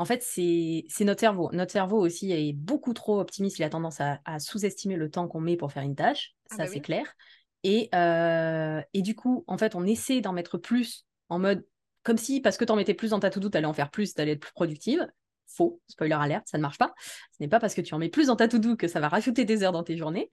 en 0.00 0.06
fait, 0.06 0.22
c'est 0.22 1.04
notre 1.04 1.20
cerveau. 1.20 1.50
Notre 1.52 1.72
cerveau 1.72 1.98
aussi 1.98 2.32
est 2.32 2.54
beaucoup 2.54 2.94
trop 2.94 3.20
optimiste. 3.20 3.58
Il 3.58 3.64
a 3.64 3.68
tendance 3.68 4.00
à, 4.00 4.38
sous-estimer 4.38 4.96
le 4.96 5.10
temps 5.10 5.28
qu'on 5.28 5.42
met 5.42 5.58
pour 5.58 5.72
faire 5.72 5.82
une 5.82 5.94
tâche. 5.94 6.34
Ah 6.48 6.56
ça, 6.56 6.64
bah 6.64 6.70
c'est 6.72 6.80
clair. 6.80 7.04
Et, 7.64 7.90
euh, 7.94 8.80
et 8.94 9.02
du 9.02 9.14
coup, 9.14 9.44
en 9.46 9.58
fait, 9.58 9.74
on 9.74 9.84
essaie 9.84 10.22
d'en 10.22 10.32
mettre 10.32 10.56
plus 10.56 11.04
en 11.28 11.38
mode 11.38 11.66
comme 12.02 12.16
si, 12.16 12.40
parce 12.40 12.56
que 12.56 12.64
tu 12.64 12.72
en 12.72 12.76
mettais 12.76 12.94
plus 12.94 13.10
dans 13.10 13.20
ta 13.20 13.28
to-do, 13.28 13.50
tu 13.50 13.58
allais 13.58 13.66
en 13.66 13.74
faire 13.74 13.90
plus, 13.90 14.14
tu 14.14 14.22
allais 14.22 14.32
être 14.32 14.40
plus 14.40 14.54
productive 14.54 15.06
faux, 15.50 15.80
spoiler 15.88 16.16
alerte, 16.18 16.46
ça 16.48 16.58
ne 16.58 16.62
marche 16.62 16.78
pas. 16.78 16.92
Ce 17.32 17.36
n'est 17.40 17.48
pas 17.48 17.60
parce 17.60 17.74
que 17.74 17.80
tu 17.80 17.94
en 17.94 17.98
mets 17.98 18.08
plus 18.08 18.28
dans 18.28 18.36
ta 18.36 18.48
to-do 18.48 18.76
que 18.76 18.88
ça 18.88 19.00
va 19.00 19.08
rajouter 19.08 19.44
des 19.44 19.62
heures 19.62 19.72
dans 19.72 19.82
tes 19.82 19.96
journées. 19.96 20.30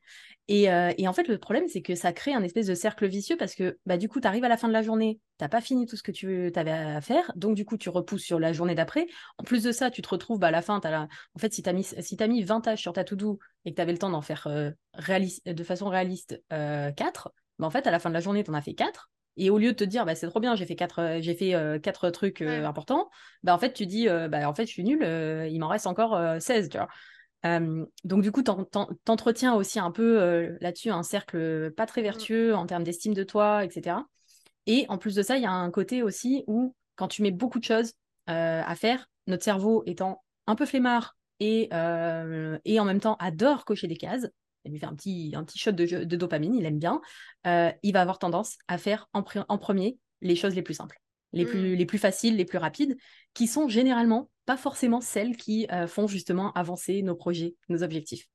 Et, 0.47 0.71
euh, 0.71 0.91
en 1.05 1.13
fait, 1.13 1.27
le 1.27 1.37
problème, 1.37 1.67
c'est 1.67 1.81
que 1.81 1.95
ça 1.95 2.13
crée 2.13 2.33
un 2.33 2.43
espèce 2.43 2.67
de 2.67 2.75
cercle 2.75 3.07
vicieux 3.07 3.37
parce 3.37 3.55
que 3.55 3.77
bah, 3.85 3.97
du 3.97 4.07
coup, 4.07 4.21
tu 4.21 4.27
arrives 4.27 4.43
à 4.43 4.49
la 4.49 4.57
fin 4.57 4.67
de 4.67 4.73
la 4.73 4.81
journée, 4.81 5.19
tu 5.37 5.43
n'as 5.43 5.49
pas 5.49 5.61
fini 5.61 5.85
tout 5.85 5.95
ce 5.95 6.03
que 6.03 6.11
tu 6.11 6.51
avais 6.55 6.71
à 6.71 7.01
faire, 7.01 7.31
donc 7.35 7.55
du 7.55 7.65
coup, 7.65 7.77
tu 7.77 7.89
repousses 7.89 8.23
sur 8.23 8.39
la 8.39 8.53
journée 8.53 8.75
d'après. 8.75 9.07
En 9.37 9.43
plus 9.43 9.63
de 9.63 9.71
ça, 9.71 9.91
tu 9.91 10.01
te 10.01 10.09
retrouves 10.09 10.39
bah, 10.39 10.47
à 10.47 10.51
la 10.51 10.61
fin, 10.61 10.79
en 10.79 11.39
fait, 11.39 11.53
si 11.53 11.63
tu 11.63 11.69
as, 11.69 11.73
mis, 11.73 11.83
si 11.83 12.17
mis 12.27 12.43
20 12.43 12.61
tâches 12.61 12.81
sur 12.81 12.93
ta 12.93 13.03
to-do 13.03 13.39
et 13.65 13.71
que 13.71 13.75
tu 13.75 13.81
avais 13.81 13.91
le 13.91 13.97
temps 13.97 14.09
d'en 14.09 14.21
faire 14.21 14.47
euh, 14.47 14.71
de 15.45 15.63
façon 15.63 15.89
réaliste 15.89 16.41
4, 16.49 16.51
euh, 16.53 17.31
bah, 17.59 17.67
en 17.67 17.69
fait, 17.69 17.87
à 17.87 17.91
la 17.91 17.99
fin 17.99 18.09
de 18.09 18.13
la 18.13 18.19
journée, 18.19 18.43
tu 18.43 18.51
en 18.51 18.53
as 18.53 18.61
fait 18.61 18.73
4. 18.73 19.09
Et 19.37 19.51
au 19.51 19.57
lieu 19.59 19.71
de 19.71 19.77
te 19.77 19.83
dire, 19.83 20.05
bah, 20.05 20.15
c'est 20.15 20.27
trop 20.27 20.39
bien, 20.39 20.55
j'ai 20.55 20.65
fait 20.65 20.75
quatre, 20.75 20.99
euh, 20.99 21.17
j'ai 21.21 21.35
fait, 21.35 21.53
euh, 21.53 21.79
quatre 21.79 22.09
trucs 22.09 22.41
euh, 22.41 22.65
importants, 22.65 23.09
bah, 23.43 23.53
en 23.53 23.59
fait, 23.59 23.71
tu 23.71 23.85
dis, 23.85 24.07
bah, 24.07 24.49
en 24.49 24.53
fait, 24.53 24.65
je 24.65 24.71
suis 24.71 24.83
nulle, 24.83 25.03
il 25.49 25.59
m'en 25.59 25.67
reste 25.67 25.87
encore 25.87 26.19
16, 26.41 26.69
tu 26.69 26.77
vois. 26.77 26.89
donc, 28.03 28.23
du 28.23 28.31
coup, 28.31 28.41
t'entretiens 28.41 29.53
aussi 29.53 29.79
un 29.79 29.91
peu 29.91 30.57
là-dessus 30.59 30.89
un 30.89 31.03
cercle 31.03 31.71
pas 31.77 31.85
très 31.85 32.01
mmh. 32.01 32.03
vertueux 32.03 32.55
en 32.55 32.65
termes 32.65 32.83
d'estime 32.83 33.13
de 33.13 33.23
toi, 33.23 33.63
etc. 33.63 33.97
Et 34.65 34.85
en 34.89 34.97
plus 34.97 35.15
de 35.15 35.21
ça, 35.21 35.37
il 35.37 35.43
y 35.43 35.45
a 35.45 35.51
un 35.51 35.71
côté 35.71 36.03
aussi 36.03 36.43
où, 36.47 36.75
quand 36.95 37.07
tu 37.07 37.21
mets 37.21 37.31
beaucoup 37.31 37.59
de 37.59 37.63
choses 37.63 37.93
à 38.25 38.75
faire, 38.75 39.07
notre 39.27 39.43
cerveau 39.43 39.83
étant 39.85 40.23
un 40.47 40.55
peu 40.55 40.65
flemmard 40.65 41.15
et, 41.39 41.69
et 42.65 42.79
en 42.79 42.85
même 42.85 42.99
temps 42.99 43.15
adore 43.19 43.65
cocher 43.65 43.87
des 43.87 43.97
cases, 43.97 44.27
il 44.67 44.71
lui 44.73 44.79
fait 44.79 44.85
un 44.85 44.95
petit, 44.95 45.33
un 45.35 45.43
petit 45.43 45.57
shot 45.57 45.71
de, 45.71 46.03
de 46.03 46.15
dopamine, 46.15 46.53
il 46.55 46.65
aime 46.65 46.79
bien, 46.79 47.01
euh, 47.47 47.71
il 47.83 47.93
va 47.93 48.01
avoir 48.01 48.19
tendance 48.19 48.57
à 48.67 48.77
faire 48.77 49.07
en, 49.13 49.23
en, 49.47 49.57
premier 49.57 49.97
les 50.21 50.35
choses 50.35 50.53
les 50.55 50.61
plus 50.61 50.73
simples, 50.75 50.99
les, 51.33 51.45
Mmh. 51.45 51.47
plus, 51.47 51.75
les 51.75 51.85
plus 51.85 51.97
faciles, 51.97 52.35
les 52.35 52.45
plus 52.45 52.57
rapides, 52.57 52.97
qui 53.33 53.47
sont 53.47 53.67
généralement 53.67 54.29
pas 54.45 54.57
forcément 54.57 55.01
celles 55.01 55.35
qui 55.35 55.67
euh, 55.71 55.87
font 55.87 56.07
justement 56.07 56.53
avancer 56.53 57.01
nos 57.01 57.15
projets, 57.15 57.55
nos 57.69 57.83
objectifs. 57.83 58.27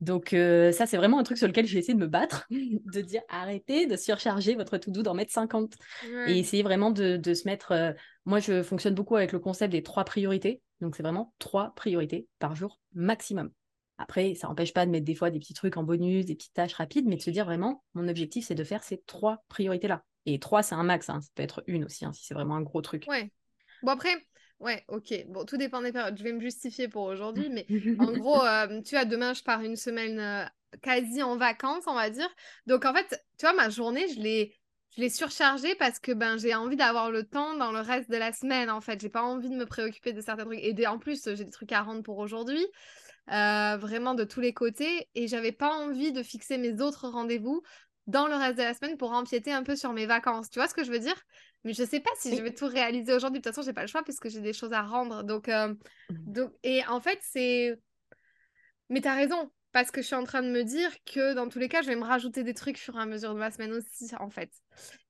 Donc 0.00 0.34
euh, 0.34 0.72
ça, 0.72 0.84
c'est 0.86 0.98
vraiment 0.98 1.18
un 1.18 1.22
truc 1.22 1.38
sur 1.38 1.46
lequel 1.46 1.66
j'ai 1.66 1.78
essayé 1.78 1.94
de 1.94 1.98
me 1.98 2.06
battre, 2.06 2.46
de 2.50 3.00
dire 3.00 3.22
arrêtez 3.28 3.86
de 3.86 3.96
surcharger 3.96 4.54
votre 4.54 4.76
to-do, 4.76 5.02
d'en 5.02 5.14
mettre 5.14 5.32
50. 5.32 5.74
Et 6.04 6.14
Ouais. 6.14 6.38
essayer 6.38 6.62
vraiment 6.62 6.90
de, 6.90 7.16
de 7.16 7.34
se 7.34 7.46
mettre... 7.48 7.72
euh, 7.72 7.92
moi, 8.26 8.38
je 8.40 8.62
fonctionne 8.62 8.94
beaucoup 8.94 9.16
avec 9.16 9.32
le 9.32 9.38
concept 9.38 9.72
des 9.72 9.82
trois 9.82 10.04
priorités. 10.04 10.60
Donc 10.80 10.96
c'est 10.96 11.02
vraiment 11.02 11.32
trois 11.38 11.72
priorités 11.76 12.28
par 12.38 12.54
jour 12.54 12.78
maximum. 12.94 13.50
Après, 13.98 14.34
ça 14.34 14.48
n'empêche 14.48 14.72
pas 14.72 14.84
de 14.84 14.90
mettre 14.90 15.06
des 15.06 15.14
fois 15.14 15.30
des 15.30 15.38
petits 15.38 15.54
trucs 15.54 15.76
en 15.76 15.82
bonus, 15.82 16.26
des 16.26 16.34
petites 16.34 16.52
tâches 16.52 16.74
rapides, 16.74 17.06
mais 17.06 17.16
de 17.16 17.22
se 17.22 17.30
dire 17.30 17.44
vraiment, 17.44 17.82
mon 17.94 18.08
objectif, 18.08 18.46
c'est 18.46 18.54
de 18.54 18.64
faire 18.64 18.84
ces 18.84 19.02
trois 19.06 19.42
priorités-là. 19.48 20.04
Et 20.26 20.38
trois, 20.38 20.62
c'est 20.62 20.74
un 20.74 20.82
max, 20.82 21.08
hein. 21.08 21.20
ça 21.20 21.28
peut 21.34 21.42
être 21.42 21.62
une 21.66 21.84
aussi, 21.84 22.04
hein, 22.04 22.12
si 22.12 22.24
c'est 22.26 22.34
vraiment 22.34 22.56
un 22.56 22.62
gros 22.62 22.82
truc. 22.82 23.04
Ouais. 23.08 23.30
Bon, 23.82 23.92
après, 23.92 24.14
ouais, 24.60 24.84
ok. 24.88 25.14
Bon, 25.28 25.44
tout 25.44 25.56
dépend 25.56 25.80
des 25.80 25.92
périodes. 25.92 26.18
Je 26.18 26.24
vais 26.24 26.32
me 26.32 26.40
justifier 26.40 26.88
pour 26.88 27.04
aujourd'hui, 27.04 27.48
mais 27.48 27.66
en 28.00 28.12
gros, 28.12 28.44
euh, 28.44 28.82
tu 28.82 28.96
vois, 28.96 29.04
demain, 29.04 29.32
je 29.32 29.42
pars 29.42 29.62
une 29.62 29.76
semaine 29.76 30.18
euh, 30.18 30.44
quasi 30.82 31.22
en 31.22 31.36
vacances, 31.36 31.84
on 31.86 31.94
va 31.94 32.10
dire. 32.10 32.28
Donc, 32.66 32.84
en 32.84 32.92
fait, 32.92 33.24
tu 33.38 33.46
vois, 33.46 33.54
ma 33.54 33.70
journée, 33.70 34.08
je 34.08 34.20
l'ai. 34.20 34.54
Je 34.94 35.02
l'ai 35.02 35.10
surchargée 35.10 35.74
parce 35.74 35.98
que 35.98 36.12
ben, 36.12 36.38
j'ai 36.38 36.54
envie 36.54 36.76
d'avoir 36.76 37.10
le 37.10 37.22
temps 37.22 37.54
dans 37.58 37.70
le 37.70 37.80
reste 37.80 38.10
de 38.10 38.16
la 38.16 38.32
semaine, 38.32 38.70
en 38.70 38.80
fait. 38.80 38.98
J'ai 38.98 39.10
pas 39.10 39.22
envie 39.22 39.50
de 39.50 39.54
me 39.54 39.66
préoccuper 39.66 40.14
de 40.14 40.22
certains 40.22 40.46
trucs. 40.46 40.60
Et 40.62 40.86
en 40.86 40.98
plus, 40.98 41.22
j'ai 41.34 41.44
des 41.44 41.50
trucs 41.50 41.72
à 41.72 41.82
rendre 41.82 42.02
pour 42.02 42.16
aujourd'hui, 42.16 42.64
euh, 43.30 43.76
vraiment 43.76 44.14
de 44.14 44.24
tous 44.24 44.40
les 44.40 44.52
côtés. 44.52 45.08
Et 45.14 45.28
j'avais 45.28 45.52
pas 45.52 45.72
envie 45.72 46.12
de 46.12 46.22
fixer 46.22 46.58
mes 46.58 46.80
autres 46.80 47.08
rendez-vous 47.08 47.62
dans 48.06 48.28
le 48.28 48.34
reste 48.34 48.58
de 48.58 48.62
la 48.62 48.74
semaine 48.74 48.96
pour 48.96 49.12
empiéter 49.12 49.52
un 49.52 49.62
peu 49.62 49.76
sur 49.76 49.92
mes 49.92 50.06
vacances. 50.06 50.48
Tu 50.50 50.58
vois 50.58 50.68
ce 50.68 50.74
que 50.74 50.84
je 50.84 50.90
veux 50.90 50.98
dire? 50.98 51.20
Mais 51.64 51.72
je 51.72 51.82
sais 51.82 52.00
pas 52.00 52.10
si 52.18 52.36
je 52.36 52.42
vais 52.42 52.54
tout 52.54 52.66
réaliser 52.66 53.12
aujourd'hui. 53.12 53.40
De 53.40 53.42
toute 53.44 53.52
façon, 53.52 53.66
j'ai 53.66 53.72
pas 53.72 53.82
le 53.82 53.88
choix 53.88 54.04
puisque 54.04 54.28
j'ai 54.28 54.40
des 54.40 54.52
choses 54.52 54.72
à 54.72 54.82
rendre. 54.82 55.24
Donc, 55.24 55.48
euh, 55.48 55.74
donc, 56.10 56.52
et 56.62 56.86
en 56.86 57.00
fait, 57.00 57.18
c'est. 57.22 57.76
Mais 58.88 59.00
t'as 59.00 59.16
raison, 59.16 59.50
parce 59.72 59.90
que 59.90 60.00
je 60.00 60.06
suis 60.06 60.14
en 60.14 60.22
train 60.22 60.42
de 60.42 60.48
me 60.48 60.62
dire 60.62 60.90
que 61.04 61.34
dans 61.34 61.48
tous 61.48 61.58
les 61.58 61.68
cas, 61.68 61.82
je 61.82 61.88
vais 61.88 61.96
me 61.96 62.04
rajouter 62.04 62.44
des 62.44 62.54
trucs 62.54 62.76
au 62.76 62.78
fur 62.78 62.96
et 62.96 63.02
à 63.02 63.06
mesure 63.06 63.34
de 63.34 63.40
ma 63.40 63.50
semaine 63.50 63.72
aussi, 63.72 64.08
en 64.20 64.30
fait. 64.30 64.50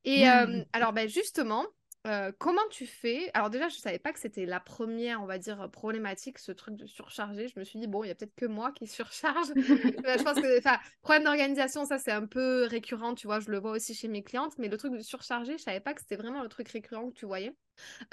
Et 0.05 0.31
euh, 0.31 0.65
alors, 0.73 0.95
ben, 0.95 1.09
justement, 1.09 1.67
euh, 2.07 2.31
comment 2.39 2.67
tu 2.71 2.87
fais? 2.87 3.31
Alors 3.35 3.51
déjà, 3.51 3.69
je 3.69 3.77
savais 3.77 3.99
pas 3.99 4.13
que 4.13 4.21
c'était 4.21 4.47
la 4.47 4.61
première, 4.61 5.23
on 5.23 5.27
va 5.27 5.39
dire, 5.39 5.69
problématique, 5.71 6.39
ce 6.39 6.53
truc 6.53 6.77
de 6.77 6.87
surcharger. 6.87 7.49
Je 7.49 7.59
me 7.59 7.65
suis 7.65 7.79
dit, 7.79 7.87
bon, 7.87 8.05
il 8.05 8.09
y 8.09 8.11
a 8.11 8.15
peut-être 8.15 8.35
que 8.37 8.47
moi 8.47 8.73
qui 8.73 8.87
surcharge. 8.87 9.49
Euh, 10.07 10.19
je 10.19 10.23
pense 10.23 10.39
que, 10.41 10.59
enfin, 10.59 10.79
problème 11.03 11.25
d'organisation, 11.25 11.85
ça, 11.85 11.99
c'est 11.99 12.13
un 12.13 12.27
peu 12.27 12.67
récurrent, 12.67 13.15
tu 13.15 13.27
vois, 13.27 13.41
je 13.41 13.51
le 13.51 13.59
vois 13.59 13.73
aussi 13.73 13.95
chez 13.95 14.09
mes 14.09 14.23
clientes, 14.23 14.55
mais 14.59 14.69
le 14.69 14.77
truc 14.77 14.93
de 14.93 15.01
surcharger, 15.01 15.59
je 15.59 15.63
savais 15.63 15.81
pas 15.81 15.95
que 15.95 16.01
c'était 16.01 16.17
vraiment 16.17 16.43
le 16.43 16.49
truc 16.49 16.69
récurrent 16.69 17.09
que 17.09 17.15
tu 17.15 17.27
voyais. 17.27 17.57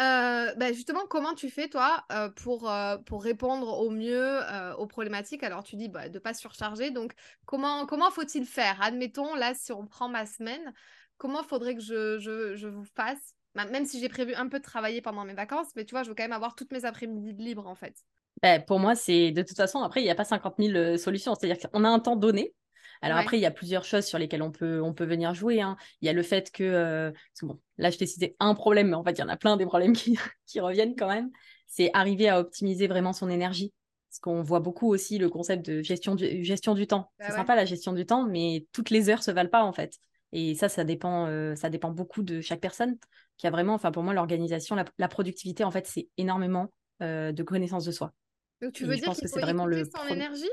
Euh, 0.02 0.54
bah, 0.56 0.74
justement, 0.74 1.06
comment 1.08 1.34
tu 1.36 1.50
fais, 1.50 1.70
toi, 1.70 2.04
euh, 2.12 2.30
pour, 2.30 2.70
euh, 2.70 2.98
pour 2.98 3.24
répondre 3.24 3.68
au 3.80 3.90
mieux 3.90 4.42
euh, 4.52 4.74
aux 4.76 4.88
problématiques? 4.88 5.44
Alors, 5.44 5.64
tu 5.64 5.76
dis 5.76 5.90
bah, 5.90 6.10
de 6.10 6.16
ne 6.16 6.20
pas 6.20 6.34
surcharger. 6.34 6.92
Donc, 6.92 7.14
comment, 7.46 7.86
comment 7.86 8.12
faut-il 8.12 8.46
faire? 8.46 8.82
Admettons, 8.82 9.36
là, 9.36 9.54
si 9.54 9.72
on 9.72 9.86
prend 9.86 10.10
ma 10.10 10.26
semaine, 10.26 10.74
comment 11.18 11.44
faudrait 11.44 11.76
que 11.76 11.82
je, 11.82 12.20
je, 12.20 12.56
je 12.56 12.68
vous 12.68 12.86
fasse? 12.86 13.36
Bah, 13.56 13.66
même 13.66 13.86
si 13.86 14.00
j'ai 14.00 14.10
prévu 14.10 14.34
un 14.34 14.48
peu 14.48 14.60
de 14.60 14.64
travailler 14.64 15.02
pendant 15.02 15.26
mes 15.26 15.34
vacances, 15.34 15.68
mais 15.76 15.86
tu 15.86 15.92
vois, 15.92 16.04
je 16.04 16.10
veux 16.10 16.16
quand 16.16 16.24
même 16.24 16.32
avoir 16.32 16.56
toutes 16.56 16.72
mes 16.72 16.86
après-midi 16.86 17.34
de 17.34 17.42
libre, 17.44 17.68
en 17.68 17.76
fait. 17.76 17.96
Ben, 18.42 18.62
pour 18.66 18.80
moi, 18.80 18.96
c'est 18.96 19.32
de 19.32 19.42
toute 19.42 19.56
façon, 19.56 19.80
après, 19.82 20.02
il 20.02 20.04
n'y 20.06 20.10
a 20.10 20.16
pas 20.16 20.26
50 20.26 20.60
000 20.60 20.76
euh, 20.76 20.98
solutions. 20.98 21.34
C'est-à-dire 21.36 21.70
qu'on 21.70 21.84
a 21.84 21.90
un 21.90 22.00
temps 22.00 22.16
donné. 22.16 22.54
Alors 23.02 23.18
Ouais. 23.18 23.24
après, 23.24 23.38
il 23.38 23.42
y 23.42 23.46
a 23.46 23.52
plusieurs 23.52 23.86
choses 23.86 24.06
sur 24.06 24.18
lesquelles 24.18 24.42
on 24.42 24.52
peut, 24.52 24.82
on 24.82 24.94
peut 24.94 25.06
venir 25.06 25.34
jouer. 25.34 25.62
hein. 25.62 25.78
Il 26.02 26.06
y 26.06 26.10
a 26.10 26.14
le 26.14 26.24
fait 26.24 26.52
que, 26.52 26.64
euh, 26.64 27.12
que 27.40 27.46
bon, 27.46 27.60
là, 27.78 27.90
je 27.90 27.98
t'ai 27.98 28.06
cité 28.06 28.36
un 28.40 28.56
problème, 28.56 28.90
mais 28.90 28.96
en 28.96 29.04
fait, 29.04 29.12
il 29.12 29.20
y 29.20 29.24
en 29.24 29.30
a 29.30 29.38
plein 29.38 29.58
des 29.58 29.66
problèmes 29.66 29.94
qui, 29.96 30.18
qui 30.46 30.60
reviennent 30.60 30.96
quand 30.96 31.08
même. 31.08 31.30
C'est 31.68 31.90
arriver 31.94 32.30
à 32.30 32.40
optimiser 32.40 32.88
vraiment 32.88 33.14
son 33.14 33.30
énergie. 33.30 33.74
Parce 34.10 34.20
qu'on 34.20 34.44
voit 34.44 34.60
beaucoup 34.60 34.88
aussi 34.90 35.18
le 35.18 35.28
concept 35.30 35.66
de 35.66 35.82
gestion 35.82 36.14
du, 36.16 36.44
gestion 36.44 36.76
du 36.76 36.86
temps. 36.86 37.12
Bah 37.18 37.26
c'est 37.26 37.32
ouais. 37.32 37.38
sympa 37.38 37.56
la 37.56 37.66
gestion 37.66 37.94
du 37.94 38.06
temps, 38.06 38.26
mais 38.28 38.68
toutes 38.72 38.90
les 38.92 39.10
heures 39.10 39.24
se 39.24 39.32
valent 39.32 39.50
pas 39.50 39.64
en 39.64 39.74
fait. 39.74 39.96
Et 40.34 40.56
ça, 40.56 40.68
ça 40.68 40.84
dépend, 40.84 41.28
euh, 41.28 41.56
ça 41.56 41.70
dépend 41.70 41.92
beaucoup 41.92 42.24
de 42.24 42.42
chaque 42.42 42.60
personne. 42.60 42.98
Qui 43.38 43.48
a 43.48 43.52
vraiment, 43.52 43.74
enfin 43.74 43.92
pour 43.92 44.04
moi, 44.04 44.14
l'organisation, 44.14 44.76
la, 44.76 44.86
la 44.98 45.08
productivité, 45.08 45.64
en 45.64 45.72
fait, 45.72 45.88
c'est 45.88 46.10
énormément 46.18 46.70
euh, 47.02 47.32
de 47.32 47.44
connaissance 47.44 47.86
de 47.86 47.92
soi. 47.92 48.14
Donc, 48.62 48.74
tu 48.74 48.84
Et 48.84 48.88
veux 48.88 48.96
je 48.96 49.02
dire 49.02 49.08
pense 49.08 49.22
que 49.22 49.28
c'est 49.28 49.40
vraiment 49.42 49.66
le 49.66 49.86
son 49.86 50.06
premier- 50.06 50.16
énergie? 50.16 50.50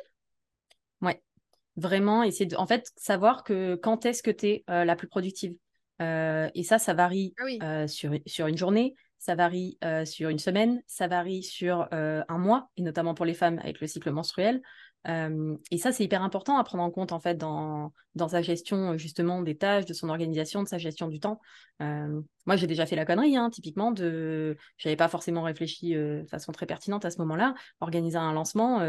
Ouais, 1.00 1.22
vraiment 1.76 2.22
essayer 2.22 2.46
de, 2.46 2.56
en 2.56 2.66
fait, 2.66 2.90
savoir 2.96 3.44
que 3.44 3.76
quand 3.76 4.06
est-ce 4.06 4.22
que 4.22 4.30
tu 4.30 4.46
es 4.46 4.64
la 4.68 4.96
plus 4.96 5.08
productive. 5.08 5.56
Euh, 6.02 6.50
et 6.54 6.62
ça, 6.62 6.78
ça 6.78 6.94
varie 6.94 7.34
Ah 7.38 7.44
oui. 7.44 7.58
euh, 7.62 7.86
sur, 7.86 8.12
sur 8.26 8.46
une 8.46 8.56
journée, 8.56 8.94
ça 9.18 9.34
varie 9.34 9.78
euh, 9.84 10.04
sur 10.06 10.30
une 10.30 10.38
semaine, 10.38 10.82
ça 10.86 11.08
varie 11.08 11.42
sur 11.42 11.88
euh, 11.92 12.22
un 12.28 12.38
mois, 12.38 12.70
et 12.76 12.82
notamment 12.82 13.14
pour 13.14 13.26
les 13.26 13.34
femmes 13.34 13.58
avec 13.60 13.80
le 13.80 13.86
cycle 13.86 14.10
menstruel. 14.10 14.62
Et 15.06 15.78
ça, 15.78 15.92
c'est 15.92 16.04
hyper 16.04 16.22
important 16.22 16.58
à 16.58 16.64
prendre 16.64 16.84
en 16.84 16.90
compte 16.90 17.12
en 17.12 17.20
fait 17.20 17.36
dans, 17.36 17.92
dans 18.14 18.28
sa 18.28 18.42
gestion 18.42 18.98
justement 18.98 19.42
des 19.42 19.56
tâches, 19.56 19.86
de 19.86 19.94
son 19.94 20.10
organisation, 20.10 20.62
de 20.62 20.68
sa 20.68 20.78
gestion 20.78 21.08
du 21.08 21.20
temps. 21.20 21.40
Moi, 21.80 22.56
j'ai 22.56 22.66
déjà 22.66 22.84
fait 22.84 22.96
la 22.96 23.06
connerie, 23.06 23.36
hein, 23.36 23.48
typiquement, 23.50 23.92
de, 23.92 24.56
j'avais 24.76 24.96
pas 24.96 25.08
forcément 25.08 25.42
réfléchi 25.42 25.94
de 25.94 26.26
façon 26.30 26.52
très 26.52 26.66
pertinente 26.66 27.04
à 27.04 27.10
ce 27.10 27.18
moment-là, 27.18 27.54
organiser 27.80 28.18
un 28.18 28.32
lancement 28.32 28.80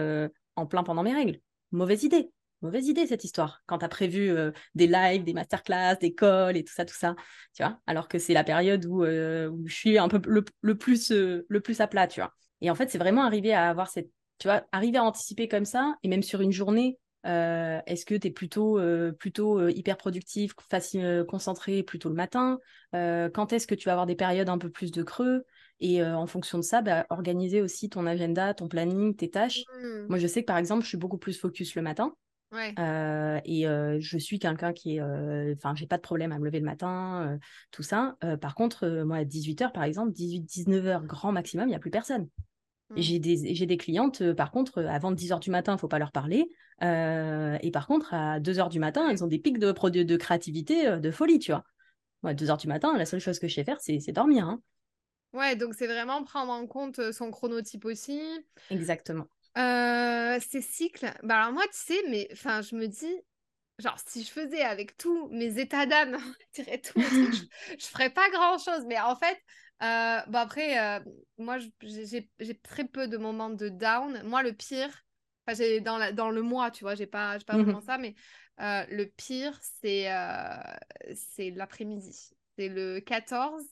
en 0.56 0.66
plein 0.66 0.84
pendant 0.84 1.04
mes 1.04 1.14
règles. 1.14 1.40
Mauvaise 1.72 2.04
idée. 2.04 2.32
Mauvaise 2.62 2.90
idée 2.90 3.08
cette 3.08 3.24
histoire. 3.24 3.62
Quand 3.66 3.80
tu 3.80 3.86
as 3.86 3.90
prévu 3.90 4.36
des 4.76 4.88
lives, 4.88 5.24
des 5.24 5.34
masterclass, 5.34 5.96
des 6.00 6.14
calls 6.14 6.58
et 6.58 6.64
tout 6.64 6.74
ça, 6.74 6.84
tout 6.84 6.94
ça, 6.94 7.16
tu 7.56 7.64
vois, 7.64 7.80
alors 7.88 8.10
que 8.10 8.20
c'est 8.20 8.34
la 8.34 8.44
période 8.44 8.86
où, 8.86 9.06
je 9.06 9.74
suis 9.74 9.98
un 9.98 10.10
peu 10.10 10.22
le, 10.28 10.76
plus, 10.76 11.12
le 11.12 11.60
plus 11.62 11.80
à 11.80 11.88
plat, 11.88 12.08
tu 12.08 12.20
vois? 12.20 12.34
Et 12.60 12.70
en 12.70 12.76
fait, 12.76 12.90
c'est 12.92 13.00
vraiment 13.00 13.24
arriver 13.24 13.54
à 13.54 13.70
avoir 13.70 13.90
cette, 13.90 14.12
tu 14.42 14.48
vois, 14.48 14.64
arriver 14.72 14.98
à 14.98 15.04
anticiper 15.04 15.48
comme 15.48 15.66
ça, 15.66 15.96
et 16.02 16.08
même 16.08 16.24
sur 16.24 16.42
une 16.42 16.52
journée, 16.52 16.98
euh, 17.28 17.80
est-ce 17.86 18.08
que 18.08 18.16
tu 18.16 18.28
es 18.28 18.32
plutôt, 18.32 18.80
euh, 18.80 19.12
plutôt 19.12 19.60
euh, 19.60 19.70
hyper 19.70 19.98
productif, 19.98 20.54
facile, 20.68 21.26
concentré 21.28 21.84
plutôt 21.84 22.10
le 22.10 22.16
matin 22.16 22.58
Quand 22.92 23.54
est-ce 23.54 23.68
que 23.68 23.76
tu 23.76 23.86
vas 23.86 23.92
avoir 23.92 24.08
des 24.08 24.16
périodes 24.16 24.50
un 24.50 24.58
peu 24.58 24.72
plus 24.72 24.92
de 24.92 25.04
creux 25.04 25.46
Et 25.80 26.02
euh, 26.02 26.18
en 26.18 26.26
fonction 26.26 26.58
de 26.58 26.64
ça, 26.64 26.82
bah, 26.82 27.06
organiser 27.12 27.62
aussi 27.62 27.88
ton 27.88 28.08
agenda, 28.08 28.56
ton 28.56 28.68
planning, 28.68 29.16
tes 29.16 29.30
tâches. 29.30 29.64
Hmm, 29.80 30.08
Moi, 30.10 30.18
je 30.18 30.26
sais 30.26 30.42
que 30.42 30.48
par 30.48 30.58
exemple, 30.58 30.82
je 30.84 30.90
suis 30.90 30.98
beaucoup 30.98 31.20
plus 31.20 31.40
focus 31.40 31.76
le 31.76 31.84
matin. 31.84 32.16
Ouais. 32.52 32.74
Euh, 32.80 33.40
et 33.46 33.68
euh, 33.68 33.98
je 34.00 34.18
suis 34.18 34.40
quelqu'un 34.40 34.74
qui 34.74 34.98
est. 34.98 35.02
Enfin, 35.56 35.76
j'ai 35.76 35.86
pas 35.86 35.98
de 35.98 36.02
problème 36.02 36.32
à 36.32 36.40
me 36.40 36.46
lever 36.46 36.60
le 36.60 36.66
matin, 36.66 37.38
tout 37.70 37.84
ça. 37.84 38.16
Par 38.42 38.56
contre, 38.56 38.88
moi, 39.06 39.18
à 39.18 39.24
18h, 39.24 39.72
par 39.72 39.84
exemple, 39.84 40.12
18-19h, 40.14 41.06
grand 41.06 41.32
maximum, 41.32 41.68
il 41.68 41.70
n'y 41.70 41.76
a 41.76 41.80
plus 41.80 41.92
personne. 41.92 42.28
Hmm. 42.92 43.02
j'ai 43.02 43.20
des, 43.20 43.56
j'ai 43.56 43.66
des 43.66 43.78
clientes, 43.78 44.22
euh, 44.22 44.34
par 44.34 44.52
contre, 44.52 44.80
euh, 44.80 44.88
avant 44.88 45.12
10h 45.12 45.40
du 45.40 45.50
matin, 45.50 45.74
il 45.74 45.76
ne 45.76 45.80
faut 45.80 45.88
pas 45.88 46.00
leur 46.00 46.12
parler. 46.12 46.50
Euh, 46.84 47.58
et 47.62 47.72
par 47.72 47.88
contre, 47.88 48.14
à 48.14 48.40
2h 48.40 48.70
du 48.70 48.80
matin, 48.80 49.08
elles 49.10 49.24
ont 49.24 49.28
des 49.28 49.40
pics 49.40 49.60
de, 49.60 49.72
de, 49.72 50.04
de 50.04 50.18
créativité, 50.18 51.00
de 51.00 51.12
folie, 51.12 51.40
tu 51.40 51.52
vois. 51.52 51.64
Moi, 52.24 52.32
à 52.32 52.34
2h 52.34 52.58
du 52.58 52.68
matin, 52.68 52.98
la 52.98 53.06
seule 53.06 53.20
chose 53.20 53.40
que 53.40 53.48
je 53.48 53.56
sais 53.56 53.64
faire, 53.64 53.80
c'est 53.80 54.00
c'est 54.00 54.12
dormir. 54.12 54.46
hein. 54.46 54.62
Ouais, 55.34 55.56
donc 55.56 55.74
c'est 55.76 55.88
vraiment 55.88 56.24
prendre 56.24 56.52
en 56.52 56.68
compte 56.68 57.12
son 57.14 57.32
chronotype 57.32 57.86
aussi. 57.86 58.22
Exactement. 58.70 59.28
Euh, 59.58 60.40
ces 60.42 60.62
cycles, 60.62 61.12
bah 61.24 61.42
alors 61.42 61.54
moi, 61.54 61.64
tu 61.64 61.78
sais, 61.78 62.02
mais 62.10 62.28
enfin, 62.32 62.62
je 62.62 62.76
me 62.76 62.88
dis, 62.88 63.14
genre, 63.80 63.98
si 64.06 64.24
je 64.24 64.32
faisais 64.32 64.62
avec 64.62 64.98
tous 64.98 65.28
mes 65.30 65.60
états 65.60 65.86
d'âme, 65.86 66.18
je 66.58 66.64
je, 67.80 67.86
ferais 67.86 68.10
pas 68.10 68.30
grand-chose. 68.30 68.86
Mais 68.88 69.00
en 69.00 69.16
fait, 69.16 69.38
euh, 69.84 70.20
bon 70.28 70.38
après, 70.40 70.80
euh, 70.80 71.00
moi, 71.38 71.58
j'ai 71.82 72.60
très 72.64 72.86
peu 72.86 73.08
de 73.08 73.18
moments 73.18 73.50
de 73.50 73.70
down. 73.70 74.22
Moi, 74.24 74.44
le 74.44 74.54
pire, 74.54 74.90
enfin, 75.46 75.58
j'ai 75.58 75.82
dans, 75.82 75.98
la, 75.98 76.12
dans 76.12 76.30
le 76.30 76.42
mois, 76.42 76.72
tu 76.72 76.84
vois, 76.84 76.96
j'ai 76.96 77.08
pas, 77.08 77.40
pas 77.40 77.58
Mhm. 77.58 77.64
vraiment 77.64 77.82
ça, 77.82 77.98
mais 77.98 78.16
euh, 78.62 78.86
le 78.90 79.06
pire, 79.06 79.58
c'est 79.82 80.12
euh, 80.12 80.56
c'est 81.16 81.52
l'après-midi. 81.52 82.30
C'est 82.58 82.70
le 82.70 83.00
14. 83.00 83.64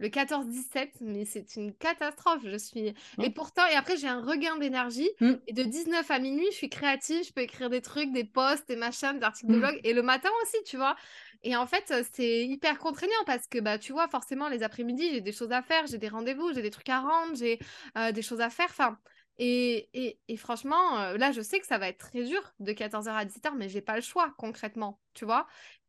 Le 0.00 0.08
14-17, 0.08 1.00
mais 1.02 1.24
c'est 1.24 1.54
une 1.54 1.72
catastrophe. 1.72 2.42
Je 2.44 2.56
suis. 2.56 2.88
Et 2.88 2.94
Mm. 3.18 3.28
pourtant, 3.30 3.64
et 3.68 3.74
après, 3.76 3.96
j'ai 3.96 4.08
un 4.08 4.20
regain 4.22 4.56
d'énergie. 4.58 5.08
Mm. 5.20 5.34
Et 5.46 5.52
de 5.52 5.62
19 5.62 6.10
à 6.10 6.18
minuit, 6.18 6.46
je 6.50 6.56
suis 6.56 6.68
créative. 6.68 7.24
Je 7.24 7.32
peux 7.32 7.42
écrire 7.42 7.70
des 7.70 7.80
trucs, 7.80 8.12
des 8.12 8.24
posts, 8.24 8.66
des 8.66 8.74
machins, 8.76 9.16
des 9.18 9.24
articles 9.24 9.52
de 9.52 9.56
Mm. 9.56 9.60
blog. 9.60 9.80
Et 9.84 9.92
le 9.92 10.02
matin 10.02 10.30
aussi, 10.42 10.56
tu 10.64 10.76
vois. 10.76 10.96
Et 11.44 11.54
en 11.56 11.66
fait, 11.66 11.92
c'est 12.12 12.46
hyper 12.46 12.78
contraignant 12.78 13.12
parce 13.26 13.46
que, 13.46 13.58
bah, 13.60 13.78
tu 13.78 13.92
vois, 13.92 14.08
forcément, 14.08 14.48
les 14.48 14.62
après-midi, 14.62 15.10
j'ai 15.12 15.20
des 15.20 15.32
choses 15.32 15.52
à 15.52 15.62
faire, 15.62 15.86
j'ai 15.86 15.98
des 15.98 16.08
rendez-vous, 16.08 16.52
j'ai 16.54 16.62
des 16.62 16.70
trucs 16.70 16.88
à 16.88 17.00
rendre, 17.00 17.36
j'ai 17.36 17.58
euh, 17.96 18.12
des 18.12 18.22
choses 18.22 18.40
à 18.40 18.50
faire. 18.50 18.68
Enfin. 18.70 18.98
Et, 19.36 19.88
et, 19.94 20.18
et 20.28 20.36
franchement, 20.36 21.12
là, 21.16 21.32
je 21.32 21.40
sais 21.40 21.58
que 21.60 21.66
ça 21.66 21.78
va 21.78 21.88
être 21.88 21.98
très 21.98 22.22
dur 22.24 22.40
de 22.60 22.72
14h 22.72 23.16
à 23.16 23.24
17h, 23.24 23.54
mais 23.56 23.68
j'ai 23.68 23.80
pas 23.82 23.96
le 23.96 24.02
choix 24.02 24.32
concrètement, 24.38 25.00
tu 25.12 25.24
vois? 25.24 25.46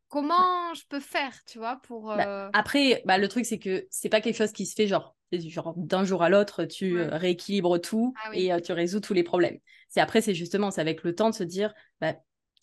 Comment 0.08 0.74
je 0.74 0.84
peux 0.88 1.00
faire, 1.00 1.32
tu 1.46 1.58
vois, 1.58 1.76
pour. 1.82 2.12
Bah, 2.14 2.50
après, 2.52 3.02
bah, 3.06 3.18
le 3.18 3.28
truc, 3.28 3.44
c'est 3.46 3.58
que 3.58 3.86
c'est 3.90 4.08
pas 4.08 4.20
quelque 4.20 4.36
chose 4.36 4.52
qui 4.52 4.66
se 4.66 4.74
fait 4.74 4.86
genre, 4.86 5.16
genre 5.32 5.74
d'un 5.76 6.04
jour 6.04 6.22
à 6.22 6.28
l'autre, 6.28 6.64
tu 6.64 6.94
Ouais. 6.96 7.08
rééquilibres 7.12 7.80
tout 7.80 8.14
Ah 8.24 8.30
oui. 8.30 8.38
et 8.38 8.52
euh, 8.52 8.60
tu 8.60 8.72
résous 8.72 9.00
tous 9.00 9.14
les 9.14 9.22
problèmes. 9.24 9.58
C'est 9.88 10.00
après, 10.00 10.20
c'est 10.22 10.34
justement, 10.34 10.70
c'est 10.70 10.80
avec 10.80 11.02
le 11.02 11.14
temps 11.14 11.30
de 11.30 11.34
se 11.34 11.44
dire, 11.44 11.74
bah, 12.00 12.14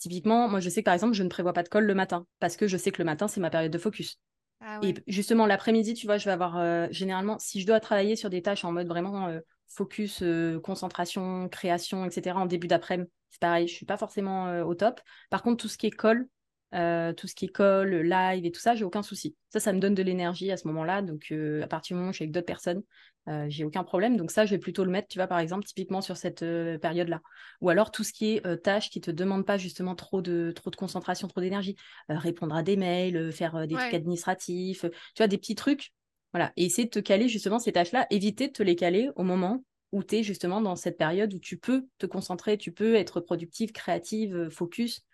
typiquement, 0.04 0.48
moi 0.48 0.60
je 0.60 0.70
sais 0.70 0.82
que 0.82 0.86
par 0.86 0.94
exemple, 0.94 1.14
je 1.14 1.24
ne 1.24 1.30
prévois 1.30 1.54
pas 1.54 1.64
de 1.64 1.70
call 1.70 1.86
le 1.86 1.96
matin 1.96 2.28
parce 2.40 2.58
que 2.58 2.68
je 2.68 2.78
sais 2.78 2.92
que 2.92 3.02
le 3.02 3.06
matin, 3.06 3.28
c'est 3.28 3.42
ma 3.42 3.50
période 3.50 3.72
de 3.72 3.78
focus. 3.78 4.20
Ah 4.62 4.80
et 4.84 4.94
justement, 5.08 5.46
l'après-midi, 5.46 5.94
tu 5.94 6.06
vois, 6.06 6.18
je 6.18 6.26
vais 6.26 6.32
avoir 6.32 6.92
généralement, 6.92 7.40
si 7.40 7.60
je 7.62 7.68
dois 7.68 7.80
travailler 7.80 8.16
sur 8.16 8.30
des 8.30 8.42
tâches 8.42 8.64
en 8.64 8.72
mode 8.72 8.88
vraiment 8.88 9.30
focus, 9.68 10.24
concentration, 10.64 11.50
création, 11.50 12.06
etc., 12.06 12.38
en 12.38 12.46
début 12.46 12.68
d'après-midi, 12.68 13.10
c'est 13.30 13.42
pareil, 13.42 13.68
je 13.68 13.74
suis 13.74 13.86
pas 13.86 13.98
forcément 13.98 14.62
au 14.62 14.76
top. 14.76 15.02
Par 15.30 15.42
contre, 15.42 15.62
tout 15.64 15.68
ce 15.68 15.78
qui 15.78 15.88
est 15.88 15.92
call, 15.92 16.28
euh, 16.74 17.14
tout 17.14 17.28
ce 17.28 17.36
qui 17.36 17.46
est 17.46 17.56
call, 17.56 18.02
live 18.02 18.46
et 18.46 18.52
tout 18.52 18.60
ça, 18.60 18.74
j'ai 18.74 18.84
aucun 18.84 19.04
souci. 19.04 19.36
Ça, 19.50 19.60
ça 19.60 19.74
me 19.74 19.80
donne 19.80 19.94
de 19.94 20.02
l'énergie 20.02 20.52
à 20.52 20.58
ce 20.58 20.68
moment-là. 20.68 21.04
Donc, 21.04 21.28
euh, 21.32 21.62
à 21.62 21.68
partir 21.68 21.96
du 21.96 22.00
moment 22.00 22.10
où 22.10 22.14
je 22.14 22.18
suis 22.18 22.24
avec 22.24 22.32
d'autres 22.32 22.48
personnes, 22.48 22.82
euh, 23.30 23.46
j'ai 23.48 23.64
aucun 23.64 23.84
problème. 23.84 24.18
Donc, 24.18 24.32
ça, 24.32 24.46
je 24.46 24.52
vais 24.52 24.58
plutôt 24.58 24.84
le 24.84 24.90
mettre, 24.90 25.08
tu 25.08 25.20
vois, 25.20 25.28
par 25.28 25.38
exemple, 25.38 25.66
typiquement 25.66 26.02
sur 26.02 26.18
cette 26.18 26.44
période-là. 26.82 27.22
Ou 27.62 27.70
alors, 27.70 27.92
tout 27.92 28.04
ce 28.04 28.12
qui 28.12 28.36
est 28.36 28.64
tâches 28.64 28.90
qui 28.90 29.02
te 29.02 29.12
demandent 29.12 29.46
pas 29.46 29.58
justement 29.58 29.94
trop 29.94 30.24
de, 30.24 30.52
trop 30.56 30.72
de 30.72 30.76
concentration, 30.76 31.28
trop 31.28 31.42
d'énergie. 31.42 31.76
répondre 32.10 32.56
à 32.56 32.64
des 32.64 32.76
mails, 32.76 33.32
faire 33.32 33.68
des 33.68 33.76
trucs 33.76 33.94
administratifs, 33.94 34.82
tu 34.82 35.18
vois, 35.18 35.28
des 35.28 35.38
petits 35.38 35.56
trucs. 35.56 35.94
Voilà. 36.34 36.52
Et 36.58 36.66
essayer 36.66 36.86
de 36.86 36.90
te 36.90 37.00
caler 37.00 37.30
justement 37.30 37.60
ces 37.60 37.72
tâches-là. 37.72 38.08
Éviter 38.10 38.48
de 38.48 38.54
te 38.54 38.64
les 38.64 38.76
caler 38.76 39.12
au 39.16 39.24
moment 39.24 39.64
où 39.92 40.04
tu 40.04 40.16
es 40.16 40.24
justement 40.24 40.60
dans 40.60 40.76
cette 40.76 40.98
période 40.98 41.32
où 41.36 41.40
tu 41.40 41.60
peux 41.60 41.86
te 42.00 42.08
concentrer, 42.08 42.58
tu 42.58 42.72
peux 42.72 42.96
être 42.96 43.22
productive, 43.22 43.72
créative, 43.72 44.50
focus. 44.50 45.06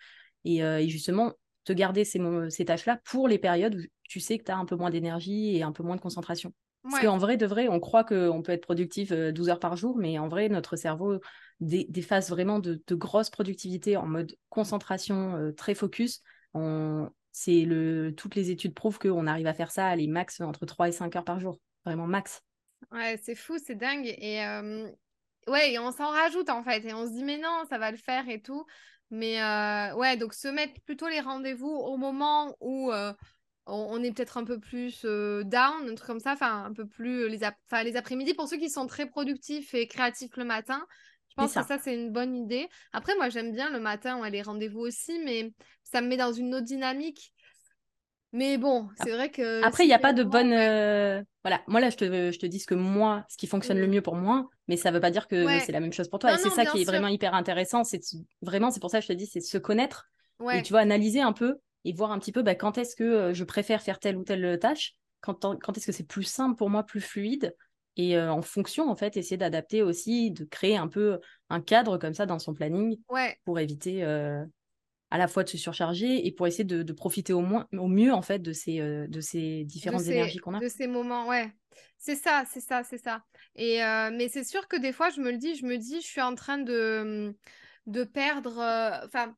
Et, 0.45 0.59
et, 0.59 0.87
justement, 0.87 1.33
te 1.69 1.73
garder 1.73 2.03
ces, 2.03 2.19
ces 2.49 2.65
tâches-là 2.65 2.99
pour 3.05 3.27
les 3.27 3.37
périodes 3.37 3.75
où 3.75 3.81
tu 4.03 4.19
sais 4.19 4.39
que 4.39 4.43
tu 4.43 4.51
as 4.51 4.57
un 4.57 4.65
peu 4.65 4.75
moins 4.75 4.89
d'énergie 4.89 5.55
et 5.55 5.61
un 5.61 5.71
peu 5.71 5.83
moins 5.83 5.95
de 5.95 6.01
concentration. 6.01 6.51
Parce 6.81 7.03
qu'en 7.03 7.17
vrai, 7.17 7.37
de 7.37 7.45
vrai, 7.45 7.67
on 7.67 7.79
croit 7.79 8.03
qu'on 8.03 8.41
peut 8.41 8.53
être 8.53 8.63
productif 8.63 9.11
12 9.11 9.47
euh, 9.47 9.51
heures 9.51 9.59
par 9.59 9.75
jour, 9.75 9.97
mais 9.97 10.17
en 10.17 10.29
vrai, 10.29 10.49
notre 10.49 10.75
cerveau 10.77 11.19
déface 11.59 12.29
vraiment 12.29 12.59
de, 12.59 12.81
de 12.87 12.95
grosses 12.95 13.29
productivités 13.29 13.97
en 13.97 14.07
mode 14.07 14.35
concentration, 14.49 15.35
euh, 15.35 15.51
très 15.51 15.75
focus. 15.75 16.21
On... 16.53 17.09
C'est 17.31 17.65
le... 17.65 18.13
Toutes 18.15 18.35
les 18.35 18.49
études 18.49 18.73
prouvent 18.73 18.97
qu'on 18.97 19.27
arrive 19.27 19.45
à 19.45 19.53
faire 19.53 19.71
ça, 19.71 19.87
aller 19.87 20.07
max 20.07 20.41
entre 20.41 20.65
3 20.65 20.87
et 20.87 20.91
5 20.91 21.15
heures 21.15 21.25
par 21.25 21.39
jour. 21.39 21.59
Vraiment 21.85 22.07
max. 22.07 22.41
Ouais, 22.91 23.19
c'est 23.21 23.35
fou, 23.35 23.57
c'est 23.63 23.75
dingue. 23.75 24.07
Et 24.17 24.43
euh, 24.43 24.89
ouais, 25.47 25.73
et 25.73 25.79
on 25.79 25.91
s'en 25.91 26.09
rajoute 26.09 26.49
en 26.49 26.63
fait. 26.63 26.83
Et 26.85 26.93
on 26.93 27.05
se 27.05 27.11
dit, 27.11 27.23
mais 27.23 27.37
non, 27.37 27.65
ça 27.69 27.77
va 27.77 27.91
le 27.91 27.97
faire 27.97 28.27
et 28.29 28.41
tout. 28.41 28.65
Mais 29.11 29.41
euh, 29.41 29.95
ouais, 29.95 30.17
donc 30.17 30.33
se 30.33 30.47
mettre 30.47 30.79
plutôt 30.81 31.07
les 31.07 31.19
rendez-vous 31.19 31.67
au 31.67 31.97
moment 31.97 32.55
où 32.59 32.91
euh, 32.91 33.11
on, 33.65 34.01
est 34.03 34.11
peut-être 34.11 34.37
un 34.37 34.43
peu 34.43 34.59
plus 34.59 35.01
euh, 35.05 35.43
down, 35.43 35.89
un 35.89 35.95
truc 35.95 36.07
comme 36.07 36.19
ça, 36.19 36.33
enfin 36.33 36.65
un 36.65 36.73
peu 36.73 36.85
plus 36.85 37.27
les, 37.27 37.39
les 37.83 37.95
après-midi 37.95 38.33
pour 38.35 38.47
ceux 38.47 38.57
qui 38.57 38.69
sont 38.69 38.87
très 38.87 39.07
productifs 39.07 39.73
et 39.73 39.87
créatifs 39.87 40.37
le 40.37 40.45
matin. 40.45 40.85
Je 41.29 41.35
pense 41.35 41.53
que 41.53 41.63
ça, 41.63 41.79
c'est 41.79 41.93
une 41.93 42.11
bonne 42.11 42.35
idée. 42.35 42.67
Après, 42.91 43.15
moi, 43.15 43.29
j'aime 43.29 43.53
bien 43.53 43.69
le 43.69 43.79
matin, 43.79 44.19
ouais, 44.19 44.29
les 44.29 44.41
rendez-vous 44.41 44.81
aussi, 44.81 45.19
mais 45.23 45.53
ça 45.83 46.01
me 46.01 46.07
met 46.07 46.17
dans 46.17 46.33
une 46.33 46.53
autre 46.53 46.65
dynamique. 46.65 47.33
Mais 48.31 48.57
bon, 48.57 48.89
c'est 49.01 49.11
vrai 49.11 49.31
que. 49.31 49.63
Après, 49.63 49.85
il 49.85 49.87
n'y 49.87 49.93
a 49.93 49.99
pas 49.99 50.13
de 50.13 50.23
bonne. 50.23 50.53
Euh, 50.53 51.21
voilà, 51.43 51.61
moi 51.67 51.79
là, 51.79 51.89
je 51.89 51.97
te, 51.97 52.31
je 52.31 52.37
te 52.37 52.45
dis 52.45 52.59
ce 52.59 52.67
que 52.67 52.75
moi, 52.75 53.25
ce 53.27 53.37
qui 53.37 53.47
fonctionne 53.47 53.79
le 53.79 53.87
mieux 53.87 54.01
pour 54.01 54.15
moi, 54.15 54.49
mais 54.67 54.77
ça 54.77 54.89
ne 54.91 54.95
veut 54.95 55.01
pas 55.01 55.11
dire 55.11 55.27
que 55.27 55.47
c'est 55.59 55.71
la 55.71 55.79
même 55.79 55.93
chose 55.93 56.09
pour 56.09 56.19
toi. 56.19 56.33
et 56.33 56.37
c'est 56.37 56.49
ça 56.49 56.65
qui 56.65 56.81
est 56.81 56.85
vraiment 56.85 57.07
hyper 57.07 57.33
intéressant. 57.33 57.83
C'est 57.83 58.01
vraiment, 58.41 58.71
c'est 58.71 58.79
pour 58.79 58.91
ça 58.91 58.99
que 58.99 59.03
je 59.03 59.07
te 59.09 59.17
dis, 59.17 59.25
c'est 59.25 59.39
de 59.39 59.45
se 59.45 59.57
connaître 59.57 60.09
et 60.53 60.61
tu 60.61 60.73
vois, 60.73 60.81
analyser 60.81 61.21
un 61.21 61.33
peu 61.33 61.57
et 61.85 61.93
voir 61.93 62.11
un 62.11 62.19
petit 62.19 62.31
peu 62.31 62.43
bah, 62.43 62.55
quand 62.55 62.77
est-ce 62.77 62.95
que 62.95 63.03
euh, 63.03 63.33
je 63.33 63.43
préfère 63.43 63.81
faire 63.81 63.99
telle 63.99 64.17
ou 64.17 64.23
telle 64.23 64.45
euh, 64.45 64.57
tâche, 64.57 64.95
quand, 65.21 65.57
quand 65.59 65.77
est-ce 65.77 65.85
que 65.85 65.91
c'est 65.91 66.07
plus 66.07 66.23
simple 66.23 66.55
pour 66.55 66.69
moi, 66.69 66.83
plus 66.83 67.01
fluide. 67.01 67.55
Et 67.97 68.17
en 68.17 68.41
fonction, 68.41 68.89
en 68.89 68.95
fait, 68.95 69.17
essayer 69.17 69.35
d'adapter 69.35 69.81
aussi, 69.81 70.31
de 70.31 70.45
créer 70.45 70.77
un 70.77 70.87
peu 70.87 71.19
un 71.49 71.59
cadre 71.59 71.97
comme 71.97 72.13
ça 72.13 72.25
dans 72.25 72.39
son 72.39 72.53
planning 72.53 72.97
pour 73.43 73.59
éviter 73.59 74.05
à 75.11 75.17
la 75.17 75.27
fois 75.27 75.43
de 75.43 75.49
se 75.49 75.57
surcharger 75.57 76.25
et 76.27 76.31
pour 76.31 76.47
essayer 76.47 76.63
de, 76.63 76.93
profiter 76.93 77.33
au, 77.33 77.41
moins, 77.41 77.67
au 77.73 77.87
mieux 77.87 78.13
en 78.13 78.21
fait 78.21 78.39
de 78.39 78.53
ces, 78.53 78.79
euh, 78.79 79.07
de 79.07 79.21
ces 79.21 79.63
différentes 79.65 80.05
énergies 80.05 80.37
qu'on 80.37 80.53
a. 80.53 80.59
De 80.59 80.69
ces 80.69 80.87
moments, 80.87 81.27
ouais. 81.27 81.51
C'est 81.97 82.15
ça, 82.15 82.43
c'est 82.51 82.61
ça, 82.61 82.83
c'est 82.83 82.97
ça. 82.97 83.23
Et 83.55 83.83
euh, 83.83 84.09
mais 84.13 84.29
c'est 84.29 84.43
sûr 84.43 84.67
que 84.67 84.77
des 84.77 84.93
fois, 84.93 85.09
je 85.09 85.21
me 85.21 85.31
le 85.31 85.37
dis, 85.37 85.55
je 85.55 85.65
me 85.65 85.77
dis, 85.77 86.01
je 86.01 86.07
suis 86.07 86.21
en 86.21 86.35
train 86.35 86.57
de, 86.57 87.35
de 87.87 88.03
perdre, 88.03 88.59
euh, 88.59 89.05
enfin, 89.05 89.35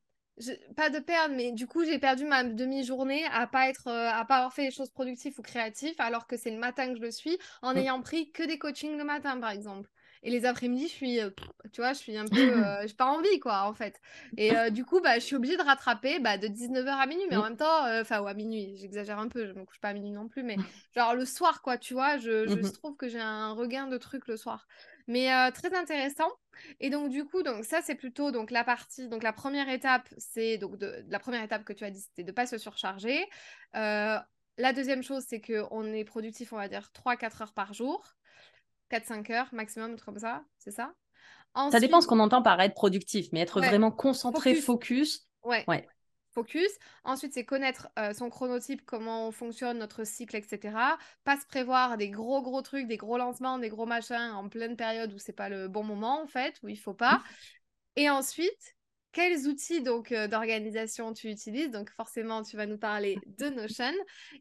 pas 0.76 0.90
de 0.90 0.98
perdre, 0.98 1.34
mais 1.34 1.52
du 1.52 1.66
coup, 1.66 1.84
j'ai 1.84 1.98
perdu 1.98 2.24
ma 2.24 2.44
demi-journée 2.44 3.24
à 3.32 3.46
pas 3.46 3.68
être, 3.68 3.88
à 3.88 4.24
pas 4.24 4.36
avoir 4.36 4.52
fait 4.52 4.66
des 4.66 4.70
choses 4.70 4.90
productives 4.90 5.34
ou 5.38 5.42
créatives, 5.42 5.94
alors 5.98 6.26
que 6.26 6.36
c'est 6.36 6.50
le 6.50 6.58
matin 6.58 6.88
que 6.88 6.96
je 6.96 7.02
le 7.02 7.10
suis, 7.10 7.38
en 7.62 7.74
mmh. 7.74 7.78
ayant 7.78 8.02
pris 8.02 8.30
que 8.30 8.42
des 8.42 8.58
coachings 8.58 8.96
le 8.96 9.04
matin, 9.04 9.38
par 9.38 9.50
exemple. 9.50 9.90
Et 10.24 10.30
les 10.30 10.44
après-midi, 10.44 10.86
je 10.86 10.92
suis, 10.92 11.20
euh, 11.20 11.30
tu 11.72 11.80
vois, 11.80 11.94
je 11.94 11.98
suis 11.98 12.16
un 12.16 12.26
peu, 12.26 12.38
euh, 12.38 12.82
j'ai 12.86 12.94
pas 12.94 13.06
envie, 13.06 13.40
quoi, 13.40 13.64
en 13.64 13.74
fait. 13.74 14.00
Et 14.36 14.56
euh, 14.56 14.70
du 14.70 14.84
coup, 14.84 15.00
bah, 15.00 15.16
je 15.16 15.24
suis 15.24 15.34
obligée 15.34 15.56
de 15.56 15.62
rattraper 15.62 16.20
bah, 16.20 16.38
de 16.38 16.46
19h 16.46 16.88
à 16.88 17.06
minuit, 17.06 17.26
mais 17.28 17.36
en 17.36 17.42
même 17.42 17.56
temps, 17.56 18.00
enfin, 18.00 18.20
ou 18.20 18.28
à 18.28 18.34
minuit, 18.34 18.76
j'exagère 18.76 19.18
un 19.18 19.28
peu, 19.28 19.46
je 19.46 19.52
me 19.52 19.64
couche 19.64 19.80
pas 19.80 19.88
à 19.88 19.92
minuit 19.92 20.12
non 20.12 20.28
plus, 20.28 20.44
mais 20.44 20.56
genre 20.96 21.14
le 21.14 21.24
soir, 21.24 21.60
quoi, 21.60 21.76
tu 21.76 21.94
vois, 21.94 22.18
je, 22.18 22.46
je 22.46 22.54
mmh 22.54 22.72
trouve 22.72 22.96
que 22.96 23.08
j'ai 23.08 23.20
un 23.20 23.52
regain 23.52 23.88
de 23.88 23.98
trucs 23.98 24.28
le 24.28 24.36
soir. 24.36 24.66
Mais 25.08 25.28
très 25.50 25.74
intéressant. 25.74 26.30
Et 26.78 26.88
donc, 26.88 27.10
du 27.10 27.24
coup, 27.24 27.42
donc 27.42 27.64
ça, 27.64 27.82
c'est 27.82 27.96
plutôt 27.96 28.30
donc 28.30 28.52
la 28.52 28.62
partie, 28.62 29.08
donc 29.08 29.24
la 29.24 29.32
première 29.32 29.68
étape, 29.68 30.08
c'est 30.16 30.58
donc 30.58 30.78
de, 30.78 31.04
la 31.08 31.18
première 31.18 31.42
étape 31.42 31.64
que 31.64 31.72
tu 31.72 31.84
as 31.84 31.90
dit, 31.90 32.00
c'était 32.00 32.22
de 32.22 32.32
pas 32.32 32.46
se 32.46 32.56
surcharger. 32.56 33.26
la 33.74 34.72
deuxième 34.72 35.02
chose, 35.02 35.24
c'est 35.26 35.40
qu'on 35.40 35.92
est 35.92 36.04
productif, 36.04 36.52
on 36.52 36.56
va 36.56 36.68
dire, 36.68 36.90
3-4 36.94 37.42
heures 37.42 37.52
par 37.52 37.74
jour. 37.74 38.14
4-5 38.92 39.30
heures 39.32 39.48
maximum, 39.52 39.98
comme 40.00 40.18
ça, 40.18 40.44
c'est 40.58 40.70
ça? 40.70 40.92
Ça 41.70 41.80
dépend 41.80 42.00
ce 42.00 42.06
qu'on 42.06 42.20
entend 42.20 42.42
par 42.42 42.60
être 42.60 42.74
productif, 42.74 43.28
mais 43.32 43.40
être 43.40 43.60
vraiment 43.60 43.90
concentré, 43.90 44.54
focus. 44.54 45.26
Ouais. 45.44 45.64
ouais. 45.68 45.86
Focus. 46.30 46.70
Ensuite, 47.04 47.34
c'est 47.34 47.44
connaître 47.44 47.88
euh, 47.98 48.14
son 48.14 48.30
chronotype, 48.30 48.82
comment 48.86 49.30
fonctionne 49.32 49.78
notre 49.78 50.04
cycle, 50.04 50.36
etc. 50.36 50.96
Pas 51.24 51.36
se 51.36 51.46
prévoir 51.46 51.98
des 51.98 52.08
gros, 52.08 52.40
gros 52.40 52.62
trucs, 52.62 52.86
des 52.86 52.96
gros 52.96 53.18
lancements, 53.18 53.58
des 53.58 53.68
gros 53.68 53.84
machins 53.84 54.32
en 54.32 54.48
pleine 54.48 54.76
période 54.76 55.12
où 55.12 55.18
c'est 55.18 55.34
pas 55.34 55.50
le 55.50 55.68
bon 55.68 55.84
moment, 55.84 56.22
en 56.22 56.26
fait, 56.26 56.58
où 56.62 56.68
il 56.68 56.78
faut 56.78 56.94
pas. 56.94 57.22
Et 57.96 58.08
ensuite, 58.08 58.76
quels 59.12 59.46
outils 59.46 59.82
donc 59.82 60.10
euh, 60.10 60.26
d'organisation 60.26 61.12
tu 61.12 61.28
utilises. 61.28 61.70
Donc 61.70 61.90
forcément, 61.90 62.42
tu 62.42 62.56
vas 62.56 62.66
nous 62.66 62.78
parler 62.78 63.18
de 63.38 63.46
Notion. 63.46 63.92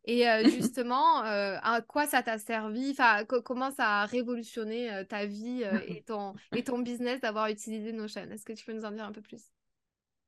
Et 0.06 0.28
euh, 0.28 0.44
justement 0.50 1.24
euh, 1.24 1.58
à 1.62 1.82
quoi 1.82 2.08
ça 2.08 2.24
t'a 2.24 2.38
servi, 2.38 2.92
enfin 2.92 3.26
comment 3.26 3.72
ça 3.72 4.02
a 4.02 4.06
révolutionné 4.06 4.90
ta 5.10 5.26
vie 5.26 5.64
et 5.88 6.02
ton 6.08 6.34
et 6.56 6.64
ton 6.64 6.80
business 6.80 7.22
d'avoir 7.22 7.48
utilisé 7.48 7.92
Notion? 7.92 8.30
Est-ce 8.32 8.46
que 8.46 8.54
tu 8.54 8.66
peux 8.66 8.74
nous 8.74 8.86
en 8.86 8.92
dire 8.92 9.06
un 9.06 9.12
peu 9.12 9.22
plus? 9.22 9.52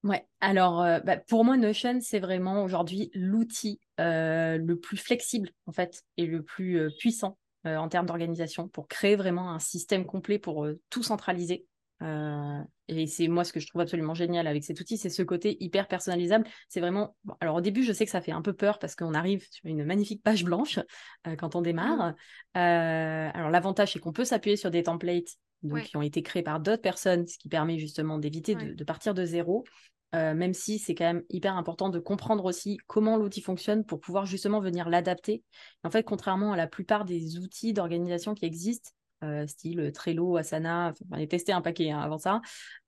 Ouais, 0.04 0.28
alors 0.42 0.86
bah, 1.06 1.16
pour 1.16 1.46
moi, 1.46 1.56
Notion, 1.56 2.00
c'est 2.02 2.20
vraiment 2.20 2.64
aujourd'hui 2.64 3.10
l'outil 3.14 3.80
le 3.98 4.74
plus 4.76 4.98
flexible 4.98 5.50
en 5.66 5.72
fait 5.72 6.04
et 6.18 6.26
le 6.26 6.44
plus 6.44 6.90
puissant 7.00 7.38
en 7.66 7.88
termes 7.88 8.06
d'organisation 8.06 8.68
pour 8.68 8.90
créer 8.90 9.16
vraiment 9.16 9.52
un 9.52 9.60
système 9.60 10.06
complet 10.06 10.40
pour 10.40 10.68
tout 10.90 11.04
centraliser 11.04 11.66
euh, 12.04 12.62
et 12.90 13.08
c'est 13.08 13.28
moi 13.28 13.44
ce 13.44 13.54
que 13.54 13.60
je 13.60 13.68
trouve 13.68 13.82
absolument 13.82 14.14
génial 14.14 14.48
avec 14.48 14.64
cet 14.64 14.80
outil, 14.80 14.98
c'est 14.98 15.10
ce 15.10 15.24
côté 15.24 15.58
hyper 15.62 15.88
personnalisable. 15.88 16.46
C'est 16.68 16.82
vraiment. 16.82 17.16
alors 17.40 17.56
au 17.56 17.62
début, 17.62 17.84
je 17.84 17.94
sais 17.94 18.06
que 18.06 18.12
ça 18.12 18.22
fait 18.22 18.32
un 18.32 18.42
peu 18.42 18.54
peur 18.54 18.80
parce 18.80 18.96
qu'on 18.96 19.14
arrive 19.14 19.46
sur 19.50 19.66
une 19.66 19.86
magnifique 19.86 20.22
page 20.22 20.44
blanche 20.44 20.80
euh, 21.28 21.36
quand 21.36 21.56
on 21.56 21.62
démarre. 21.62 22.10
Mmh. 22.10 22.58
Euh, 22.58 23.30
alors 23.34 23.50
l'avantage, 23.50 23.94
c'est 23.94 24.00
qu'on 24.00 24.12
peut 24.12 24.26
s'appuyer 24.26 24.58
sur 24.58 24.70
des 24.70 24.84
templates 24.84 25.38
donc, 25.62 25.84
qui 25.84 25.96
ont 25.96 26.02
été 26.02 26.22
créés 26.22 26.44
par 26.44 26.60
d'autres 26.60 26.82
personnes, 26.82 27.26
ce 27.26 27.38
qui 27.38 27.48
permet 27.48 27.80
justement 27.80 28.18
d'éviter 28.18 28.56
de, 28.56 28.84
partir 28.84 29.14
de 29.14 29.24
zéro. 29.24 29.64
même 30.12 30.54
si 30.54 30.78
c'est 30.78 30.94
quand 30.94 31.06
même 31.06 31.24
hyper 31.30 31.56
important 31.56 31.88
de 31.88 32.00
comprendre 32.00 32.44
aussi 32.44 32.80
comment 32.88 33.16
l'outil 33.16 33.42
fonctionne 33.42 33.86
pour 33.86 34.02
pouvoir 34.02 34.26
justement 34.26 34.60
venir 34.60 34.90
l'adapter. 34.90 35.42
En 35.86 35.90
fait, 35.90 36.04
contrairement 36.04 36.52
à 36.52 36.58
la 36.58 36.68
plupart 36.68 37.06
des 37.06 37.38
outils 37.38 37.72
d'organisation 37.72 38.34
qui 38.34 38.44
existent, 38.44 38.92
euh, 39.24 39.48
style 39.48 39.92
Trello, 39.94 40.38
Asana, 40.38 40.94
on 41.12 41.18
ai 41.18 41.28
testé 41.28 41.52
un 41.52 41.62
paquet 41.62 41.92
hein, 41.92 42.00
avant 42.00 42.18
ça. 42.18 42.42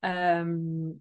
Euh, 0.06 0.92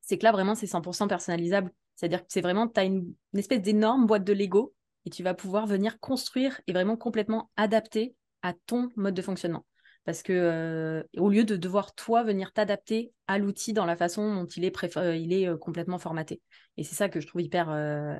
c'est 0.00 0.18
que 0.18 0.24
là, 0.24 0.32
vraiment, 0.32 0.54
c'est 0.54 0.66
100% 0.66 1.08
personnalisable. 1.08 1.70
C'est-à-dire 1.94 2.20
que 2.20 2.26
c'est 2.28 2.40
vraiment, 2.40 2.66
tu 2.66 2.80
as 2.80 2.84
une, 2.84 3.14
espèce 3.34 3.62
d'énorme 3.62 4.06
boîte 4.06 4.24
de 4.24 4.32
Lego 4.32 4.74
et 5.04 5.10
tu 5.10 5.22
vas 5.22 5.34
pouvoir 5.34 5.66
venir 5.66 6.00
construire 6.00 6.60
et 6.66 6.72
vraiment 6.72 6.96
complètement 6.96 7.50
adapter 7.56 8.14
à 8.42 8.54
ton 8.66 8.88
mode 8.96 9.14
de 9.14 9.22
fonctionnement. 9.22 9.66
Parce 10.04 10.22
que 10.22 10.32
euh, 10.32 11.02
au 11.18 11.28
lieu 11.28 11.44
de 11.44 11.56
devoir 11.56 11.94
toi 11.94 12.22
venir 12.22 12.52
t'adapter 12.52 13.12
à 13.26 13.38
l'outil 13.38 13.74
dans 13.74 13.84
la 13.84 13.96
façon 13.96 14.34
dont 14.34 14.46
il 14.46 14.64
est, 14.64 14.74
il 15.14 15.32
est 15.32 15.58
complètement 15.58 15.98
formaté. 15.98 16.40
Et 16.78 16.84
c'est 16.84 16.94
ça 16.94 17.10
que 17.10 17.20
je 17.20 17.26
trouve 17.26 17.42
hyper, 17.42 17.68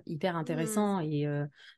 hyper 0.07 0.35
mmh. 0.35 0.39
intéressant. 0.39 1.01
Et 1.01 1.27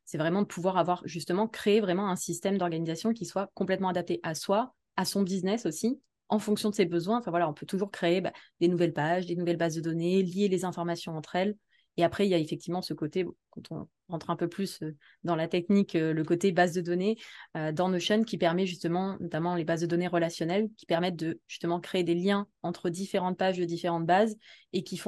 c'est 0.05 0.19
vraiment 0.19 0.43
de 0.43 0.47
pouvoir 0.47 0.77
avoir 0.77 1.03
justement 1.05 1.47
créé 1.47 1.81
vraiment 1.81 2.11
un 2.11 2.17
système 2.17 2.59
d'organisation 2.59 3.13
qui 3.13 3.25
soit 3.25 3.51
complètement 3.55 3.89
adapté 3.89 4.19
à 4.25 4.35
soi, 4.35 4.75
à 4.97 5.05
son 5.05 5.23
business 5.23 5.67
aussi, 5.67 6.01
en 6.29 6.39
fonction 6.39 6.71
de 6.71 6.75
ses 6.75 6.87
besoins. 6.87 7.23
On 7.27 7.55
peut 7.55 7.67
toujours 7.67 7.91
créer 7.91 8.21
bah, 8.21 8.33
des 8.61 8.69
nouvelles 8.69 8.93
pages, 8.93 9.27
des 9.27 9.37
nouvelles 9.37 9.57
bases 9.57 9.77
de 9.77 9.81
données, 9.81 10.23
lier 10.23 10.49
les 10.49 10.65
informations 10.65 11.17
entre 11.17 11.37
elles. 11.37 11.57
Et 11.99 12.05
après, 12.05 12.27
il 12.27 12.31
y 12.31 12.35
a 12.35 12.39
effectivement 12.39 12.81
ce 12.81 12.95
côté, 12.95 13.27
quand 13.51 13.71
on 13.71 13.89
rentre 14.09 14.31
un 14.31 14.37
peu 14.37 14.49
plus 14.49 14.83
euh, 14.83 14.97
dans 15.25 15.37
la 15.37 15.47
technique, 15.47 15.95
euh, 15.95 16.15
le 16.15 16.25
côté 16.25 16.51
base 16.51 16.73
de 16.73 16.81
données 16.81 17.19
euh, 17.57 17.71
dans 17.71 17.89
Notion 17.91 18.23
qui 18.25 18.39
permet 18.39 18.67
justement, 18.67 19.19
notamment 19.21 19.55
les 19.55 19.65
bases 19.65 19.83
de 19.83 19.87
données 19.87 20.09
relationnelles, 20.09 20.71
qui 20.79 20.87
permettent 20.87 21.17
de 21.17 21.41
justement 21.49 21.81
créer 21.81 22.03
des 22.03 22.15
liens 22.15 22.47
entre 22.63 22.89
différentes 22.89 23.37
pages 23.37 23.59
de 23.59 23.65
différentes 23.65 24.07
bases 24.07 24.37
et 24.73 24.85
qui, 24.85 25.01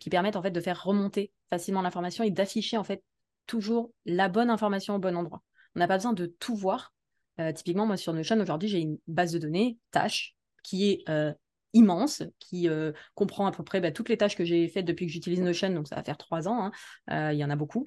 qui 0.00 0.10
permettent 0.10 0.36
en 0.36 0.42
fait 0.42 0.50
de 0.50 0.60
faire 0.60 0.82
remonter 0.82 1.32
facilement 1.48 1.82
l'information 1.82 2.24
et 2.24 2.30
d'afficher 2.30 2.76
en 2.76 2.84
fait 2.84 3.04
toujours 3.46 3.92
la 4.04 4.28
bonne 4.28 4.50
information 4.50 4.96
au 4.96 4.98
bon 4.98 5.16
endroit. 5.16 5.42
On 5.76 5.80
n'a 5.80 5.86
pas 5.86 5.96
besoin 5.96 6.12
de 6.12 6.26
tout 6.26 6.56
voir. 6.56 6.92
Euh, 7.40 7.52
typiquement, 7.52 7.86
moi, 7.86 7.96
sur 7.96 8.12
Notion, 8.12 8.38
aujourd'hui, 8.38 8.68
j'ai 8.68 8.80
une 8.80 8.98
base 9.06 9.32
de 9.32 9.38
données, 9.38 9.78
tâches, 9.90 10.36
qui 10.62 10.90
est 10.90 11.08
euh, 11.08 11.32
immense, 11.72 12.22
qui 12.38 12.68
euh, 12.68 12.92
comprend 13.14 13.46
à 13.46 13.52
peu 13.52 13.62
près 13.62 13.80
bah, 13.80 13.92
toutes 13.92 14.08
les 14.08 14.18
tâches 14.18 14.36
que 14.36 14.44
j'ai 14.44 14.68
faites 14.68 14.84
depuis 14.84 15.06
que 15.06 15.12
j'utilise 15.12 15.40
Notion, 15.40 15.70
donc 15.70 15.88
ça 15.88 15.96
va 15.96 16.02
faire 16.02 16.18
trois 16.18 16.48
ans, 16.48 16.70
hein. 17.08 17.32
il 17.32 17.38
y 17.38 17.44
en 17.44 17.50
a 17.50 17.56
beaucoup. 17.56 17.86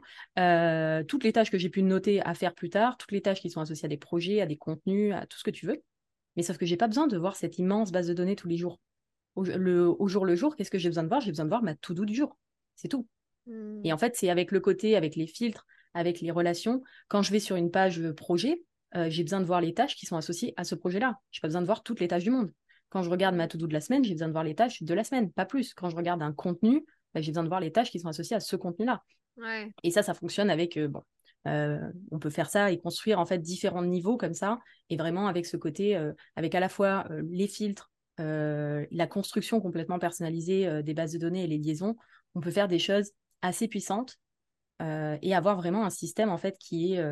toutes 1.08 1.24
les 1.24 1.34
tâches 1.34 1.52
que 1.52 1.58
j'ai 1.58 1.70
pu 1.70 1.84
noter 1.84 2.22
à 2.22 2.34
faire 2.34 2.56
plus 2.56 2.70
tard, 2.70 2.98
toutes 2.98 3.12
les 3.12 3.22
tâches 3.22 3.42
qui 3.42 3.50
sont 3.50 3.62
associées 3.62 3.86
à 3.86 3.90
des 3.90 3.98
projets, 3.98 4.42
à 4.42 4.46
des 4.46 4.58
contenus, 4.58 5.14
à 5.14 5.28
tout 5.28 5.38
ce 5.38 5.44
que 5.44 5.52
tu 5.52 5.68
veux. 5.68 5.84
Mais 6.36 6.44
sauf 6.44 6.58
que 6.58 6.66
j'ai 6.66 6.78
pas 6.78 6.88
besoin 6.88 7.08
de 7.08 7.18
voir 7.18 7.36
cette 7.36 7.60
immense 7.60 7.92
base 7.92 8.08
de 8.08 8.14
données 8.14 8.36
tous 8.36 8.48
les 8.48 8.58
jours. 8.58 8.80
Au, 9.36 9.46
jour 10.08 10.26
le 10.26 10.36
jour, 10.36 10.56
qu'est-ce 10.56 10.72
que 10.72 10.78
j'ai 10.78 10.90
besoin 10.90 11.04
de 11.04 11.10
voir? 11.10 11.22
J'ai 11.22 11.32
besoin 11.32 11.46
de 11.46 11.50
voir 11.50 11.64
ma 11.64 11.76
to-do 11.76 12.06
du 12.06 12.16
jour. 12.16 12.38
C'est 12.76 12.88
tout. 12.88 13.08
Et 13.48 13.52
mmh. 13.52 13.94
en 13.94 13.98
fait, 13.98 14.16
c'est 14.16 14.30
avec 14.30 14.52
le 14.52 14.60
côté, 14.60 14.96
avec 14.96 15.16
les 15.16 15.28
filtres, 15.28 15.66
avec 15.94 16.22
les 16.22 16.32
relations. 16.32 16.82
Quand 17.08 17.22
je 17.22 17.32
vais 17.32 17.40
sur 17.40 17.56
une 17.56 17.72
page 17.72 18.02
projet, 18.12 18.64
euh, 18.96 19.10
j'ai 19.10 19.24
besoin 19.24 19.40
de 19.40 19.46
voir 19.46 19.62
les 19.62 19.74
tâches 19.74 19.96
qui 19.96 20.06
sont 20.06 20.18
associées 20.18 20.54
à 20.58 20.64
ce 20.64 20.76
projet-là. 20.76 21.20
Je 21.32 21.40
n'ai 21.40 21.42
pas 21.42 21.48
besoin 21.48 21.62
de 21.62 21.66
voir 21.66 21.84
toutes 21.84 22.00
les 22.00 22.08
tâches 22.08 22.24
du 22.24 22.30
monde. 22.30 22.52
Quand 22.90 23.02
je 23.02 23.10
regarde 23.10 23.36
ma 23.36 23.48
to-do 23.48 23.66
de 23.66 23.74
la 23.74 23.82
semaine, 23.82 24.04
j'ai 24.04 24.14
besoin 24.14 24.28
de 24.28 24.34
voir 24.34 24.44
les 24.44 24.56
tâches 24.56 24.84
de 24.84 24.94
la 24.94 25.04
semaine, 25.04 25.32
pas 25.32 25.46
plus. 25.46 25.74
Quand 25.74 25.90
je 25.90 25.96
regarde 25.96 26.22
un 26.22 26.32
contenu, 26.32 26.86
bah, 27.14 27.22
j'ai 27.22 27.32
besoin 27.32 27.44
de 27.44 27.48
voir 27.48 27.60
les 27.60 27.72
tâches 27.72 27.90
qui 27.90 28.00
sont 28.00 28.08
associées 28.08 28.36
à 28.36 28.40
ce 28.40 28.56
contenu-là. 28.56 29.04
Et 29.84 29.90
ça, 29.90 30.04
ça 30.04 30.14
fonctionne 30.14 30.52
avec, 30.52 30.78
euh, 30.78 30.88
bon, 30.88 31.02
euh, 31.48 31.80
on 32.12 32.20
peut 32.20 32.30
faire 32.30 32.50
ça 32.50 32.72
et 32.72 32.80
construire 32.80 33.20
en 33.20 33.26
fait 33.26 33.40
différents 33.40 33.84
niveaux 33.84 34.16
comme 34.16 34.36
ça, 34.36 34.60
et 34.90 34.96
vraiment 34.96 35.28
avec 35.28 35.48
ce 35.48 35.58
côté, 35.58 36.00
avec 36.36 36.56
à 36.56 36.60
la 36.60 36.70
fois 36.70 37.06
les 37.30 37.48
filtres, 37.48 37.92
la 38.18 39.08
construction 39.08 39.60
complètement 39.60 40.00
personnalisée 40.00 40.84
des 40.84 40.94
bases 40.94 41.12
de 41.12 41.18
données 41.18 41.44
et 41.44 41.48
les 41.48 41.58
liaisons, 41.58 41.98
on 42.36 42.40
peut 42.40 42.52
faire 42.52 42.70
des 42.70 42.80
choses 42.80 43.12
assez 43.42 43.68
puissantes 43.68 44.20
et 44.80 45.36
avoir 45.36 45.58
vraiment 45.58 45.84
un 45.84 45.90
système 45.90 46.30
en 46.30 46.38
fait 46.38 46.58
qui 46.58 46.94
est 46.94 47.04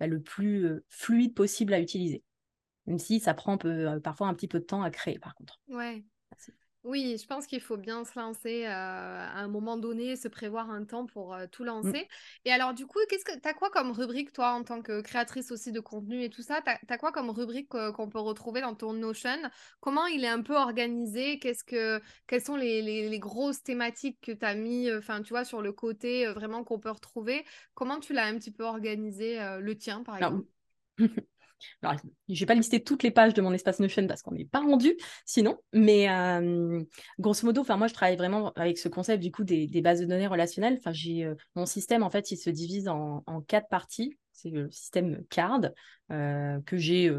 bah, 0.00 0.06
le 0.06 0.20
plus 0.20 0.66
euh, 0.66 0.84
fluide 0.88 1.34
possible 1.34 1.74
à 1.74 1.80
utiliser. 1.80 2.22
Même 2.86 2.98
si 2.98 3.20
ça 3.20 3.34
prend 3.34 3.58
euh, 3.64 3.98
parfois 4.00 4.28
un 4.28 4.34
petit 4.34 4.48
peu 4.48 4.60
de 4.60 4.64
temps 4.64 4.82
à 4.82 4.90
créer, 4.90 5.18
par 5.18 5.34
contre. 5.34 5.60
Ouais. 5.68 6.04
Oui, 6.86 7.16
je 7.20 7.26
pense 7.26 7.48
qu'il 7.48 7.60
faut 7.60 7.76
bien 7.76 8.04
se 8.04 8.16
lancer 8.16 8.64
euh, 8.64 8.68
à 8.68 9.40
un 9.40 9.48
moment 9.48 9.76
donné, 9.76 10.14
se 10.14 10.28
prévoir 10.28 10.70
un 10.70 10.84
temps 10.84 11.04
pour 11.04 11.36
tout 11.50 11.64
mmh. 11.64 11.66
lancer. 11.66 12.08
Et 12.44 12.52
alors, 12.52 12.74
du 12.74 12.86
coup, 12.86 13.00
qu'est-ce 13.08 13.24
que 13.24 13.36
tu 13.36 13.48
as 13.48 13.54
quoi 13.54 13.70
comme 13.70 13.90
rubrique, 13.90 14.32
toi, 14.32 14.52
en 14.52 14.62
tant 14.62 14.82
que 14.82 15.00
créatrice 15.00 15.50
aussi 15.50 15.72
de 15.72 15.80
contenu 15.80 16.22
et 16.22 16.30
tout 16.30 16.42
ça? 16.42 16.62
Tu 16.62 16.70
as, 16.70 16.98
quoi 16.98 17.10
comme 17.10 17.30
rubrique 17.30 17.68
qu'on 17.68 18.08
peut 18.08 18.20
retrouver 18.20 18.60
dans 18.60 18.76
ton 18.76 18.92
Notion? 18.92 19.36
Comment 19.80 20.06
il 20.06 20.22
est 20.22 20.28
un 20.28 20.42
peu 20.42 20.54
organisé? 20.54 21.40
Qu'est-ce 21.40 21.64
que, 21.64 22.00
Quelles 22.28 22.44
sont 22.44 22.54
les, 22.54 22.82
les, 22.82 23.18
grosses 23.18 23.64
thématiques 23.64 24.20
que 24.22 24.30
tu 24.30 24.44
as 24.44 24.54
mis, 24.54 24.92
enfin, 24.92 25.22
tu 25.22 25.30
vois, 25.30 25.44
sur 25.44 25.62
le 25.62 25.72
côté 25.72 26.26
vraiment 26.28 26.62
qu'on 26.62 26.78
peut 26.78 26.90
retrouver? 26.90 27.44
Comment 27.74 27.98
tu 27.98 28.12
l'as 28.12 28.26
un 28.26 28.38
petit 28.38 28.52
peu 28.52 28.62
organisé, 28.62 29.40
le 29.60 29.76
tien, 29.76 30.04
par 30.04 30.18
exemple? 30.18 30.46
Alors, 31.82 31.96
je 32.28 32.40
vais 32.40 32.46
pas 32.46 32.54
lister 32.54 32.82
toutes 32.82 33.02
les 33.02 33.10
pages 33.10 33.34
de 33.34 33.42
mon 33.42 33.52
espace 33.52 33.80
Notion 33.80 34.06
parce 34.06 34.22
qu'on 34.22 34.32
n'est 34.32 34.44
pas 34.44 34.60
rendu 34.60 34.96
sinon, 35.24 35.58
mais 35.72 36.08
euh, 36.08 36.82
grosso 37.18 37.46
modo, 37.46 37.64
moi 37.76 37.86
je 37.86 37.94
travaille 37.94 38.16
vraiment 38.16 38.52
avec 38.54 38.78
ce 38.78 38.88
concept 38.88 39.22
du 39.22 39.30
coup 39.30 39.44
des, 39.44 39.68
bases 39.80 40.00
de 40.00 40.06
données 40.06 40.26
relationnelles. 40.26 40.76
Enfin 40.78 40.92
j'ai 40.92 41.24
euh, 41.24 41.34
mon 41.54 41.66
système 41.66 42.02
en 42.02 42.10
fait 42.10 42.30
il 42.30 42.36
se 42.36 42.50
divise 42.50 42.88
en, 42.88 43.22
quatre 43.46 43.68
parties. 43.68 44.18
C'est 44.32 44.50
le 44.50 44.70
système 44.70 45.24
CARD 45.30 45.72
euh, 46.10 46.60
que 46.66 46.76
j'ai 46.76 47.10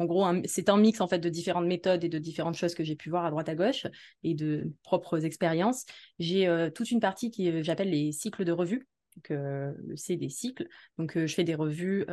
en 0.00 0.04
gros, 0.04 0.24
c'est 0.44 0.68
un 0.68 0.76
mix 0.76 1.00
en 1.00 1.08
fait 1.08 1.18
de 1.18 1.28
différentes 1.28 1.66
méthodes 1.66 2.04
et 2.04 2.08
de 2.08 2.18
différentes 2.18 2.54
choses 2.54 2.74
que 2.74 2.84
j'ai 2.84 2.94
pu 2.94 3.10
voir 3.10 3.24
à 3.24 3.30
droite 3.30 3.48
à 3.48 3.56
gauche 3.56 3.86
et 4.22 4.34
de 4.34 4.72
propres 4.84 5.24
expériences. 5.24 5.86
J'ai 6.20 6.70
toute 6.72 6.92
une 6.92 7.00
partie 7.00 7.32
qui 7.32 7.64
j'appelle 7.64 7.90
les 7.90 8.12
cycles 8.12 8.44
de 8.44 8.52
revue. 8.52 8.86
C'est 9.96 10.16
des 10.16 10.28
cycles. 10.28 10.68
Donc, 10.98 11.18
je 11.18 11.34
fais 11.34 11.42
des 11.42 11.56
revues 11.56 12.06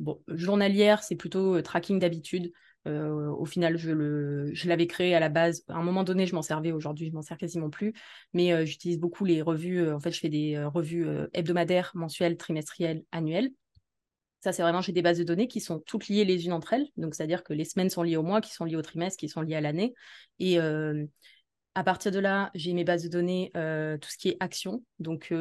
Bon, 0.00 0.18
journalière, 0.28 1.02
c'est 1.02 1.14
plutôt 1.14 1.56
euh, 1.56 1.62
tracking 1.62 1.98
d'habitude. 1.98 2.52
Euh, 2.88 3.28
au 3.32 3.44
final, 3.44 3.76
je, 3.76 4.66
l'avais 4.66 4.86
créé 4.86 5.14
à 5.14 5.20
la 5.20 5.28
base. 5.28 5.62
À 5.68 5.74
un 5.74 5.82
moment 5.82 6.04
donné, 6.04 6.26
je 6.26 6.34
m'en 6.34 6.40
servais. 6.40 6.72
Aujourd'hui, 6.72 7.08
je 7.10 7.12
m'en 7.12 7.20
sers 7.20 7.36
quasiment 7.36 7.68
plus. 7.68 7.92
Mais 8.32 8.54
euh, 8.54 8.64
j'utilise 8.64 8.98
beaucoup 8.98 9.26
les 9.26 9.42
revues. 9.42 9.92
en 9.92 10.00
fait, 10.00 10.10
je 10.10 10.18
fais 10.18 10.30
des 10.30 10.58
revues 10.64 11.06
hebdomadaires, 11.34 11.92
mensuelles, 11.94 12.38
trimestrielles, 12.38 13.04
annuelles. 13.12 13.50
Ça, 14.40 14.52
c'est 14.52 14.62
vraiment, 14.62 14.80
j'ai 14.80 14.92
des 14.92 15.02
bases 15.02 15.18
de 15.18 15.24
données 15.24 15.48
qui 15.48 15.60
sont 15.60 15.80
toutes 15.80 16.08
liées 16.08 16.24
les 16.24 16.46
unes 16.46 16.54
entre 16.54 16.72
elles. 16.72 16.86
Donc, 16.96 17.14
c'est-à-dire 17.14 17.44
que 17.44 17.52
les 17.52 17.66
semaines 17.66 17.90
sont 17.90 18.02
liées 18.02 18.16
au 18.16 18.22
mois, 18.22 18.40
qui 18.40 18.54
sont 18.54 18.64
liées 18.64 18.76
au 18.76 18.82
trimestre, 18.82 19.18
qui 19.18 19.28
sont 19.28 19.42
liées 19.42 19.56
à 19.56 19.60
l'année. 19.60 19.92
Et 20.38 20.58
à 20.58 21.84
partir 21.84 22.10
de 22.10 22.18
là, 22.20 22.50
j'ai 22.54 22.72
mes 22.72 22.84
bases 22.84 23.02
de 23.02 23.08
données, 23.08 23.50
tout 23.52 24.10
ce 24.10 24.16
qui 24.16 24.30
est 24.30 24.38
action, 24.40 24.82
donc 24.98 25.34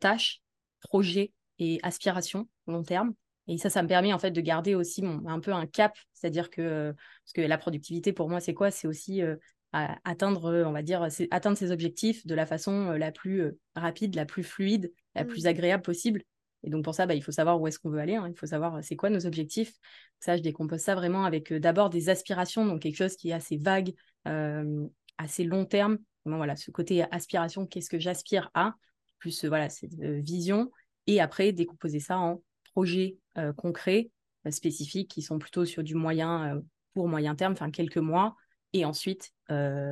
tâches, 0.00 0.42
projets 0.80 1.32
et 1.60 1.78
aspirations 1.84 2.48
long 2.66 2.82
terme. 2.82 3.14
Et 3.46 3.58
ça, 3.58 3.70
ça 3.70 3.82
me 3.82 3.88
permet 3.88 4.12
en 4.12 4.18
fait 4.18 4.30
de 4.30 4.40
garder 4.40 4.74
aussi 4.74 5.02
mon, 5.02 5.26
un 5.28 5.40
peu 5.40 5.52
un 5.52 5.66
cap, 5.66 5.96
c'est-à-dire 6.12 6.50
que, 6.50 6.92
parce 6.92 7.32
que 7.34 7.42
la 7.42 7.58
productivité 7.58 8.12
pour 8.12 8.28
moi, 8.28 8.40
c'est 8.40 8.54
quoi? 8.54 8.70
C'est 8.70 8.86
aussi 8.88 9.22
euh, 9.22 9.36
atteindre, 9.72 10.64
on 10.66 10.72
va 10.72 10.82
dire, 10.82 11.06
atteindre 11.30 11.58
ses 11.58 11.70
objectifs 11.70 12.26
de 12.26 12.34
la 12.34 12.46
façon 12.46 12.90
euh, 12.90 12.98
la 12.98 13.12
plus 13.12 13.42
euh, 13.42 13.58
rapide, 13.74 14.14
la 14.14 14.24
plus 14.24 14.44
fluide, 14.44 14.92
la 15.14 15.24
plus 15.24 15.44
mmh. 15.44 15.48
agréable 15.48 15.82
possible. 15.82 16.22
Et 16.62 16.70
donc 16.70 16.84
pour 16.84 16.94
ça, 16.94 17.06
bah, 17.06 17.14
il 17.14 17.22
faut 17.22 17.32
savoir 17.32 17.60
où 17.60 17.66
est-ce 17.66 17.78
qu'on 17.78 17.90
veut 17.90 17.98
aller, 17.98 18.14
hein. 18.14 18.26
il 18.28 18.38
faut 18.38 18.46
savoir 18.46 18.82
c'est 18.82 18.96
quoi 18.96 19.10
nos 19.10 19.26
objectifs. 19.26 19.74
Ça, 20.20 20.36
je 20.36 20.42
décompose 20.42 20.80
ça 20.80 20.94
vraiment 20.94 21.24
avec 21.24 21.52
d'abord 21.52 21.90
des 21.90 22.08
aspirations, 22.08 22.64
donc 22.64 22.80
quelque 22.80 22.96
chose 22.96 23.16
qui 23.16 23.30
est 23.30 23.34
assez 23.34 23.58
vague, 23.58 23.92
assez 24.24 25.44
long 25.44 25.66
terme. 25.66 25.98
voilà, 26.24 26.56
ce 26.56 26.70
côté 26.70 27.04
aspiration, 27.10 27.66
qu'est-ce 27.66 27.90
que 27.90 27.98
j'aspire 27.98 28.50
à, 28.54 28.76
plus 29.18 29.44
voilà, 29.44 29.68
cette 29.68 29.92
vision, 29.92 30.70
et 31.06 31.20
après 31.20 31.52
décomposer 31.52 32.00
ça 32.00 32.16
en 32.16 32.40
projets 32.74 33.18
euh, 33.38 33.52
concrets, 33.52 34.10
euh, 34.46 34.50
spécifiques, 34.50 35.10
qui 35.10 35.22
sont 35.22 35.38
plutôt 35.38 35.64
sur 35.64 35.84
du 35.84 35.94
moyen, 35.94 36.56
euh, 36.56 36.60
pour 36.92 37.08
moyen 37.08 37.34
terme, 37.36 37.52
enfin 37.52 37.70
quelques 37.70 37.98
mois, 37.98 38.36
et 38.72 38.84
ensuite 38.84 39.32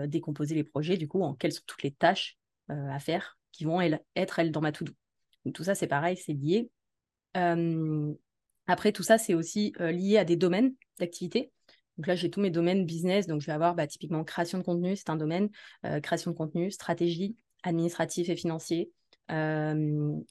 décomposer 0.07 0.57
les 0.57 0.65
projets, 0.65 0.97
du 0.97 1.07
coup, 1.07 1.23
en 1.23 1.35
quelles 1.35 1.53
sont 1.53 1.63
toutes 1.67 1.85
les 1.85 1.93
tâches 1.93 2.37
à 2.69 2.99
faire 2.99 3.39
qui 3.53 3.65
vont 3.65 3.81
être, 3.81 4.39
elles, 4.39 4.51
dans 4.51 4.61
ma 4.61 4.73
to-do. 4.73 4.93
Tout 5.53 5.63
ça, 5.63 5.77
c'est 5.77 5.87
pareil, 5.87 6.17
c'est 6.17 6.33
lié. 6.33 6.69
après, 8.67 8.91
tout 8.93 9.05
ça, 9.05 9.19
c'est 9.19 9.35
aussi 9.35 9.73
lié 9.79 10.17
à 10.17 10.25
des 10.25 10.35
domaines 10.35 10.75
d'activité. 10.99 11.53
Donc 11.97 12.09
là, 12.09 12.17
j'ai 12.17 12.29
tous 12.29 12.41
mes 12.41 12.51
domaines 12.51 12.85
business. 12.85 13.29
Donc, 13.29 13.41
je 13.41 13.47
vais 13.47 13.53
avoir 13.53 13.77
bah, 13.77 13.87
typiquement 13.87 14.25
création 14.25 14.59
de 14.59 14.65
contenu, 14.65 14.97
c'est 14.97 15.11
un 15.11 15.17
domaine, 15.17 15.51
création 16.03 16.33
de 16.33 16.37
contenu, 16.37 16.73
stratégie, 16.73 17.37
administratif 17.63 18.31
et 18.31 18.37
financier, 18.37 18.91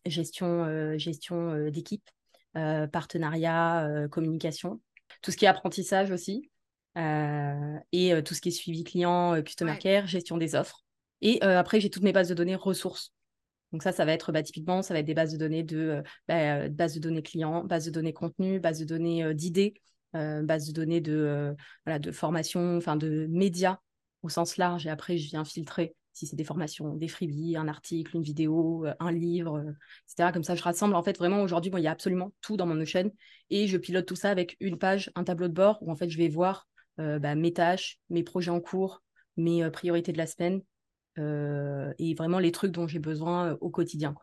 gestion, 0.06 0.98
gestion 0.98 1.70
d'équipe, 1.70 2.10
euh, 2.58 2.88
partenariat, 2.88 3.88
euh, 3.88 4.08
communication, 4.08 4.82
tout 5.22 5.32
ce 5.32 5.38
qui 5.38 5.46
est 5.46 5.48
apprentissage 5.48 6.12
aussi, 6.12 6.50
euh, 6.98 7.78
et 7.92 8.22
tout 8.24 8.34
ce 8.34 8.42
qui 8.42 8.50
est 8.50 8.52
suivi 8.52 8.84
client, 8.84 9.42
customer 9.42 9.78
care, 9.78 10.08
gestion 10.08 10.38
des 10.38 10.56
offres. 10.56 10.84
Et 11.22 11.42
après, 11.42 11.80
j'ai 11.80 11.90
toutes 11.90 12.04
mes 12.04 12.12
bases 12.12 12.30
de 12.30 12.34
données 12.34 12.56
ressources. 12.56 13.14
Donc 13.72 13.84
ça, 13.84 13.92
ça 13.94 14.04
va 14.04 14.12
être 14.12 14.32
bah, 14.32 14.44
typiquement, 14.44 14.82
ça 14.82 14.94
va 14.94 15.00
être 15.00 15.06
des 15.06 15.14
bases 15.14 15.32
de 15.32 15.38
données 15.38 15.64
de 15.64 16.04
bah, 16.28 16.68
bases 16.68 16.96
de 16.96 17.00
données 17.00 17.22
clients, 17.22 17.64
bases 17.64 17.86
de 17.86 17.92
données 17.92 18.12
contenu, 18.12 18.60
bases 18.60 18.80
de 18.80 18.86
données 18.86 19.34
d'idées, 19.34 19.76
bases 20.14 20.68
de 20.68 20.74
données 20.74 21.00
de, 21.00 21.56
voilà, 21.86 22.00
de 22.00 22.12
formation, 22.12 22.76
enfin 22.76 22.98
de 22.98 23.28
médias 23.30 23.78
au 24.24 24.30
sens 24.30 24.58
large. 24.58 24.88
Et 24.88 24.90
après, 24.90 25.18
je 25.18 25.30
viens 25.30 25.46
filtrer 25.46 25.96
si 26.14 26.28
c'est 26.28 26.36
des 26.36 26.44
formations, 26.44 26.96
des 26.96 27.08
freebies, 27.08 27.56
un 27.56 27.68
article, 27.68 28.16
une 28.16 28.24
vidéo, 28.24 28.86
euh, 28.86 28.94
un 29.00 29.12
livre, 29.12 29.58
euh, 29.58 29.72
etc. 30.08 30.32
Comme 30.32 30.44
ça, 30.44 30.56
je 30.56 30.64
rassemble 30.64 30.96
en 30.96 31.04
fait 31.04 31.18
vraiment 31.18 31.42
aujourd'hui, 31.42 31.72
il 31.76 31.84
y 31.84 31.88
a 31.88 31.92
absolument 31.92 32.34
tout 32.42 32.58
dans 32.58 32.66
mon 32.66 32.76
Notion 32.76 33.12
et 33.50 33.68
je 33.68 33.78
pilote 33.78 34.06
tout 34.06 34.16
ça 34.16 34.30
avec 34.30 34.58
une 34.60 34.78
page, 34.78 35.12
un 35.16 35.24
tableau 35.24 35.48
de 35.48 35.54
bord 35.54 35.82
où 35.82 35.92
en 35.92 35.96
fait 35.96 36.10
je 36.10 36.18
vais 36.18 36.30
voir 36.30 36.68
euh, 37.00 37.20
bah, 37.20 37.36
mes 37.36 37.54
tâches, 37.54 38.00
mes 38.10 38.24
projets 38.24 38.52
en 38.52 38.60
cours, 38.60 39.04
mes 39.38 39.70
priorités 39.72 40.12
de 40.12 40.18
la 40.18 40.28
semaine 40.28 40.62
et 41.18 42.16
vraiment 42.16 42.40
les 42.40 42.52
trucs 42.52 42.72
dont 42.72 42.88
j'ai 42.88 43.00
besoin 43.00 43.58
au 43.62 43.70
quotidien. 43.70 44.16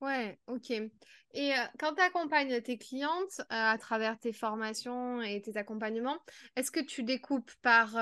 Ouais, 0.00 0.38
ok. 0.46 0.70
Et 0.70 1.52
quand 1.78 1.94
tu 1.94 2.00
accompagnes 2.00 2.60
tes 2.62 2.78
clientes 2.78 3.42
à 3.50 3.76
travers 3.78 4.18
tes 4.18 4.32
formations 4.32 5.20
et 5.20 5.42
tes 5.42 5.56
accompagnements, 5.56 6.18
est-ce 6.56 6.70
que 6.70 6.80
tu 6.80 7.02
découpes 7.02 7.50
par 7.62 7.96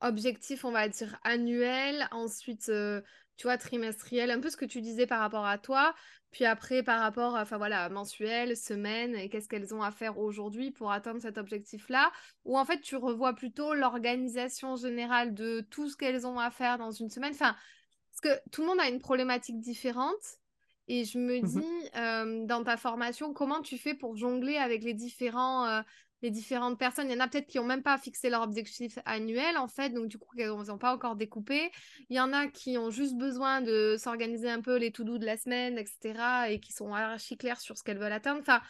objectif, 0.00 0.64
on 0.64 0.70
va 0.70 0.88
dire, 0.88 1.18
annuel, 1.24 2.08
ensuite, 2.10 2.70
tu 3.36 3.42
vois, 3.42 3.58
trimestriel, 3.58 4.30
un 4.30 4.40
peu 4.40 4.50
ce 4.50 4.56
que 4.56 4.64
tu 4.64 4.80
disais 4.80 5.06
par 5.06 5.20
rapport 5.20 5.46
à 5.46 5.58
toi, 5.58 5.94
puis 6.30 6.44
après 6.44 6.82
par 6.82 7.00
rapport, 7.00 7.34
enfin 7.34 7.56
voilà, 7.56 7.88
mensuel, 7.88 8.56
semaine, 8.56 9.14
et 9.14 9.28
qu'est-ce 9.28 9.48
qu'elles 9.48 9.74
ont 9.74 9.82
à 9.82 9.90
faire 9.90 10.18
aujourd'hui 10.18 10.70
pour 10.70 10.92
atteindre 10.92 11.20
cet 11.20 11.38
objectif-là, 11.38 12.10
ou 12.44 12.58
en 12.58 12.64
fait, 12.64 12.80
tu 12.80 12.96
revois 12.96 13.34
plutôt 13.34 13.74
l'organisation 13.74 14.76
générale 14.76 15.34
de 15.34 15.60
tout 15.70 15.88
ce 15.88 15.96
qu'elles 15.96 16.26
ont 16.26 16.38
à 16.38 16.50
faire 16.50 16.78
dans 16.78 16.90
une 16.90 17.10
semaine, 17.10 17.32
enfin, 17.32 17.56
parce 18.10 18.34
que 18.34 18.50
tout 18.50 18.62
le 18.62 18.68
monde 18.68 18.80
a 18.80 18.88
une 18.88 19.00
problématique 19.00 19.60
différente. 19.60 20.38
Et 20.88 21.04
je 21.04 21.18
me 21.18 21.40
mmh 21.40 21.42
dis, 21.42 22.46
dans 22.46 22.62
ta 22.62 22.76
formation, 22.76 23.32
comment 23.32 23.60
tu 23.60 23.76
fais 23.76 23.92
pour 23.92 24.16
jongler 24.16 24.56
avec 24.56 24.84
les 24.84 24.94
différents 24.94 25.82
les 26.22 26.30
différentes 26.30 26.78
personnes. 26.78 27.08
Il 27.08 27.14
y 27.14 27.16
en 27.16 27.24
a 27.24 27.28
peut-être 27.28 27.46
qui 27.46 27.58
n'ont 27.58 27.64
même 27.64 27.82
pas 27.82 27.98
fixé 27.98 28.30
leur 28.30 28.42
objectif 28.42 28.98
annuel, 29.04 29.56
en 29.58 29.68
fait, 29.68 29.90
donc 29.90 30.08
du 30.08 30.18
coup, 30.18 30.28
ils 30.36 30.46
n'ont 30.46 30.78
pas 30.78 30.94
encore 30.94 31.16
découpé. 31.16 31.70
Il 32.08 32.16
y 32.16 32.20
en 32.20 32.32
a 32.32 32.46
qui 32.48 32.78
ont 32.78 32.90
juste 32.90 33.16
besoin 33.16 33.60
de 33.60 33.96
s'organiser 33.98 34.50
un 34.50 34.60
peu 34.60 34.76
les 34.76 34.92
to-do 34.92 35.18
de 35.18 35.26
la 35.26 35.36
semaine, 35.36 35.78
etc., 35.78 36.50
et 36.50 36.60
qui 36.60 36.72
sont 36.72 36.92
archi 36.92 37.36
clairs 37.36 37.60
sur 37.60 37.76
ce 37.76 37.82
qu'elles 37.82 37.98
veulent 37.98 38.12
atteindre. 38.12 38.40
Enfin, 38.40 38.60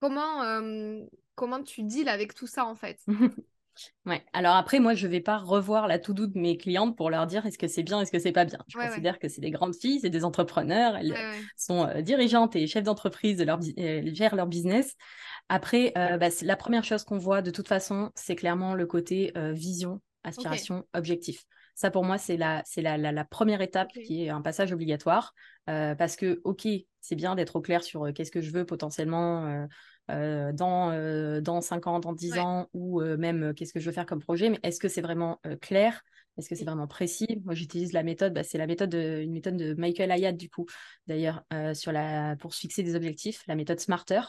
comment, 0.00 0.42
euh, 0.42 1.00
comment 1.34 1.62
tu 1.62 1.82
deals 1.82 2.08
avec 2.08 2.34
tout 2.34 2.46
ça, 2.46 2.64
en 2.64 2.74
fait? 2.74 3.00
Ouais. 4.06 4.24
Alors 4.32 4.56
après, 4.56 4.80
moi, 4.80 4.94
je 4.94 5.06
vais 5.06 5.20
pas 5.20 5.38
revoir 5.38 5.88
la 5.88 5.98
to-do 5.98 6.26
de 6.26 6.38
mes 6.38 6.56
clientes 6.56 6.96
pour 6.96 7.10
leur 7.10 7.26
dire 7.26 7.46
est-ce 7.46 7.58
que 7.58 7.68
c'est 7.68 7.82
bien, 7.82 8.00
est-ce 8.00 8.12
que 8.12 8.18
c'est 8.18 8.32
pas 8.32 8.44
bien? 8.44 8.58
Je 8.68 8.78
considère 8.78 9.18
que 9.18 9.28
c'est 9.28 9.40
des 9.40 9.50
grandes 9.50 9.74
filles, 9.74 10.00
c'est 10.00 10.10
des 10.10 10.24
entrepreneurs, 10.24 10.96
elles 10.96 11.14
sont 11.56 11.86
euh, 11.86 12.02
dirigeantes 12.02 12.56
et 12.56 12.66
chefs 12.66 12.84
d'entreprise, 12.84 13.36
de 13.36 13.44
leur 13.44 13.60
elles 13.76 14.14
gèrent 14.14 14.36
leur 14.36 14.46
business. 14.46 14.94
Après, 15.48 15.92
euh, 15.96 16.16
bah, 16.16 16.28
la 16.42 16.56
première 16.56 16.84
chose 16.84 17.04
qu'on 17.04 17.18
voit 17.18 17.42
de 17.42 17.50
toute 17.50 17.68
façon, 17.68 18.10
c'est 18.14 18.36
clairement 18.36 18.74
le 18.74 18.86
côté 18.86 19.32
euh, 19.36 19.52
vision, 19.52 20.00
aspiration, 20.24 20.84
objectif. 20.94 21.44
Ça, 21.74 21.90
pour 21.90 22.04
moi, 22.04 22.18
c'est 22.18 22.36
la, 22.36 22.62
c'est 22.66 22.82
la, 22.82 22.98
la, 22.98 23.24
première 23.24 23.62
étape 23.62 23.90
qui 23.92 24.24
est 24.24 24.28
un 24.28 24.42
passage 24.42 24.72
obligatoire. 24.72 25.34
parce 25.66 26.16
que, 26.16 26.40
OK, 26.44 26.66
c'est 27.00 27.16
bien 27.16 27.34
d'être 27.34 27.56
au 27.56 27.60
clair 27.60 27.82
sur 27.82 28.12
qu'est-ce 28.12 28.30
que 28.30 28.40
je 28.40 28.50
veux 28.50 28.64
potentiellement 28.64 29.66
euh, 30.10 30.52
dans, 30.52 30.90
euh, 30.90 31.40
dans 31.40 31.60
5 31.60 31.86
ans, 31.86 32.00
dans 32.00 32.12
10 32.12 32.38
ans, 32.38 32.68
ou 32.72 33.00
euh, 33.00 33.16
même 33.16 33.54
qu'est-ce 33.54 33.72
que 33.72 33.80
je 33.80 33.86
veux 33.86 33.92
faire 33.92 34.06
comme 34.06 34.20
projet, 34.20 34.50
mais 34.50 34.58
est-ce 34.62 34.80
que 34.80 34.88
c'est 34.88 35.00
vraiment 35.00 35.40
clair? 35.60 36.02
Est-ce 36.36 36.48
que 36.48 36.54
c'est 36.54 36.64
vraiment 36.64 36.86
précis? 36.86 37.40
Moi, 37.44 37.54
j'utilise 37.54 37.92
la 37.92 38.02
méthode, 38.02 38.32
bah, 38.32 38.42
c'est 38.42 38.58
la 38.58 38.66
méthode 38.66 38.90
de, 38.90 39.20
une 39.22 39.32
méthode 39.32 39.56
de 39.56 39.74
Michael 39.74 40.10
Hayat, 40.10 40.32
du 40.32 40.48
coup, 40.48 40.66
d'ailleurs, 41.06 41.44
sur 41.74 41.92
la, 41.92 42.36
pour 42.36 42.54
se 42.54 42.60
fixer 42.60 42.82
des 42.82 42.94
objectifs, 42.94 43.44
la 43.46 43.54
méthode 43.54 43.78
Smarter. 43.78 44.22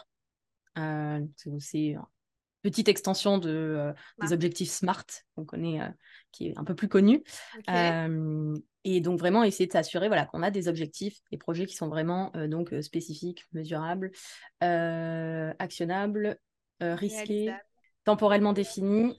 c'est 1.59 1.95
petite 2.63 2.89
extension 2.89 3.37
de, 3.37 3.93
des 4.21 4.33
objectifs 4.33 4.69
SMART 4.69 5.05
qu'on 5.35 5.45
connaît, 5.45 5.79
qui 6.31 6.47
est 6.49 6.57
un 6.57 6.63
peu 6.63 6.75
plus 6.75 6.87
connu. 6.87 7.23
Et 8.83 8.99
donc 8.99 9.19
vraiment 9.19 9.43
essayer 9.43 9.67
de 9.67 9.71
s'assurer 9.71 10.07
voilà, 10.07 10.25
qu'on 10.25 10.41
a 10.41 10.49
des 10.49 10.67
objectifs, 10.67 11.19
des 11.31 11.37
projets 11.37 11.65
qui 11.65 11.75
sont 11.75 11.87
vraiment 11.87 12.31
euh, 12.35 12.47
donc 12.47 12.73
euh, 12.73 12.81
spécifiques, 12.81 13.45
mesurables, 13.53 14.11
euh, 14.63 15.53
actionnables, 15.59 16.39
risqués, 16.79 17.53
temporellement 18.05 18.53
définis, 18.53 19.15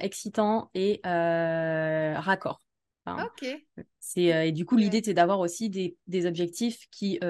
excitants 0.00 0.70
et 0.74 1.00
raccords. 1.04 2.60
C'est, 4.00 4.48
et 4.48 4.50
du 4.50 4.64
coup, 4.64 4.76
l'idée, 4.76 5.00
c'est 5.04 5.14
d'avoir 5.14 5.38
aussi 5.38 5.70
des, 5.70 5.96
des 6.08 6.26
objectifs 6.26 6.88
qui 6.90 7.20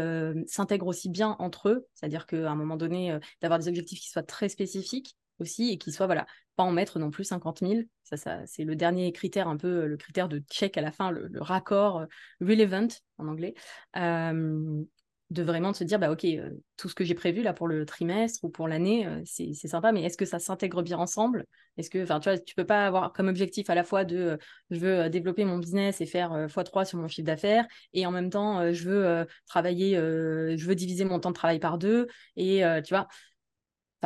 s'intègrent 0.46 0.86
aussi 0.86 1.10
bien 1.10 1.36
entre 1.38 1.68
eux, 1.68 1.86
c'est-à-dire 1.92 2.24
qu'à 2.26 2.50
un 2.50 2.54
moment 2.54 2.78
donné, 2.78 3.18
d'avoir 3.42 3.58
des 3.58 3.68
objectifs 3.68 4.00
qui 4.00 4.08
soient 4.08 4.22
très 4.22 4.48
spécifiques, 4.48 5.18
aussi 5.40 5.70
et 5.70 5.78
qui 5.78 5.92
soit 5.92 6.06
voilà 6.06 6.26
pas 6.56 6.62
en 6.62 6.72
mettre 6.72 6.98
non 6.98 7.10
plus 7.10 7.24
50 7.24 7.60
000 7.60 7.80
ça, 8.04 8.16
ça 8.16 8.46
c'est 8.46 8.64
le 8.64 8.76
dernier 8.76 9.12
critère 9.12 9.48
un 9.48 9.56
peu 9.56 9.86
le 9.86 9.96
critère 9.96 10.28
de 10.28 10.42
check 10.50 10.76
à 10.76 10.80
la 10.80 10.92
fin 10.92 11.10
le, 11.10 11.30
raccord 11.40 12.00
euh, 12.00 12.06
relevant 12.40 12.88
en 13.18 13.28
anglais 13.28 13.54
euh, 13.96 14.82
de 15.30 15.42
vraiment 15.42 15.72
se 15.72 15.82
dire 15.82 15.98
bah 15.98 16.12
ok 16.12 16.24
euh, 16.24 16.50
tout 16.76 16.88
ce 16.88 16.94
que 16.94 17.02
j'ai 17.02 17.14
prévu 17.14 17.42
là 17.42 17.52
pour 17.52 17.66
le 17.66 17.84
trimestre 17.86 18.44
ou 18.44 18.50
pour 18.50 18.68
l'année 18.68 19.08
c'est 19.24 19.54
sympa 19.54 19.90
mais 19.90 20.02
est-ce 20.04 20.16
que 20.16 20.26
ça 20.26 20.38
s'intègre 20.38 20.82
bien 20.82 20.98
ensemble? 20.98 21.46
Est-ce 21.76 21.90
que 21.90 22.02
enfin 22.02 22.20
tu 22.20 22.28
vois 22.28 22.38
tu 22.38 22.54
peux 22.54 22.66
pas 22.66 22.86
avoir 22.86 23.12
comme 23.12 23.28
objectif 23.28 23.68
à 23.70 23.74
la 23.74 23.84
fois 23.84 24.04
de 24.04 24.38
je 24.70 24.78
veux 24.78 25.08
développer 25.08 25.44
mon 25.44 25.58
business 25.58 26.00
et 26.00 26.06
faire 26.06 26.46
x3 26.46 26.84
sur 26.84 26.98
mon 26.98 27.08
chiffre 27.08 27.26
d'affaires 27.26 27.66
et 27.94 28.06
en 28.06 28.10
même 28.10 28.30
temps 28.30 28.72
je 28.72 28.88
veux 28.88 29.26
travailler 29.46 29.96
je 29.96 30.66
veux 30.66 30.74
diviser 30.74 31.04
mon 31.04 31.18
temps 31.18 31.30
de 31.30 31.36
travail 31.36 31.58
par 31.58 31.78
deux 31.78 32.06
et 32.36 32.62
tu 32.84 32.94
vois 32.94 33.08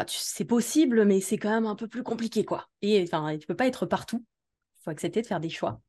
c'est 0.07 0.45
possible, 0.45 1.05
mais 1.05 1.21
c'est 1.21 1.39
quand 1.39 1.51
même 1.51 1.67
un 1.67 1.77
peu 1.77 1.89
plus 1.89 2.03
compliqué, 2.03 2.45
quoi. 2.45 2.69
Et 2.83 3.03
enfin, 3.03 3.37
tu 3.39 3.47
peux 3.47 3.57
pas 3.57 3.67
être 3.67 3.87
partout. 3.87 4.25
Il 4.81 4.83
faut 4.85 4.91
accepter 4.91 5.23
de 5.23 5.27
faire 5.27 5.41
des 5.41 5.51
choix 5.51 5.81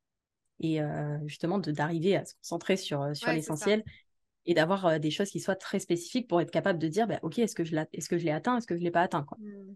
et 0.59 0.81
euh, 0.81 1.17
justement 1.25 1.57
d'arriver 1.57 2.15
à 2.15 2.25
se 2.25 2.33
concentrer 2.35 2.77
sur, 2.77 3.01
euh, 3.01 3.13
sur 3.13 3.31
l'essentiel 3.31 3.83
et 4.45 4.53
d'avoir 4.53 4.85
euh, 4.85 4.99
des 4.99 5.11
choses 5.11 5.29
qui 5.29 5.39
soient 5.39 5.55
très 5.55 5.79
spécifiques 5.79 6.27
pour 6.27 6.41
être 6.41 6.51
capable 6.51 6.79
de 6.79 6.87
dire, 6.87 7.07
bah, 7.07 7.19
ok, 7.21 7.39
est-ce 7.39 7.55
que 7.55 7.63
je 7.63 7.71
l'ai 7.71 8.31
atteint, 8.31 8.57
est-ce 8.57 8.67
que 8.67 8.77
je 8.77 8.83
l'ai 8.83 8.91
pas 8.91 9.01
atteint, 9.01 9.23
quoi. 9.23 9.37
Mmh. 9.39 9.75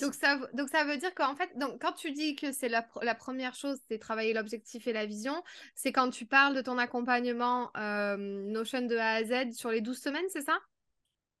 Donc 0.00 0.14
ça, 0.14 0.40
donc 0.54 0.70
ça 0.70 0.84
veut 0.84 0.96
dire 0.96 1.14
qu'en 1.14 1.34
fait, 1.34 1.50
donc 1.56 1.82
quand 1.82 1.92
tu 1.92 2.12
dis 2.12 2.34
que 2.34 2.50
c'est 2.50 2.70
la, 2.70 2.88
la, 3.02 3.14
première 3.14 3.54
chose, 3.54 3.76
c'est 3.90 3.98
travailler 3.98 4.32
l'objectif 4.32 4.86
et 4.86 4.92
la 4.94 5.04
vision, 5.04 5.42
c'est 5.74 5.92
quand 5.92 6.08
tu 6.08 6.24
parles 6.24 6.54
de 6.54 6.62
ton 6.62 6.78
accompagnement 6.78 7.70
Notion 7.74 8.86
de 8.86 8.96
A 8.96 9.14
à 9.14 9.24
Z 9.24 9.52
sur 9.52 9.70
les 9.70 9.82
12 9.82 10.00
semaines, 10.00 10.24
c'est 10.32 10.40
ça? 10.40 10.58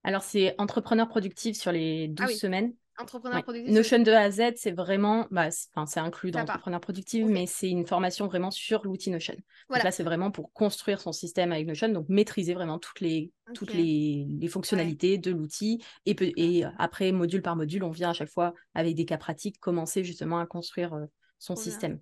Alors, 0.02 0.22
c'est 0.22 0.54
entrepreneur 0.58 1.08
productif 1.08 1.56
sur 1.56 1.72
les 1.72 2.08
12 2.08 2.26
ah 2.28 2.34
semaines. 2.34 2.74
Entrepreneur 2.98 3.42
productif. 3.42 3.74
Notion 3.74 3.98
de 4.00 4.10
A 4.12 4.20
à 4.20 4.30
Z, 4.30 4.42
c'est 4.56 4.72
vraiment, 4.72 5.26
bah, 5.30 5.50
c'est 5.50 6.00
inclus 6.00 6.30
dans 6.30 6.40
entrepreneur 6.40 6.80
productif, 6.80 7.24
mais 7.26 7.46
c'est 7.46 7.70
une 7.70 7.86
formation 7.86 8.26
vraiment 8.26 8.50
sur 8.50 8.84
l'outil 8.84 9.10
Notion. 9.10 9.36
Donc 9.70 9.82
là, 9.82 9.90
c'est 9.90 10.02
vraiment 10.02 10.30
pour 10.30 10.52
construire 10.52 11.00
son 11.00 11.12
système 11.12 11.50
avec 11.52 11.66
Notion, 11.66 11.88
donc 11.88 12.08
maîtriser 12.10 12.52
vraiment 12.52 12.78
toutes 12.78 13.00
les, 13.00 13.32
toutes 13.54 13.72
les, 13.72 14.26
fonctionnalités 14.48 15.16
de 15.16 15.30
l'outil. 15.30 15.82
Et, 16.04 16.14
et 16.36 16.64
après, 16.78 17.10
module 17.12 17.40
par 17.40 17.56
module, 17.56 17.84
on 17.84 17.90
vient 17.90 18.10
à 18.10 18.14
chaque 18.14 18.30
fois 18.30 18.52
avec 18.74 18.94
des 18.94 19.06
cas 19.06 19.18
pratiques 19.18 19.58
commencer 19.60 20.04
justement 20.04 20.38
à 20.38 20.46
construire 20.46 20.92
euh, 20.92 21.06
son 21.38 21.56
système 21.56 22.00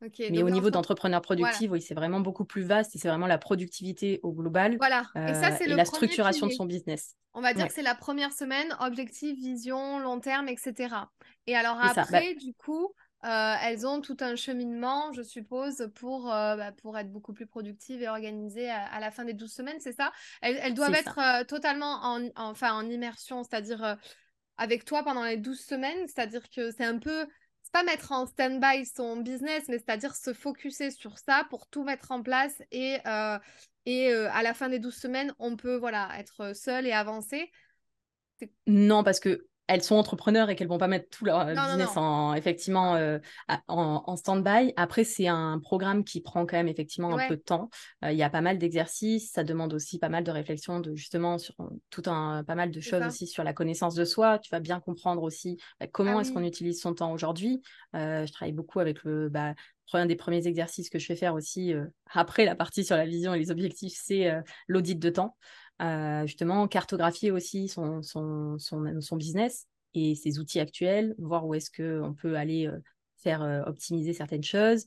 mais 0.00 0.42
au 0.42 0.50
niveau 0.50 0.70
d'entrepreneur 0.70 1.20
productif, 1.20 1.70
oui, 1.70 1.82
c'est 1.82 1.94
vraiment 1.94 2.20
beaucoup 2.20 2.44
plus 2.44 2.62
vaste 2.62 2.94
et 2.94 2.98
c'est 2.98 3.08
vraiment 3.08 3.26
la 3.26 3.38
productivité 3.38 4.20
au 4.22 4.32
global. 4.32 4.76
Voilà. 4.78 5.04
et 5.14 5.34
ça, 5.34 5.52
c'est 5.56 5.66
la 5.66 5.84
structuration 5.84 6.46
de 6.46 6.52
son 6.52 6.66
business. 6.66 7.14
On 7.34 7.40
va 7.40 7.54
dire 7.54 7.68
que 7.68 7.72
c'est 7.72 7.82
la 7.82 7.94
première 7.94 8.32
semaine, 8.32 8.76
objectif, 8.80 9.36
vision, 9.38 9.98
long 9.98 10.18
terme, 10.18 10.48
etc. 10.48 10.94
Et 11.46 11.54
alors 11.54 11.78
après, 11.80 12.34
bah 12.34 12.40
du 12.40 12.52
coup, 12.54 12.92
euh, 13.24 13.54
elles 13.62 13.86
ont 13.86 14.00
tout 14.00 14.16
un 14.20 14.36
cheminement, 14.36 15.12
je 15.12 15.22
suppose, 15.22 15.90
pour, 15.94 16.32
euh, 16.32 16.56
bah, 16.56 16.72
pour 16.72 16.96
être 16.98 17.10
beaucoup 17.10 17.32
plus 17.32 17.46
productives 17.46 18.02
et 18.02 18.08
organisées 18.08 18.70
à, 18.70 19.00
la 19.00 19.10
fin 19.10 19.24
des 19.24 19.34
12 19.34 19.52
semaines, 19.52 19.80
c'est 19.80 19.92
ça? 19.92 20.12
Elles, 20.40 20.74
doivent 20.74 20.94
être 20.94 21.18
euh, 21.18 21.44
totalement 21.44 22.00
en, 22.02 22.28
enfin, 22.36 22.72
en 22.74 22.88
immersion, 22.88 23.42
c'est-à-dire 23.42 23.96
avec 24.56 24.84
toi 24.84 25.02
pendant 25.02 25.24
les 25.24 25.36
12 25.36 25.60
semaines, 25.60 26.06
c'est-à-dire 26.06 26.48
que 26.50 26.70
c'est 26.70 26.84
un 26.84 26.98
peu 26.98 27.26
pas 27.70 27.82
mettre 27.82 28.12
en 28.12 28.26
stand-by 28.26 28.86
son 28.86 29.16
business, 29.18 29.64
mais 29.68 29.78
c'est-à-dire 29.78 30.14
se 30.14 30.32
focuser 30.32 30.90
sur 30.90 31.18
ça 31.18 31.46
pour 31.50 31.66
tout 31.66 31.84
mettre 31.84 32.10
en 32.12 32.22
place 32.22 32.62
et, 32.70 32.98
euh, 33.06 33.38
et 33.86 34.12
euh, 34.12 34.30
à 34.32 34.42
la 34.42 34.54
fin 34.54 34.68
des 34.68 34.78
12 34.78 34.94
semaines, 34.94 35.34
on 35.38 35.56
peut 35.56 35.76
voilà 35.76 36.08
être 36.18 36.54
seul 36.54 36.86
et 36.86 36.92
avancer. 36.92 37.50
Non, 38.66 39.02
parce 39.02 39.20
que 39.20 39.46
elles 39.68 39.82
sont 39.82 39.96
entrepreneurs 39.96 40.48
et 40.48 40.56
qu'elles 40.56 40.68
vont 40.68 40.78
pas 40.78 40.88
mettre 40.88 41.10
tout 41.10 41.26
leur 41.26 41.44
business 41.44 41.96
en 41.96 42.32
effectivement 42.34 42.96
euh, 42.96 43.18
en, 43.68 44.16
stand-by. 44.16 44.72
Après, 44.76 45.04
c'est 45.04 45.28
un 45.28 45.60
programme 45.60 46.04
qui 46.04 46.22
prend 46.22 46.46
quand 46.46 46.56
même 46.56 46.68
effectivement 46.68 47.16
un 47.16 47.28
peu 47.28 47.36
de 47.36 47.42
temps. 47.42 47.68
Euh, 48.02 48.10
il 48.10 48.18
y 48.18 48.22
a 48.22 48.30
pas 48.30 48.40
mal 48.40 48.58
d'exercices, 48.58 49.30
ça 49.30 49.44
demande 49.44 49.74
aussi 49.74 49.98
pas 49.98 50.08
mal 50.08 50.24
de 50.24 50.30
réflexion, 50.30 50.80
de 50.80 50.94
justement 50.96 51.36
sur 51.36 51.54
tout 51.90 52.02
un 52.06 52.42
pas 52.44 52.54
mal 52.54 52.70
de 52.70 52.80
choses 52.80 53.02
aussi 53.06 53.26
sur 53.26 53.44
la 53.44 53.52
connaissance 53.52 53.94
de 53.94 54.04
soi. 54.04 54.38
Tu 54.38 54.50
vas 54.50 54.60
bien 54.60 54.80
comprendre 54.80 55.22
aussi 55.22 55.58
bah, 55.78 55.86
comment 55.86 56.18
ah 56.18 56.20
est-ce 56.22 56.32
qu'on 56.32 56.44
utilise 56.44 56.80
son 56.80 56.94
temps 56.94 57.12
aujourd'hui. 57.12 57.60
Euh, 57.94 58.24
je 58.24 58.32
travaille 58.32 58.52
beaucoup 58.52 58.80
avec 58.80 59.04
le 59.04 59.28
bah, 59.28 59.54
un 59.92 60.06
des 60.06 60.16
premiers 60.16 60.46
exercices 60.46 60.90
que 60.90 60.98
je 60.98 61.06
fais 61.06 61.16
faire 61.16 61.34
aussi 61.34 61.72
après 62.12 62.44
la 62.44 62.54
partie 62.54 62.84
sur 62.84 62.94
la 62.94 63.06
vision 63.06 63.32
et 63.32 63.38
les 63.38 63.50
objectifs, 63.50 63.94
c'est 63.96 64.30
l'audit 64.66 64.98
de 64.98 65.08
temps. 65.08 65.34
Euh, 65.80 66.26
justement 66.26 66.66
cartographier 66.66 67.30
aussi 67.30 67.68
son, 67.68 68.02
son, 68.02 68.58
son, 68.58 69.16
business 69.16 69.68
et 69.94 70.16
ses 70.16 70.40
outils 70.40 70.58
actuels, 70.58 71.14
voir 71.18 71.46
où 71.46 71.54
est-ce 71.54 71.70
qu'on 71.70 72.14
peut 72.14 72.36
aller 72.36 72.66
euh, 72.66 72.78
faire 73.18 73.42
euh, 73.42 73.62
optimiser 73.62 74.12
certaines 74.12 74.42
choses. 74.42 74.84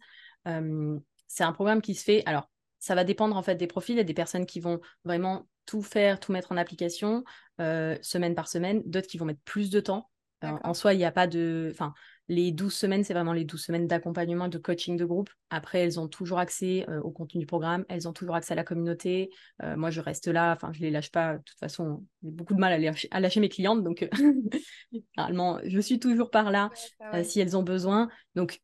c'est 1.27 1.43
un 1.43 1.53
programme 1.53 1.81
qui 1.81 1.95
se 1.95 2.03
fait, 2.03 2.23
alors 2.25 2.49
ça 2.79 2.93
va 2.93 3.05
dépendre 3.05 3.37
en 3.37 3.43
fait 3.43 3.55
des 3.55 3.67
profils, 3.67 3.95
il 3.95 3.99
y 3.99 4.01
a 4.01 4.05
des 4.05 4.13
personnes 4.13 4.45
qui 4.45 4.59
vont 4.59 4.81
vraiment 5.05 5.47
tout 5.65 5.81
faire, 5.81 6.19
tout 6.19 6.33
mettre 6.33 6.51
en 6.51 6.57
application 6.57 7.23
semaine 7.57 8.35
par 8.35 8.47
semaine, 8.47 8.81
d'autres 8.85 9.07
qui 9.07 9.17
vont 9.17 9.25
mettre 9.25 9.43
plus 9.45 9.69
de 9.69 9.79
temps. 9.79 10.09
en 10.41 10.73
soi, 10.73 10.93
il 10.93 10.97
n'y 10.97 11.05
a 11.05 11.11
pas 11.11 11.27
de. 11.27 11.69
Enfin, 11.71 11.93
les 12.28 12.51
12 12.51 12.74
semaines, 12.74 13.03
c'est 13.03 13.13
vraiment 13.13 13.34
les 13.34 13.43
12 13.43 13.61
semaines 13.61 13.88
d'accompagnement 13.88 14.47
de 14.47 14.57
coaching 14.57 14.95
de 14.95 15.05
groupe. 15.05 15.30
Après, 15.49 15.80
elles 15.80 15.99
ont 15.99 16.07
toujours 16.07 16.39
accès 16.39 16.86
euh, 16.89 17.01
au 17.01 17.11
contenu 17.11 17.39
du 17.39 17.45
programme, 17.45 17.86
elles 17.89 18.07
ont 18.07 18.13
toujours 18.13 18.36
accès 18.36 18.53
à 18.53 18.55
la 18.55 18.63
communauté. 18.63 19.30
Euh, 19.63 19.76
moi, 19.76 19.89
je 19.89 19.99
reste 19.99 20.28
là, 20.28 20.53
enfin, 20.53 20.72
je 20.72 20.80
ne 20.80 20.86
les 20.86 20.91
lâche 20.91 21.11
pas. 21.11 21.38
De 21.38 21.43
toute 21.43 21.59
façon, 21.59 22.05
j'ai 22.24 22.32
beaucoup 22.32 22.53
de 22.53 22.59
mal 22.59 22.74
à, 22.74 23.19
lâcher, 23.19 23.39
mes 23.39 23.49
clientes. 23.49 23.84
Donc, 23.84 24.07
normalement, 25.17 25.59
je 25.65 25.80
suis 25.80 25.99
toujours 25.99 26.30
par 26.30 26.51
là 26.51 26.69
euh, 27.13 27.24
si 27.24 27.39
elles 27.39 27.57
ont 27.57 27.63
besoin. 27.63 28.07
Donc, 28.36 28.61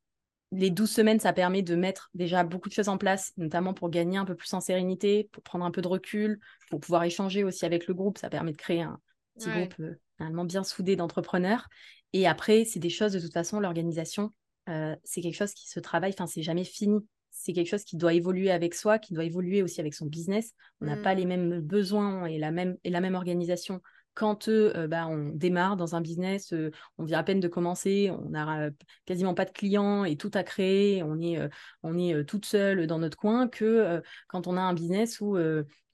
les 0.53 0.69
12 0.69 0.89
semaines, 0.89 1.19
ça 1.19 1.33
permet 1.33 1.61
de 1.61 1.75
mettre 1.75 2.09
déjà 2.13 2.45
beaucoup 2.45 2.69
de 2.69 2.73
choses 2.73 2.87
en 2.87 2.97
place, 2.97 3.33
notamment 3.35 3.73
pour 3.73 3.89
gagner 3.89 4.17
un 4.17 4.23
peu 4.23 4.35
plus 4.35 4.53
en 4.53 4.61
sérénité, 4.61 5.29
pour 5.33 5.43
prendre 5.43 5.65
un 5.65 5.71
peu 5.71 5.81
de 5.81 5.89
recul, 5.89 6.39
pour 6.69 6.79
pouvoir 6.79 7.03
échanger 7.03 7.43
aussi 7.43 7.65
avec 7.65 7.87
le 7.87 7.93
groupe. 7.93 8.17
Ça 8.17 8.29
permet 8.29 8.53
de 8.53 8.57
créer 8.57 8.81
un 8.81 8.97
petit 9.37 9.49
groupe 9.49 9.75
normalement 10.19 10.45
bien 10.45 10.63
soudé 10.63 10.95
d'entrepreneurs. 10.95 11.67
Et 12.13 12.27
après, 12.27 12.65
c'est 12.65 12.79
des 12.79 12.89
choses, 12.89 13.13
de 13.13 13.19
toute 13.19 13.33
façon, 13.33 13.59
l'organisation, 13.59 14.31
euh, 14.69 14.95
c'est 15.03 15.21
quelque 15.21 15.35
chose 15.35 15.53
qui 15.53 15.69
se 15.69 15.79
travaille, 15.79 16.11
enfin, 16.11 16.27
c'est 16.27 16.43
jamais 16.43 16.63
fini. 16.63 16.99
C'est 17.31 17.53
quelque 17.53 17.69
chose 17.69 17.83
qui 17.83 17.97
doit 17.97 18.13
évoluer 18.13 18.49
avec 18.51 18.73
soi, 18.73 18.97
qui 18.97 19.13
doit 19.13 19.23
évoluer 19.23 19.61
aussi 19.61 19.79
avec 19.79 19.93
son 19.93 20.07
business. 20.07 20.53
On 20.81 20.85
n'a 20.85 20.97
pas 20.97 21.13
les 21.13 21.25
mmh. 21.25 21.27
mêmes 21.27 21.59
besoins 21.61 22.25
et 22.25 22.39
la 22.39 22.51
même, 22.51 22.77
et 22.83 22.89
la 22.89 22.99
même 22.99 23.15
organisation 23.15 23.81
quand 24.17 24.49
bah, 24.49 25.07
on 25.07 25.29
démarre 25.29 25.77
dans 25.77 25.93
un 25.93 26.01
business, 26.01 26.51
on 26.97 27.03
vient 27.03 27.19
à 27.19 27.23
peine 27.23 27.39
de 27.39 27.47
commencer, 27.47 28.09
on 28.09 28.29
n'a 28.29 28.71
quasiment 29.05 29.35
pas 29.35 29.45
de 29.45 29.51
clients 29.51 30.05
et 30.05 30.15
tout 30.15 30.31
à 30.33 30.41
créer, 30.41 31.03
on 31.03 31.19
est, 31.19 31.37
on 31.83 31.95
est 31.99 32.23
toute 32.25 32.47
seule 32.47 32.87
dans 32.87 32.97
notre 32.97 33.15
coin, 33.15 33.47
que 33.47 34.01
quand 34.27 34.47
on 34.47 34.57
a 34.57 34.61
un 34.61 34.73
business 34.73 35.21
où 35.21 35.37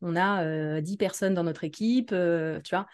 on 0.02 0.16
a 0.16 0.80
10 0.80 0.96
personnes 0.96 1.34
dans 1.34 1.44
notre 1.44 1.66
équipe, 1.66 2.16
tu 2.64 2.70
vois, 2.76 2.88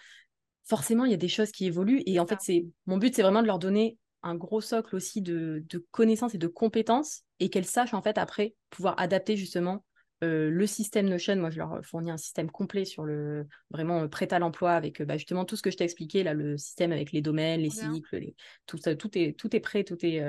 forcément, 0.69 1.05
il 1.05 1.11
y 1.11 1.15
a 1.15 1.17
des 1.17 1.27
choses 1.27 1.51
qui 1.51 1.65
évoluent. 1.65 2.03
Et 2.05 2.19
en 2.19 2.27
fait, 2.27 2.37
c'est 2.41 2.65
mon 2.85 2.97
but, 2.97 3.15
c'est 3.15 3.23
vraiment 3.23 3.41
de 3.41 3.47
leur 3.47 3.59
donner 3.59 3.97
un 4.21 4.35
gros 4.35 4.61
socle 4.61 4.95
aussi 4.95 5.21
de, 5.21 5.63
de 5.67 5.85
connaissances 5.91 6.35
et 6.35 6.37
de 6.37 6.47
compétences 6.47 7.23
et 7.39 7.49
qu'elles 7.49 7.65
sachent 7.65 7.93
en 7.93 8.01
fait 8.01 8.17
après 8.17 8.53
pouvoir 8.69 8.99
adapter 8.99 9.37
justement 9.37 9.83
euh, 10.23 10.49
le 10.49 10.67
système 10.67 11.07
Notion, 11.07 11.37
moi, 11.37 11.49
je 11.49 11.59
leur 11.59 11.79
fournis 11.83 12.11
un 12.11 12.17
système 12.17 12.51
complet 12.51 12.83
sur 12.83 13.03
le 13.05 13.47
vraiment 13.69 14.01
euh, 14.01 14.07
prêt 14.07 14.31
à 14.33 14.39
l'emploi 14.39 14.73
avec 14.73 14.99
euh, 14.99 15.05
bah, 15.05 15.17
justement 15.17 15.45
tout 15.45 15.55
ce 15.55 15.61
que 15.61 15.71
je 15.71 15.77
t'ai 15.77 15.85
expliqué, 15.85 16.23
là, 16.23 16.33
le 16.33 16.57
système 16.57 16.91
avec 16.91 17.13
les 17.13 17.21
domaines, 17.21 17.61
les 17.61 17.69
cycles, 17.69 18.33
tout, 18.65 18.77
ça, 18.77 18.95
tout, 18.95 19.17
est, 19.17 19.37
tout 19.37 19.55
est 19.55 19.61
prêt, 19.61 19.83
tout 19.83 20.05
est. 20.05 20.21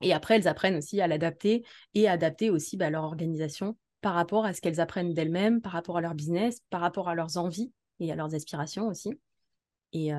Et 0.00 0.12
après, 0.12 0.36
elles 0.36 0.48
apprennent 0.48 0.76
aussi 0.76 1.00
à 1.00 1.06
l'adapter 1.06 1.64
et 1.94 2.08
à 2.08 2.12
adapter 2.12 2.50
aussi 2.50 2.76
bah, 2.76 2.90
leur 2.90 3.04
organisation 3.04 3.76
par 4.00 4.14
rapport 4.14 4.44
à 4.44 4.52
ce 4.52 4.60
qu'elles 4.60 4.80
apprennent 4.80 5.14
d'elles-mêmes, 5.14 5.62
par 5.62 5.72
rapport 5.72 5.96
à 5.96 6.00
leur 6.00 6.14
business, 6.14 6.60
par 6.70 6.80
rapport 6.80 7.08
à 7.08 7.14
leurs 7.14 7.36
envies 7.36 7.72
et 8.00 8.10
à 8.10 8.16
leurs 8.16 8.34
aspirations 8.34 8.88
aussi. 8.88 9.12
Et, 9.94 10.10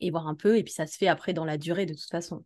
et 0.00 0.10
voir 0.10 0.28
un 0.28 0.34
peu, 0.34 0.56
et 0.56 0.62
puis 0.62 0.72
ça 0.72 0.86
se 0.86 0.96
fait 0.96 1.08
après 1.08 1.34
dans 1.34 1.44
la 1.44 1.58
durée 1.58 1.84
de 1.84 1.92
toute 1.92 2.10
façon. 2.10 2.44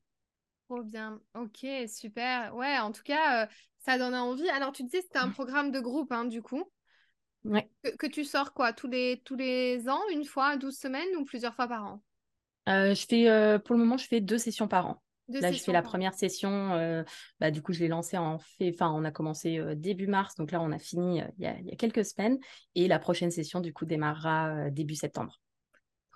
Trop 0.69 0.83
bien, 0.83 1.21
ok, 1.35 1.67
super. 1.87 2.57
Ouais, 2.57 2.79
en 2.79 2.91
tout 2.91 3.03
cas, 3.03 3.49
ça 3.81 3.99
donne 3.99 4.15
envie. 4.15 4.49
Alors, 4.49 4.73
tu 4.73 4.83
disais, 4.85 5.03
c'était 5.03 5.19
un 5.19 5.29
programme 5.29 5.71
de 5.71 5.81
groupe, 5.81 6.13
hein, 6.13 6.25
du 6.25 6.41
coup. 6.43 6.65
Ouais. 7.45 7.69
Que, 7.99 8.07
tu 8.07 8.25
sors 8.25 8.53
quoi? 8.53 8.73
Tous 8.73 8.89
les, 8.89 9.21
tous 9.25 9.35
les 9.35 9.89
ans, 9.89 10.01
une 10.13 10.25
fois, 10.25 10.57
12 10.57 10.77
semaines 10.77 11.17
ou 11.19 11.25
plusieurs 11.25 11.55
fois 11.55 11.67
par 11.67 11.85
an? 11.85 12.03
Euh, 12.69 12.95
je 12.95 13.07
fais, 13.07 13.29
euh, 13.29 13.59
Pour 13.59 13.75
le 13.75 13.81
moment, 13.81 13.97
je 13.97 14.07
fais 14.07 14.21
deux 14.21 14.39
sessions 14.39 14.69
par 14.69 14.87
an. 14.87 15.03
Là, 15.29 15.51
je 15.51 15.59
fais 15.59 15.73
la 15.73 15.83
première 15.83 16.15
session. 16.15 16.73
Euh, 16.75 17.03
bah, 17.41 17.51
du 17.51 17.63
coup, 17.63 17.73
je 17.73 17.81
l'ai 17.81 17.89
lancée 17.89 18.19
en 18.19 18.39
fait. 18.39 18.71
Enfin, 18.75 18.91
on 18.91 19.05
a 19.05 19.11
commencé 19.11 19.61
début 19.77 20.07
mars. 20.07 20.37
Donc 20.37 20.53
là, 20.53 20.61
on 20.61 20.71
a 20.73 20.79
fini 20.79 21.23
il 21.39 21.43
y 21.43 21.47
a, 21.47 21.59
il 21.59 21.67
y 21.67 21.73
a 21.73 21.77
quelques 21.77 22.05
semaines. 22.05 22.39
Et 22.75 22.87
la 22.87 22.99
prochaine 22.99 23.31
session, 23.31 23.61
du 23.61 23.73
coup, 23.73 23.87
démarrera 23.87 24.71
début 24.71 24.95
septembre. 24.95 25.41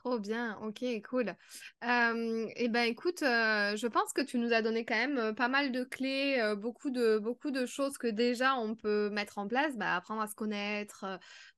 Trop 0.07 0.21
bien, 0.21 0.57
ok, 0.63 0.85
cool. 1.11 1.35
eh 1.83 2.69
ben 2.69 2.83
écoute, 2.85 3.19
je 3.23 3.87
pense 3.89 4.13
que 4.13 4.21
tu 4.21 4.39
nous 4.39 4.53
as 4.53 4.63
donné 4.63 4.85
quand 4.85 4.95
même 4.95 5.35
pas 5.35 5.49
mal 5.49 5.73
de 5.73 5.83
clés, 5.83 6.41
beaucoup, 6.57 6.91
de, 6.91 7.19
beaucoup 7.19 7.51
de 7.51 7.67
choses 7.67 7.99
que 7.99 8.07
déjà 8.07 8.55
on 8.55 8.77
peut 8.77 9.11
mettre 9.11 9.39
en 9.39 9.49
place, 9.49 9.77
bah, 9.77 9.97
apprendre 9.97 10.23
à 10.23 10.29
se 10.29 10.37
connaître, 10.37 11.05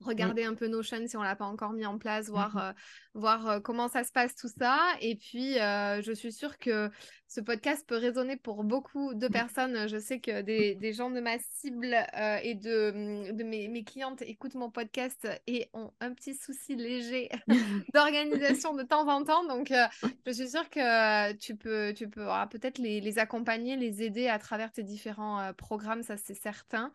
mmh. 0.00 0.04
regarder 0.06 0.44
un 0.44 0.54
peu 0.54 0.66
nos 0.66 0.82
chaînes 0.82 1.08
si 1.08 1.18
on 1.18 1.22
l'a 1.22 1.36
pas 1.36 1.44
encore 1.44 1.74
mis 1.74 1.84
en 1.84 1.98
place, 1.98 2.30
voir, 2.30 2.56
mmh 2.56 2.74
voir 3.12 3.60
comment 3.62 3.88
ça 3.88 4.04
se 4.04 4.12
passe 4.12 4.34
tout 4.34 4.48
ça. 4.48 4.78
Et 5.02 5.16
puis, 5.16 5.56
je 5.56 6.12
suis 6.14 6.32
sûre 6.32 6.56
que 6.56 6.88
ce 7.28 7.40
podcast 7.40 7.84
peut 7.86 7.96
résonner 7.96 8.36
pour 8.36 8.64
beaucoup 8.64 9.12
de 9.12 9.28
mmh. 9.28 9.30
personnes. 9.30 9.88
Je 9.88 9.98
sais 9.98 10.18
que 10.18 10.40
des, 10.40 10.74
des 10.74 10.92
gens 10.94 11.10
de 11.10 11.20
ma 11.20 11.38
cible 11.38 11.94
et 12.42 12.54
de, 12.54 13.32
de 13.32 13.44
mes, 13.44 13.68
mes, 13.68 13.84
clientes 13.84 14.22
écoutent 14.22 14.54
mon 14.54 14.70
podcast 14.70 15.28
et 15.46 15.68
ont 15.74 15.92
un 16.00 16.14
petit 16.14 16.34
souci 16.34 16.74
léger 16.74 17.28
d'organisation 17.94 18.74
de 18.74 18.82
temps 18.82 19.06
en 19.08 19.24
temps. 19.24 19.44
Donc, 19.44 19.72
je 20.26 20.32
suis 20.32 20.48
sûre 20.48 20.68
que 20.70 21.32
tu 21.34 21.54
peux, 21.54 21.92
tu 21.92 22.08
peux 22.08 22.26
peut-être 22.50 22.78
les, 22.78 23.00
les, 23.02 23.18
accompagner, 23.18 23.76
les 23.76 24.02
aider 24.02 24.28
à 24.28 24.38
travers 24.38 24.72
tes 24.72 24.82
différents 24.82 25.52
programmes, 25.52 26.02
ça 26.02 26.16
c'est 26.16 26.34
certain. 26.34 26.92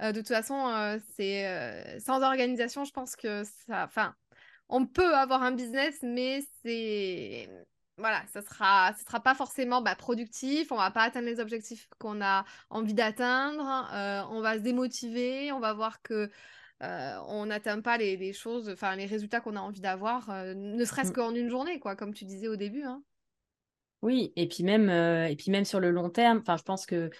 de 0.00 0.12
toute 0.12 0.28
façon, 0.28 0.98
c'est 1.16 2.00
sans 2.00 2.22
organisation, 2.22 2.84
je 2.84 2.92
pense 2.92 3.14
que 3.14 3.44
ça... 3.44 3.84
Enfin, 3.84 4.14
on 4.68 4.86
peut 4.86 5.14
avoir 5.14 5.42
un 5.42 5.52
business, 5.52 5.98
mais 6.02 6.42
c'est 6.62 7.48
voilà, 7.98 8.22
ça 8.26 8.42
sera, 8.42 8.92
ça 8.92 9.04
sera 9.04 9.20
pas 9.20 9.34
forcément 9.34 9.80
bah, 9.80 9.94
productif, 9.94 10.70
on 10.70 10.76
va 10.76 10.90
pas 10.90 11.02
atteindre 11.02 11.26
les 11.26 11.40
objectifs 11.40 11.88
qu'on 11.98 12.20
a 12.20 12.44
envie 12.68 12.94
d'atteindre, 12.94 13.88
euh, 13.94 14.22
on 14.30 14.40
va 14.40 14.58
se 14.58 14.62
démotiver, 14.62 15.50
on 15.52 15.60
va 15.60 15.72
voir 15.72 16.02
que 16.02 16.30
euh, 16.82 17.18
on 17.26 17.46
n'atteint 17.46 17.80
pas 17.80 17.96
les, 17.96 18.32
choses, 18.34 18.68
enfin 18.68 18.96
les 18.96 19.06
résultats 19.06 19.40
qu'on 19.40 19.56
a 19.56 19.60
envie 19.60 19.80
d'avoir, 19.80 20.28
euh, 20.28 20.52
ne 20.54 20.84
serait-ce 20.84 21.10
mm. 21.10 21.14
qu'en 21.14 21.34
une 21.34 21.48
journée, 21.48 21.80
quoi, 21.80 21.96
comme 21.96 22.12
tu 22.12 22.26
disais 22.26 22.48
au 22.48 22.56
début. 22.56 22.82
Hein. 22.82 23.02
Oui, 24.02 24.32
et 24.36 24.46
puis 24.46 24.62
même, 24.62 24.90
et 24.90 25.34
puis 25.36 25.50
même 25.50 25.64
sur 25.64 25.80
le 25.80 25.90
long 25.90 26.10
terme, 26.10 26.38
enfin 26.38 26.58
je 26.58 26.62
pense 26.62 26.84
que, 26.84 27.10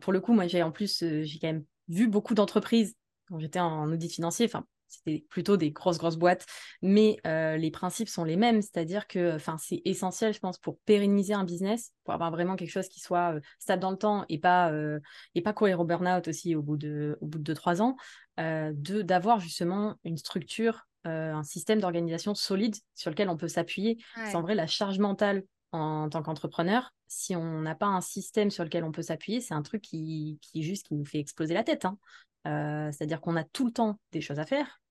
pour 0.00 0.14
le 0.14 0.20
coup, 0.20 0.32
moi 0.32 0.46
j'ai 0.46 0.62
en 0.62 0.72
plus, 0.72 1.04
j'ai 1.04 1.38
quand 1.38 1.48
même 1.48 1.64
vu 1.88 2.08
beaucoup 2.08 2.34
d'entreprises 2.34 2.96
quand 3.28 3.38
j'étais 3.38 3.60
en 3.60 3.92
audit 3.92 4.10
financier, 4.10 4.46
enfin 4.46 4.64
c'était 4.92 5.24
plutôt 5.28 5.56
des 5.56 5.70
grosses, 5.70 5.98
grosses 5.98 6.16
boîtes, 6.16 6.46
mais 6.82 7.18
euh, 7.26 7.56
les 7.56 7.70
principes 7.70 8.08
sont 8.08 8.24
les 8.24 8.36
mêmes, 8.36 8.60
c'est-à-dire 8.60 9.06
que 9.06 9.38
c'est 9.58 9.82
essentiel, 9.84 10.34
je 10.34 10.40
pense, 10.40 10.58
pour 10.58 10.78
pérenniser 10.80 11.34
un 11.34 11.44
business, 11.44 11.92
pour 12.04 12.14
avoir 12.14 12.30
vraiment 12.30 12.56
quelque 12.56 12.70
chose 12.70 12.88
qui 12.88 13.00
soit 13.00 13.34
euh, 13.34 13.40
stable 13.58 13.80
dans 13.80 13.90
le 13.90 13.96
temps 13.96 14.24
et 14.28 14.38
pas, 14.38 14.70
euh, 14.70 15.00
et 15.34 15.42
pas 15.42 15.52
courir 15.52 15.80
au 15.80 15.84
burn-out 15.84 16.28
aussi 16.28 16.54
au 16.54 16.62
bout 16.62 16.76
de, 16.76 17.16
au 17.20 17.26
bout 17.26 17.38
de 17.38 17.54
2-3 17.54 17.80
ans, 17.80 17.96
de, 18.38 19.02
d'avoir 19.02 19.40
justement 19.40 19.96
une 20.04 20.16
structure, 20.16 20.86
un 21.04 21.42
système 21.42 21.80
d'organisation 21.80 22.34
solide 22.34 22.76
sur 22.94 23.10
lequel 23.10 23.28
on 23.28 23.36
peut 23.36 23.48
s'appuyer. 23.48 23.98
C'est 24.14 24.36
en 24.36 24.42
vrai 24.42 24.54
la 24.54 24.66
charge 24.66 24.98
mentale 24.98 25.44
en, 25.72 26.08
tant 26.08 26.22
qu'entrepreneur, 26.22 26.92
si 27.08 27.36
on 27.36 27.60
n'a 27.60 27.74
pas 27.74 27.86
un 27.86 28.00
système 28.00 28.50
sur 28.50 28.64
lequel 28.64 28.84
on 28.84 28.92
peut 28.92 29.02
s'appuyer, 29.02 29.40
c'est 29.40 29.54
un 29.54 29.62
truc 29.62 29.82
qui, 29.82 30.38
qui 30.40 30.62
juste 30.62 30.86
qui 30.86 30.94
nous 30.94 31.04
fait 31.04 31.18
exploser 31.18 31.54
la 31.54 31.64
tête. 31.64 31.84
Hein. 31.84 31.98
c'est-à-dire 32.92 33.20
qu'on 33.20 33.36
a 33.36 33.44
tout 33.44 33.66
le 33.66 33.72
temps 33.72 33.98
des 34.12 34.20
choses 34.20 34.38
à 34.38 34.46
faire, 34.46 34.81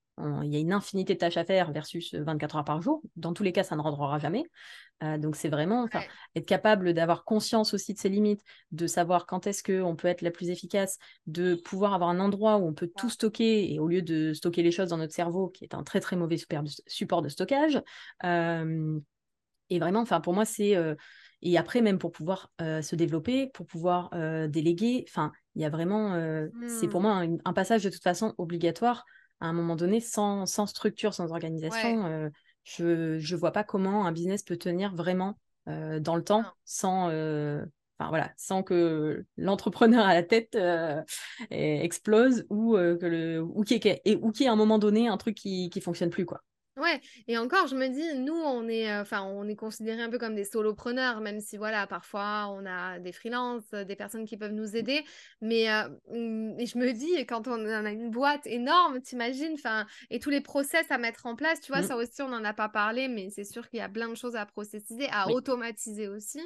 il 0.43 0.49
y 0.49 0.55
a 0.55 0.59
une 0.59 0.73
infinité 0.73 1.13
de 1.13 1.19
tâches 1.19 1.37
à 1.37 1.45
faire 1.45 1.71
versus 1.71 2.13
24 2.13 2.57
heures 2.57 2.65
par 2.65 2.81
jour. 2.81 3.01
Dans 3.15 3.33
tous 3.33 3.43
les 3.43 3.51
cas, 3.51 3.63
ça 3.63 3.75
ne 3.75 3.81
rendra 3.81 4.19
jamais. 4.19 4.45
Euh, 5.03 5.17
donc, 5.17 5.35
c'est 5.35 5.49
vraiment 5.49 5.87
être 6.35 6.45
capable 6.45 6.93
d'avoir 6.93 7.23
conscience 7.23 7.73
aussi 7.73 7.93
de 7.93 7.99
ses 7.99 8.09
limites, 8.09 8.41
de 8.71 8.87
savoir 8.87 9.25
quand 9.25 9.47
est-ce 9.47 9.63
qu'on 9.63 9.95
peut 9.95 10.07
être 10.07 10.21
la 10.21 10.31
plus 10.31 10.49
efficace, 10.49 10.97
de 11.27 11.55
pouvoir 11.55 11.93
avoir 11.93 12.09
un 12.09 12.19
endroit 12.19 12.57
où 12.57 12.67
on 12.67 12.73
peut 12.73 12.91
tout 12.95 13.09
stocker 13.09 13.73
et 13.73 13.79
au 13.79 13.87
lieu 13.87 14.01
de 14.01 14.33
stocker 14.33 14.63
les 14.63 14.71
choses 14.71 14.89
dans 14.89 14.97
notre 14.97 15.13
cerveau, 15.13 15.49
qui 15.49 15.63
est 15.63 15.73
un 15.73 15.83
très 15.83 15.99
très 15.99 16.15
mauvais 16.15 16.37
support 16.87 17.21
de 17.21 17.29
stockage. 17.29 17.81
Euh, 18.23 18.99
et 19.69 19.79
vraiment, 19.79 20.01
enfin, 20.01 20.21
pour 20.21 20.33
moi, 20.33 20.45
c'est. 20.45 20.75
Euh, 20.75 20.95
et 21.43 21.57
après, 21.57 21.81
même 21.81 21.97
pour 21.97 22.11
pouvoir 22.11 22.51
se 22.59 22.95
développer, 22.95 23.47
pour 23.55 23.65
pouvoir 23.65 24.11
déléguer, 24.47 25.05
enfin, 25.09 25.31
il 25.55 25.63
y 25.63 25.65
a 25.65 25.71
vraiment. 25.71 26.13
C'est 26.67 26.87
pour 26.87 26.99
mmh. 26.99 27.03
moi 27.03 27.25
un, 27.45 27.53
passage 27.53 27.83
de 27.83 27.89
toute 27.89 28.03
façon 28.03 28.35
obligatoire 28.37 29.05
à 29.41 29.47
un 29.47 29.53
moment 29.53 29.75
donné, 29.75 29.99
sans, 29.99 30.45
sans 30.45 30.67
structure, 30.67 31.13
sans 31.13 31.31
organisation, 31.31 32.05
euh, 32.05 32.29
je 32.63 33.15
ne 33.15 33.37
vois 33.37 33.51
pas 33.51 33.63
comment 33.63 34.05
un 34.05 34.11
business 34.11 34.43
peut 34.43 34.57
tenir 34.57 34.95
vraiment 34.95 35.37
euh, 35.67 35.99
dans 35.99 36.15
le 36.15 36.23
temps 36.23 36.45
sans, 36.63 37.09
euh, 37.09 37.65
enfin, 37.99 38.09
voilà, 38.09 38.31
sans 38.37 38.63
que 38.63 39.25
l'entrepreneur 39.37 40.05
à 40.05 40.13
la 40.13 40.23
tête 40.23 40.57
explose 41.49 42.45
ou, 42.49 42.73
que 42.73 43.05
le, 43.05 43.41
ou 43.41 43.63
qu'il 43.63 43.83
y, 43.83 43.87
ait 43.87 44.47
à 44.47 44.51
un 44.51 44.55
moment 44.55 44.79
donné 44.79 45.07
un 45.07 45.17
truc 45.17 45.35
qui 45.35 45.71
ne 45.75 45.81
fonctionne 45.81 46.11
plus. 46.11 46.25
quoi. 46.25 46.41
Ouais, 46.81 46.99
et 47.27 47.37
encore, 47.37 47.67
je 47.67 47.75
me 47.75 47.87
dis, 47.89 48.19
nous, 48.19 48.33
on 48.33 48.67
est, 48.67 48.91
euh, 48.91 49.01
enfin, 49.01 49.21
on 49.21 49.47
est 49.47 49.55
considérés 49.55 50.01
un 50.01 50.09
peu 50.09 50.17
comme 50.17 50.33
des 50.33 50.45
solopreneurs, 50.45 51.21
même 51.21 51.39
si, 51.39 51.55
voilà, 51.55 51.85
parfois, 51.85 52.47
on 52.49 52.65
a 52.65 52.97
des 52.97 53.11
freelances, 53.11 53.69
des 53.69 53.95
personnes 53.95 54.25
qui 54.25 54.35
peuvent 54.35 54.51
nous 54.51 54.75
aider. 54.75 55.03
Mais 55.41 55.71
euh, 55.71 55.89
mmh, 56.09 56.59
et 56.59 56.65
je 56.65 56.79
me 56.79 56.91
dis, 56.91 57.23
quand 57.27 57.47
on 57.47 57.65
a 57.67 57.91
une 57.91 58.09
boîte 58.09 58.47
énorme, 58.47 58.99
t'imagines, 58.99 59.53
enfin, 59.53 59.85
et 60.09 60.19
tous 60.19 60.31
les 60.31 60.41
process 60.41 60.89
à 60.89 60.97
mettre 60.97 61.27
en 61.27 61.35
place, 61.35 61.61
tu 61.61 61.71
vois, 61.71 61.81
mmh. 61.81 61.87
ça 61.87 61.97
aussi, 61.97 62.21
on 62.23 62.29
n'en 62.29 62.43
a 62.43 62.53
pas 62.53 62.69
parlé, 62.69 63.07
mais 63.07 63.29
c'est 63.29 63.43
sûr 63.43 63.69
qu'il 63.69 63.77
y 63.77 63.83
a 63.83 63.89
plein 63.89 64.09
de 64.09 64.15
choses 64.15 64.35
à 64.35 64.47
processiser, 64.47 65.07
à 65.11 65.29
automatiser 65.29 66.07
aussi. 66.07 66.41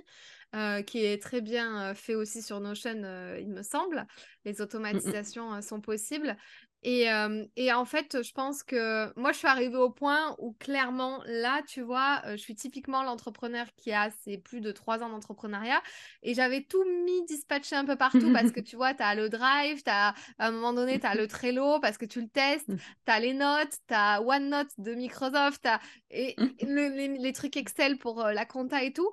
Euh, 0.55 0.83
qui 0.83 1.03
est 1.03 1.21
très 1.21 1.41
bien 1.41 1.93
fait 1.95 2.15
aussi 2.15 2.41
sur 2.41 2.61
Notion, 2.61 3.03
il 3.37 3.49
me 3.49 3.61
semble. 3.61 4.05
Les 4.45 4.53
mmh, 4.53 4.61
automatisations 4.61 5.61
sont 5.61 5.81
possibles. 5.81 6.37
Et, 6.83 7.07
et, 7.55 7.73
en 7.73 7.85
fait, 7.85 8.21
je 8.21 8.31
pense 8.31 8.61
que 8.61 9.11
moi, 9.19 9.31
je 9.31 9.39
suis 9.39 9.47
arrivée 9.47 9.77
au 9.77 9.89
point 9.89 10.35
où 10.37 10.53
clairement, 10.59 11.21
là, 11.25 11.61
tu 11.67 11.81
vois, 11.81 12.21
je 12.31 12.35
suis 12.35 12.53
typiquement 12.53 13.01
l'entrepreneur 13.01 13.65
qui 13.75 13.91
a 13.91 14.11
ses 14.23 14.37
plus 14.37 14.61
de 14.61 14.71
trois 14.71 15.01
ans 15.01 15.09
d'entrepreneuriat 15.09 15.81
et 16.21 16.35
j'avais 16.35 16.61
tout 16.61 16.83
mis 17.05 17.25
dispatché 17.25 17.75
un 17.75 17.85
peu 17.85 17.95
partout 17.95 18.31
parce 18.31 18.51
que 18.51 18.59
tu 18.61 18.75
vois, 18.75 18.93
tu 18.93 19.01
as 19.01 19.15
le 19.15 19.29
drive, 19.29 19.81
as, 19.87 20.13
à 20.37 20.47
un 20.47 20.51
moment 20.51 20.73
donné, 20.73 20.99
tu 20.99 21.07
as 21.07 21.15
le 21.15 21.27
Trello 21.27 21.79
parce 21.79 21.97
que 21.97 22.05
tu 22.05 22.21
le 22.21 22.27
testes, 22.27 22.67
mmh. 22.67 22.77
tu 22.77 23.11
as 23.11 23.19
les 23.19 23.33
notes, 23.33 23.77
tu 23.87 23.93
as 23.93 24.21
OneNote 24.21 24.69
de 24.77 24.93
Microsoft, 24.93 25.65
as, 25.65 25.79
et 26.11 26.35
les, 26.61 27.07
les, 27.07 27.33
trucs 27.33 27.57
Excel 27.57 27.97
pour 27.97 28.21
la 28.21 28.45
compta 28.45 28.83
et 28.83 28.93
tout. 28.93 29.11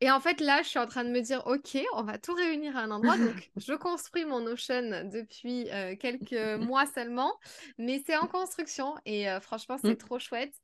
Et 0.00 0.10
en 0.10 0.20
fait, 0.20 0.40
là, 0.40 0.60
je 0.62 0.68
suis 0.68 0.78
en 0.78 0.86
train 0.86 1.04
de 1.04 1.10
me 1.10 1.20
dire, 1.20 1.42
OK, 1.46 1.78
on 1.94 2.02
va 2.02 2.18
tout 2.18 2.34
réunir 2.34 2.76
à 2.76 2.80
un 2.80 2.90
endroit. 2.90 3.16
Donc, 3.18 3.50
je 3.56 3.72
construis 3.72 4.24
mon 4.24 4.40
Notion 4.40 5.08
depuis 5.10 5.70
euh, 5.70 5.96
quelques 5.96 6.32
mois 6.60 6.86
seulement, 6.86 7.32
mais 7.78 8.02
c'est 8.06 8.16
en 8.16 8.26
construction 8.26 8.94
et 9.06 9.28
euh, 9.28 9.40
franchement, 9.40 9.78
c'est 9.78 9.92
mmh. 9.92 9.96
trop 9.96 10.18
chouette. 10.18 10.54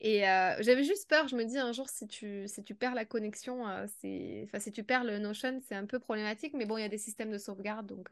Et 0.00 0.28
euh, 0.28 0.56
j'avais 0.60 0.82
juste 0.82 1.08
peur, 1.08 1.28
je 1.28 1.36
me 1.36 1.44
dis 1.44 1.58
un 1.58 1.72
jour, 1.72 1.88
si 1.88 2.08
tu, 2.08 2.48
si 2.48 2.64
tu 2.64 2.74
perds 2.74 2.94
la 2.94 3.04
connexion, 3.04 3.64
c'est... 4.00 4.42
Enfin, 4.46 4.58
si 4.58 4.72
tu 4.72 4.82
perds 4.82 5.04
le 5.04 5.18
Notion, 5.18 5.60
c'est 5.68 5.74
un 5.74 5.86
peu 5.86 5.98
problématique, 5.98 6.54
mais 6.54 6.64
bon, 6.64 6.78
il 6.78 6.82
y 6.82 6.84
a 6.84 6.88
des 6.88 6.98
systèmes 6.98 7.30
de 7.30 7.38
sauvegarde, 7.38 7.86
donc... 7.86 8.08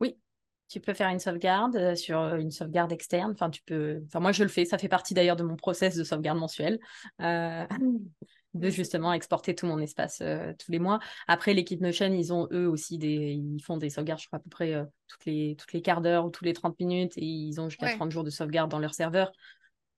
Oui, 0.00 0.18
tu 0.68 0.80
peux 0.80 0.92
faire 0.92 1.08
une 1.08 1.20
sauvegarde 1.20 1.94
sur 1.94 2.34
une 2.34 2.50
sauvegarde 2.50 2.90
externe. 2.92 3.30
Enfin, 3.30 3.48
tu 3.48 3.62
peux. 3.62 4.02
Enfin, 4.06 4.18
moi, 4.18 4.32
je 4.32 4.42
le 4.42 4.48
fais. 4.48 4.64
Ça 4.64 4.78
fait 4.78 4.88
partie 4.88 5.14
d'ailleurs 5.14 5.36
de 5.36 5.44
mon 5.44 5.54
process 5.54 5.94
de 5.94 6.02
sauvegarde 6.02 6.38
mensuel. 6.38 6.80
De 8.54 8.68
justement 8.70 9.12
exporter 9.12 9.54
tout 9.54 9.66
mon 9.66 9.78
espace 9.78 10.22
tous 10.58 10.70
les 10.70 10.78
mois. 10.78 11.00
Après, 11.26 11.54
l'équipe 11.54 11.80
Notion, 11.80 12.12
ils 12.12 12.32
ont 12.32 12.48
eux 12.52 12.68
aussi 12.68 12.98
des, 12.98 13.32
ils 13.32 13.62
font 13.62 13.76
des 13.76 13.90
sauvegardes, 13.90 14.20
je 14.20 14.26
crois 14.26 14.38
à 14.38 14.42
peu 14.42 14.50
près 14.50 14.84
toutes 15.08 15.24
les 15.24 15.56
toutes 15.58 15.72
les 15.72 15.82
quarts 15.82 16.00
d'heure 16.00 16.26
ou 16.26 16.30
tous 16.30 16.44
les 16.44 16.52
30 16.52 16.78
minutes, 16.78 17.16
et 17.16 17.24
ils 17.24 17.60
ont 17.60 17.68
jusqu'à 17.68 17.94
30 17.96 18.10
jours 18.10 18.24
de 18.24 18.30
sauvegarde 18.30 18.70
dans 18.70 18.78
leur 18.78 18.94
serveur. 18.94 19.32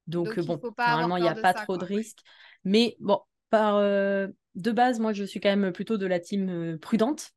Donc, 0.06 0.38
bon, 0.40 0.60
normalement, 0.86 1.16
il 1.16 1.22
n'y 1.22 1.28
a 1.28 1.34
pas 1.34 1.54
trop 1.54 1.76
de 1.76 1.84
risques. 1.84 2.20
Mais 2.64 2.96
bon, 3.00 3.20
par 3.50 3.80
de 3.80 4.70
base, 4.70 5.00
moi, 5.00 5.12
je 5.12 5.24
suis 5.24 5.40
quand 5.40 5.54
même 5.54 5.72
plutôt 5.72 5.96
de 5.96 6.06
la 6.06 6.20
team 6.20 6.78
prudente. 6.80 7.30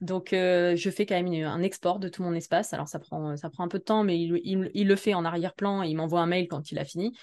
Donc, 0.00 0.28
je 0.32 0.90
fais 0.90 1.06
quand 1.06 1.22
même 1.22 1.32
un 1.44 1.62
export 1.62 1.98
de 1.98 2.08
tout 2.08 2.22
mon 2.22 2.32
espace. 2.32 2.72
Alors, 2.72 2.88
ça 2.88 2.98
prend, 2.98 3.36
ça 3.36 3.50
prend 3.50 3.64
un 3.64 3.68
peu 3.68 3.78
de 3.78 3.84
temps, 3.84 4.04
mais 4.04 4.18
il, 4.18 4.88
le 4.88 4.96
fait 4.96 5.14
en 5.14 5.24
arrière-plan 5.24 5.82
et 5.82 5.88
il 5.88 5.96
m'envoie 5.96 6.20
un 6.20 6.26
mail 6.26 6.48
quand 6.48 6.70
il 6.72 6.78
a 6.78 6.84
fini, 6.84 7.16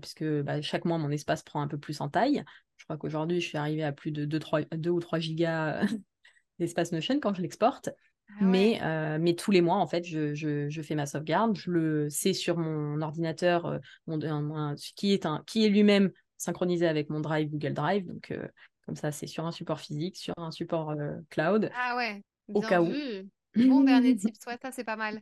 puisque 0.00 0.24
bah, 0.24 0.60
chaque 0.60 0.84
mois, 0.84 0.98
mon 0.98 1.10
espace 1.10 1.42
prend 1.42 1.62
un 1.62 1.68
peu 1.68 1.78
plus 1.78 2.00
en 2.00 2.08
taille. 2.08 2.44
Je 2.76 2.84
crois 2.84 2.96
qu'aujourd'hui, 2.96 3.40
je 3.40 3.46
suis 3.46 3.58
arrivée 3.58 3.84
à 3.84 3.92
plus 3.92 4.10
de 4.10 4.24
2, 4.24 4.38
3, 4.38 4.62
2 4.72 4.90
ou 4.90 4.98
3 4.98 5.20
gigas 5.20 5.82
d'espace 6.58 6.90
Notion 6.90 7.20
quand 7.20 7.34
je 7.34 7.42
l'exporte. 7.42 7.90
Ah 8.28 8.44
mais, 8.44 8.80
mais 9.20 9.34
tous 9.34 9.50
les 9.50 9.60
mois, 9.60 9.76
en 9.76 9.86
fait, 9.86 10.04
je, 10.04 10.34
je, 10.34 10.82
fais 10.82 10.94
ma 10.94 11.06
sauvegarde. 11.06 11.56
Je 11.56 11.70
le 11.70 12.10
sais 12.10 12.32
sur 12.32 12.58
mon 12.58 13.00
ordinateur, 13.02 13.78
qui 14.96 15.12
est, 15.12 15.26
un, 15.26 15.42
qui 15.46 15.64
est 15.64 15.68
lui-même 15.68 16.10
synchronisé 16.38 16.88
avec 16.88 17.08
mon 17.08 17.20
Drive, 17.20 17.50
Google 17.50 17.74
Drive. 17.74 18.06
Donc, 18.06 18.32
comme 18.86 18.96
ça, 18.96 19.12
c'est 19.12 19.26
sur 19.26 19.46
un 19.46 19.52
support 19.52 19.80
physique, 19.80 20.16
sur 20.16 20.34
un 20.36 20.50
support 20.50 20.90
euh, 20.90 21.16
cloud. 21.30 21.70
Ah 21.76 21.96
ouais, 21.96 22.22
au 22.48 22.60
cas 22.60 22.80
vu. 22.80 23.28
Bon 23.54 23.82
dernier 23.84 24.16
tip, 24.16 24.34
ouais, 24.46 24.56
ça 24.62 24.72
c'est 24.72 24.82
pas 24.82 24.96
mal. 24.96 25.20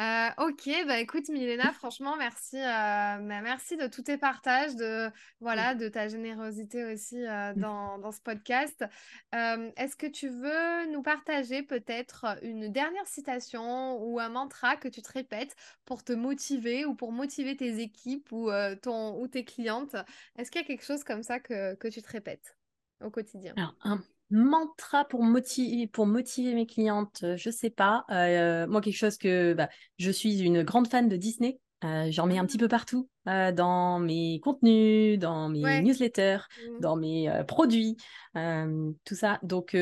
Euh, 0.00 0.28
ok, 0.38 0.68
bah 0.88 0.98
écoute 0.98 1.28
Milena, 1.28 1.72
franchement 1.72 2.16
merci, 2.16 2.56
euh, 2.56 3.18
merci 3.20 3.76
de 3.76 3.86
tous 3.86 4.02
tes 4.02 4.18
partages, 4.18 4.74
de 4.74 5.08
voilà, 5.38 5.76
de 5.76 5.88
ta 5.88 6.08
générosité 6.08 6.84
aussi 6.92 7.22
dans, 7.54 7.98
dans, 7.98 8.10
ce 8.10 8.20
podcast. 8.20 8.84
Est-ce 9.32 9.94
que 9.94 10.08
tu 10.08 10.28
veux 10.28 10.90
nous 10.90 11.02
partager 11.02 11.62
peut-être 11.62 12.26
une 12.42 12.66
dernière 12.72 13.06
citation 13.06 14.02
ou 14.02 14.18
un 14.18 14.28
mantra 14.28 14.74
que 14.74 14.88
tu 14.88 15.00
te 15.00 15.12
répètes 15.12 15.54
pour 15.84 16.02
te 16.02 16.12
motiver 16.12 16.84
ou 16.84 16.96
pour 16.96 17.12
motiver 17.12 17.56
tes 17.56 17.78
équipes 17.78 18.32
ou 18.32 18.50
ton 18.82 19.16
ou 19.20 19.28
tes 19.28 19.44
clientes? 19.44 19.94
Est-ce 20.36 20.50
qu'il 20.50 20.60
y 20.60 20.64
a 20.64 20.66
quelque 20.66 20.84
chose 20.84 21.04
comme 21.04 21.22
ça 21.22 21.38
que, 21.38 21.76
que 21.76 21.86
tu 21.86 22.02
te 22.02 22.10
répètes? 22.10 22.57
Au 23.00 23.10
quotidien 23.10 23.52
Alors, 23.56 23.74
un 23.82 24.00
mantra 24.30 25.06
pour 25.06 25.22
motiver, 25.22 25.86
pour 25.86 26.06
motiver 26.06 26.54
mes 26.54 26.66
clientes, 26.66 27.20
euh, 27.22 27.36
je 27.36 27.50
sais 27.50 27.70
pas. 27.70 28.04
Euh, 28.10 28.66
moi, 28.66 28.80
quelque 28.80 28.96
chose 28.96 29.18
que 29.18 29.54
bah, 29.54 29.68
je 29.98 30.10
suis 30.10 30.40
une 30.40 30.62
grande 30.62 30.88
fan 30.88 31.08
de 31.08 31.16
Disney. 31.16 31.60
Euh, 31.84 32.08
j'en 32.10 32.26
mets 32.26 32.38
un 32.38 32.44
petit 32.44 32.56
ah. 32.58 32.62
peu 32.62 32.68
partout 32.68 33.08
dans 33.24 33.98
mes 33.98 34.40
contenus, 34.40 35.18
dans 35.18 35.50
mes 35.50 35.82
newsletters, 35.82 36.38
mmh. 36.38 36.80
dans 36.80 36.96
mes 36.96 37.30
produits, 37.46 37.98
tout 38.34 39.14
ça. 39.14 39.38
Donc, 39.42 39.76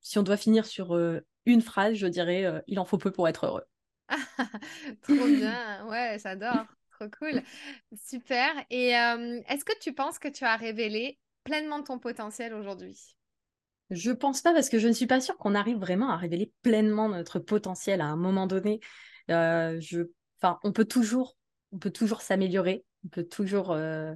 si 0.00 0.18
on 0.18 0.22
doit 0.22 0.38
finir 0.38 0.64
sur 0.64 0.98
une 1.44 1.60
phrase, 1.60 1.94
je 1.96 2.06
dirais 2.06 2.62
il 2.66 2.80
en 2.80 2.86
faut 2.86 2.96
peu 2.96 3.10
pour 3.10 3.28
être 3.28 3.44
heureux. 3.44 3.64
Trop 5.02 5.26
bien, 5.26 5.86
ouais, 5.86 6.16
j'adore. 6.18 6.64
Trop 6.98 7.10
cool. 7.18 7.42
Super. 7.94 8.48
Et 8.70 8.88
est-ce 8.88 9.66
que 9.66 9.78
tu 9.80 9.92
penses 9.92 10.18
que 10.18 10.28
tu 10.28 10.44
as 10.44 10.56
révélé 10.56 11.18
pleinement 11.44 11.82
ton 11.82 11.98
potentiel 11.98 12.54
aujourd'hui 12.54 13.16
Je 13.90 14.10
pense 14.10 14.42
pas 14.42 14.52
parce 14.52 14.68
que 14.68 14.78
je 14.78 14.88
ne 14.88 14.92
suis 14.92 15.06
pas 15.06 15.20
sûre 15.20 15.36
qu'on 15.36 15.54
arrive 15.54 15.78
vraiment 15.78 16.10
à 16.10 16.16
révéler 16.16 16.52
pleinement 16.62 17.08
notre 17.08 17.38
potentiel 17.38 18.00
à 18.00 18.06
un 18.06 18.16
moment 18.16 18.46
donné. 18.46 18.80
Euh, 19.30 19.78
je... 19.80 20.02
enfin, 20.40 20.58
on 20.64 20.72
peut 20.72 20.84
toujours, 20.84 21.36
on 21.72 21.78
peut 21.78 21.90
toujours 21.90 22.22
s'améliorer, 22.22 22.84
on 23.04 23.08
peut 23.08 23.24
toujours. 23.24 23.72
Euh, 23.72 24.12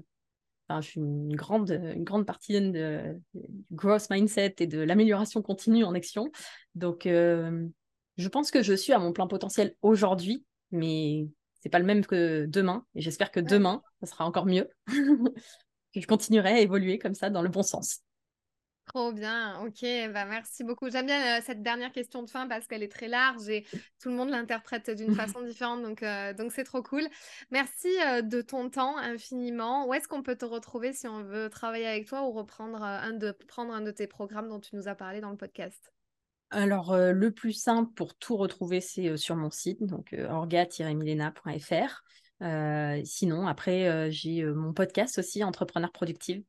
enfin, 0.69 0.81
je 0.81 0.89
suis 0.89 1.01
une 1.01 1.35
grande, 1.35 1.71
une 1.71 2.05
grande 2.05 2.27
partie 2.27 2.61
de, 2.61 3.17
du 3.35 3.75
growth 3.75 4.11
mindset 4.11 4.57
et 4.61 4.67
de 4.67 4.81
l'amélioration 4.81 5.43
continue 5.43 5.85
en 5.85 5.95
action. 5.95 6.31
Donc, 6.75 7.07
euh, 7.07 7.67
je 8.17 8.29
pense 8.29 8.51
que 8.51 8.63
je 8.63 8.75
suis 8.75 8.93
à 8.93 8.99
mon 8.99 9.13
plein 9.13 9.27
potentiel 9.27 9.75
aujourd'hui, 9.83 10.45
mais 10.71 11.29
c'est 11.61 11.69
pas 11.69 11.79
le 11.79 11.85
même 11.85 12.05
que 12.05 12.47
demain. 12.47 12.85
Et 12.95 13.01
j'espère 13.01 13.31
que 13.31 13.41
demain, 13.41 13.83
ça 14.01 14.07
sera 14.07 14.25
encore 14.25 14.47
mieux. 14.47 14.69
je 16.01 16.07
continuerai 16.07 16.51
à 16.51 16.61
évoluer 16.61 16.99
comme 16.99 17.15
ça 17.15 17.31
dans 17.31 17.43
le 17.43 17.49
bon 17.49 17.63
sens. 17.63 18.03
Trop 18.87 19.13
bien, 19.13 19.61
ok, 19.67 19.85
bah 20.13 20.27
merci 20.27 20.63
beaucoup. 20.63 20.89
J'aime 20.89 21.07
bien 21.07 21.39
euh, 21.39 21.43
cette 21.45 21.61
dernière 21.61 21.91
question 21.91 22.23
de 22.23 22.31
fin 22.31 22.47
parce 22.47 22.69
qu'elle 22.69 22.85
est 22.85 22.93
très 22.93 23.09
large 23.09 23.49
et 23.49 23.67
tout 24.01 24.11
le 24.11 24.15
monde 24.15 24.31
l'interprète 24.31 24.91
d'une 24.91 25.13
façon 25.17 25.43
différente, 25.43 25.83
donc 25.83 26.05
euh, 26.05 26.33
donc 26.35 26.53
c'est 26.53 26.63
trop 26.63 26.85
cool. 26.85 27.03
Merci 27.51 27.89
euh, 28.07 28.23
de 28.23 28.41
ton 28.43 28.71
temps 28.71 28.97
infiniment. 28.97 29.89
Où 29.89 29.95
est-ce 29.95 30.07
qu'on 30.07 30.23
peut 30.23 30.37
te 30.37 30.45
retrouver 30.45 30.93
si 30.93 31.09
on 31.09 31.25
veut 31.25 31.51
travailler 31.51 31.87
avec 31.87 32.07
toi 32.07 32.29
ou 32.29 32.31
reprendre 32.31 32.81
un 32.81 33.13
de 33.13 33.33
prendre 33.33 33.75
un 33.75 33.81
de 33.81 33.91
tes 33.91 34.07
programmes 34.07 34.49
dont 34.49 34.61
tu 34.61 34.77
nous 34.77 34.87
as 34.87 34.95
parlé 34.95 35.21
dans 35.21 35.31
le 35.31 35.37
podcast? 35.37 35.93
Alors, 36.51 36.97
le 36.97 37.31
plus 37.33 37.55
simple 37.55 37.93
pour 37.95 38.15
tout 38.15 38.37
retrouver, 38.37 38.81
c'est 38.81 39.17
sur 39.17 39.35
mon 39.35 39.51
site, 39.51 39.83
donc 39.83 40.15
orga-milena.fr. 40.31 42.05
Sinon, 43.05 43.47
après, 43.47 44.11
j'ai 44.11 44.45
mon 44.45 44.73
podcast 44.73 45.19
aussi, 45.19 45.43
Entrepreneur 45.45 45.91
Productive, 45.93 46.43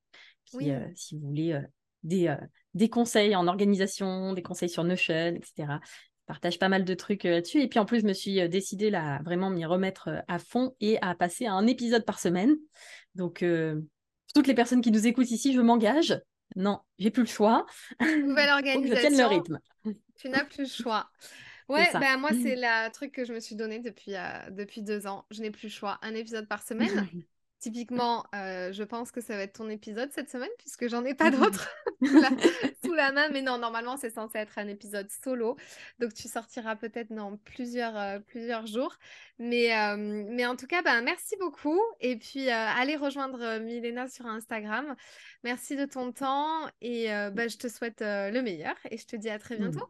qui, 0.46 0.72
si 0.96 1.16
vous 1.16 1.28
voulez, 1.28 1.60
des, 2.04 2.36
des 2.74 2.90
conseils 2.90 3.36
en 3.36 3.48
organisation, 3.48 4.34
des 4.34 4.44
conseils 4.44 4.70
sur 4.70 4.84
Notion, 4.84 5.36
etc. 5.36 5.54
Je 5.58 6.26
partage 6.26 6.60
pas 6.60 6.70
mal 6.70 6.84
de 6.84 6.94
trucs 6.94 7.24
là-dessus. 7.24 7.62
Et 7.62 7.68
puis 7.68 7.80
en 7.80 7.86
plus, 7.86 8.02
je 8.02 8.06
me 8.06 8.14
suis 8.14 8.48
décidée 8.50 8.90
là, 8.90 9.22
vraiment 9.24 9.50
m'y 9.50 9.66
remettre 9.66 10.10
à 10.28 10.40
fond 10.40 10.76
et 10.82 11.02
à 11.02 11.16
passer 11.16 11.46
à 11.46 11.54
un 11.54 11.68
épisode 11.68 12.06
par 12.06 12.20
semaine. 12.20 12.56
Donc, 13.16 13.44
toutes 14.34 14.48
les 14.48 14.54
personnes 14.54 14.82
qui 14.82 14.92
nous 14.92 15.08
écoutent 15.08 15.32
ici, 15.32 15.54
je 15.54 15.62
m'engage. 15.62 16.22
Non, 16.56 16.80
j'ai 16.98 17.12
plus 17.12 17.24
le 17.24 17.28
choix. 17.28 17.66
Nouvelle 18.00 18.50
organisation. 18.52 18.96
je 18.96 19.02
tienne 19.02 19.18
le 19.18 19.26
rythme. 19.26 19.60
Tu 20.20 20.30
n'as 20.30 20.46
plus 20.46 20.64
le 20.64 20.70
choix. 20.70 21.10
Ouais, 21.70 21.90
bah 21.94 22.18
moi, 22.18 22.30
c'est 22.32 22.56
le 22.56 22.90
truc 22.92 23.12
que 23.12 23.26
je 23.26 23.34
me 23.34 23.40
suis 23.40 23.56
donné 23.56 23.80
depuis, 23.80 24.16
euh, 24.16 24.50
depuis 24.52 24.82
deux 24.82 25.06
ans. 25.08 25.26
Je 25.32 25.42
n'ai 25.42 25.52
plus 25.52 25.68
le 25.68 25.72
choix. 25.72 26.00
Un 26.02 26.14
épisode 26.16 26.48
par 26.48 26.64
semaine. 26.64 27.08
Typiquement, 27.60 28.24
euh, 28.36 28.72
je 28.72 28.84
pense 28.84 29.12
que 29.12 29.20
ça 29.20 29.36
va 29.36 29.42
être 29.42 29.58
ton 29.58 29.68
épisode 29.68 30.12
cette 30.14 30.30
semaine, 30.30 30.50
puisque 30.60 30.88
j'en 30.88 31.04
ai 31.04 31.16
pas 31.16 31.32
d'autres 31.32 31.68
sous, 32.86 32.94
la 32.94 33.12
main. 33.12 33.30
Mais 33.30 33.42
non, 33.42 33.58
normalement, 33.58 33.98
c'est 33.98 34.12
censé 34.12 34.38
être 34.38 34.60
un 34.60 34.68
épisode 34.68 35.10
solo. 35.24 35.58
Donc, 35.98 36.14
tu 36.14 36.28
sortiras 36.28 36.76
peut-être 36.76 37.12
dans 37.12 37.36
plusieurs, 37.38 37.98
euh, 37.98 38.20
plusieurs 38.20 38.68
jours. 38.68 38.96
Mais, 39.40 39.72
mais 39.98 40.46
en 40.46 40.56
tout 40.56 40.68
cas, 40.68 40.84
ben, 40.84 41.02
merci 41.02 41.36
beaucoup. 41.40 41.82
Et 42.00 42.18
puis, 42.18 42.50
allez 42.50 42.96
rejoindre 42.96 43.60
Milena 43.60 44.08
sur 44.08 44.28
Instagram. 44.28 44.96
Merci 45.44 45.76
de 45.76 45.86
ton 45.86 46.12
temps. 46.12 46.70
Et 46.82 47.08
ben, 47.08 47.50
je 47.50 47.58
te 47.58 47.68
souhaite 47.68 48.02
le 48.02 48.40
meilleur. 48.42 48.76
Et 48.92 48.98
je 48.98 49.08
te 49.08 49.16
dis 49.16 49.30
à 49.30 49.40
très 49.40 49.56
mmh. 49.56 49.70
bientôt. 49.70 49.90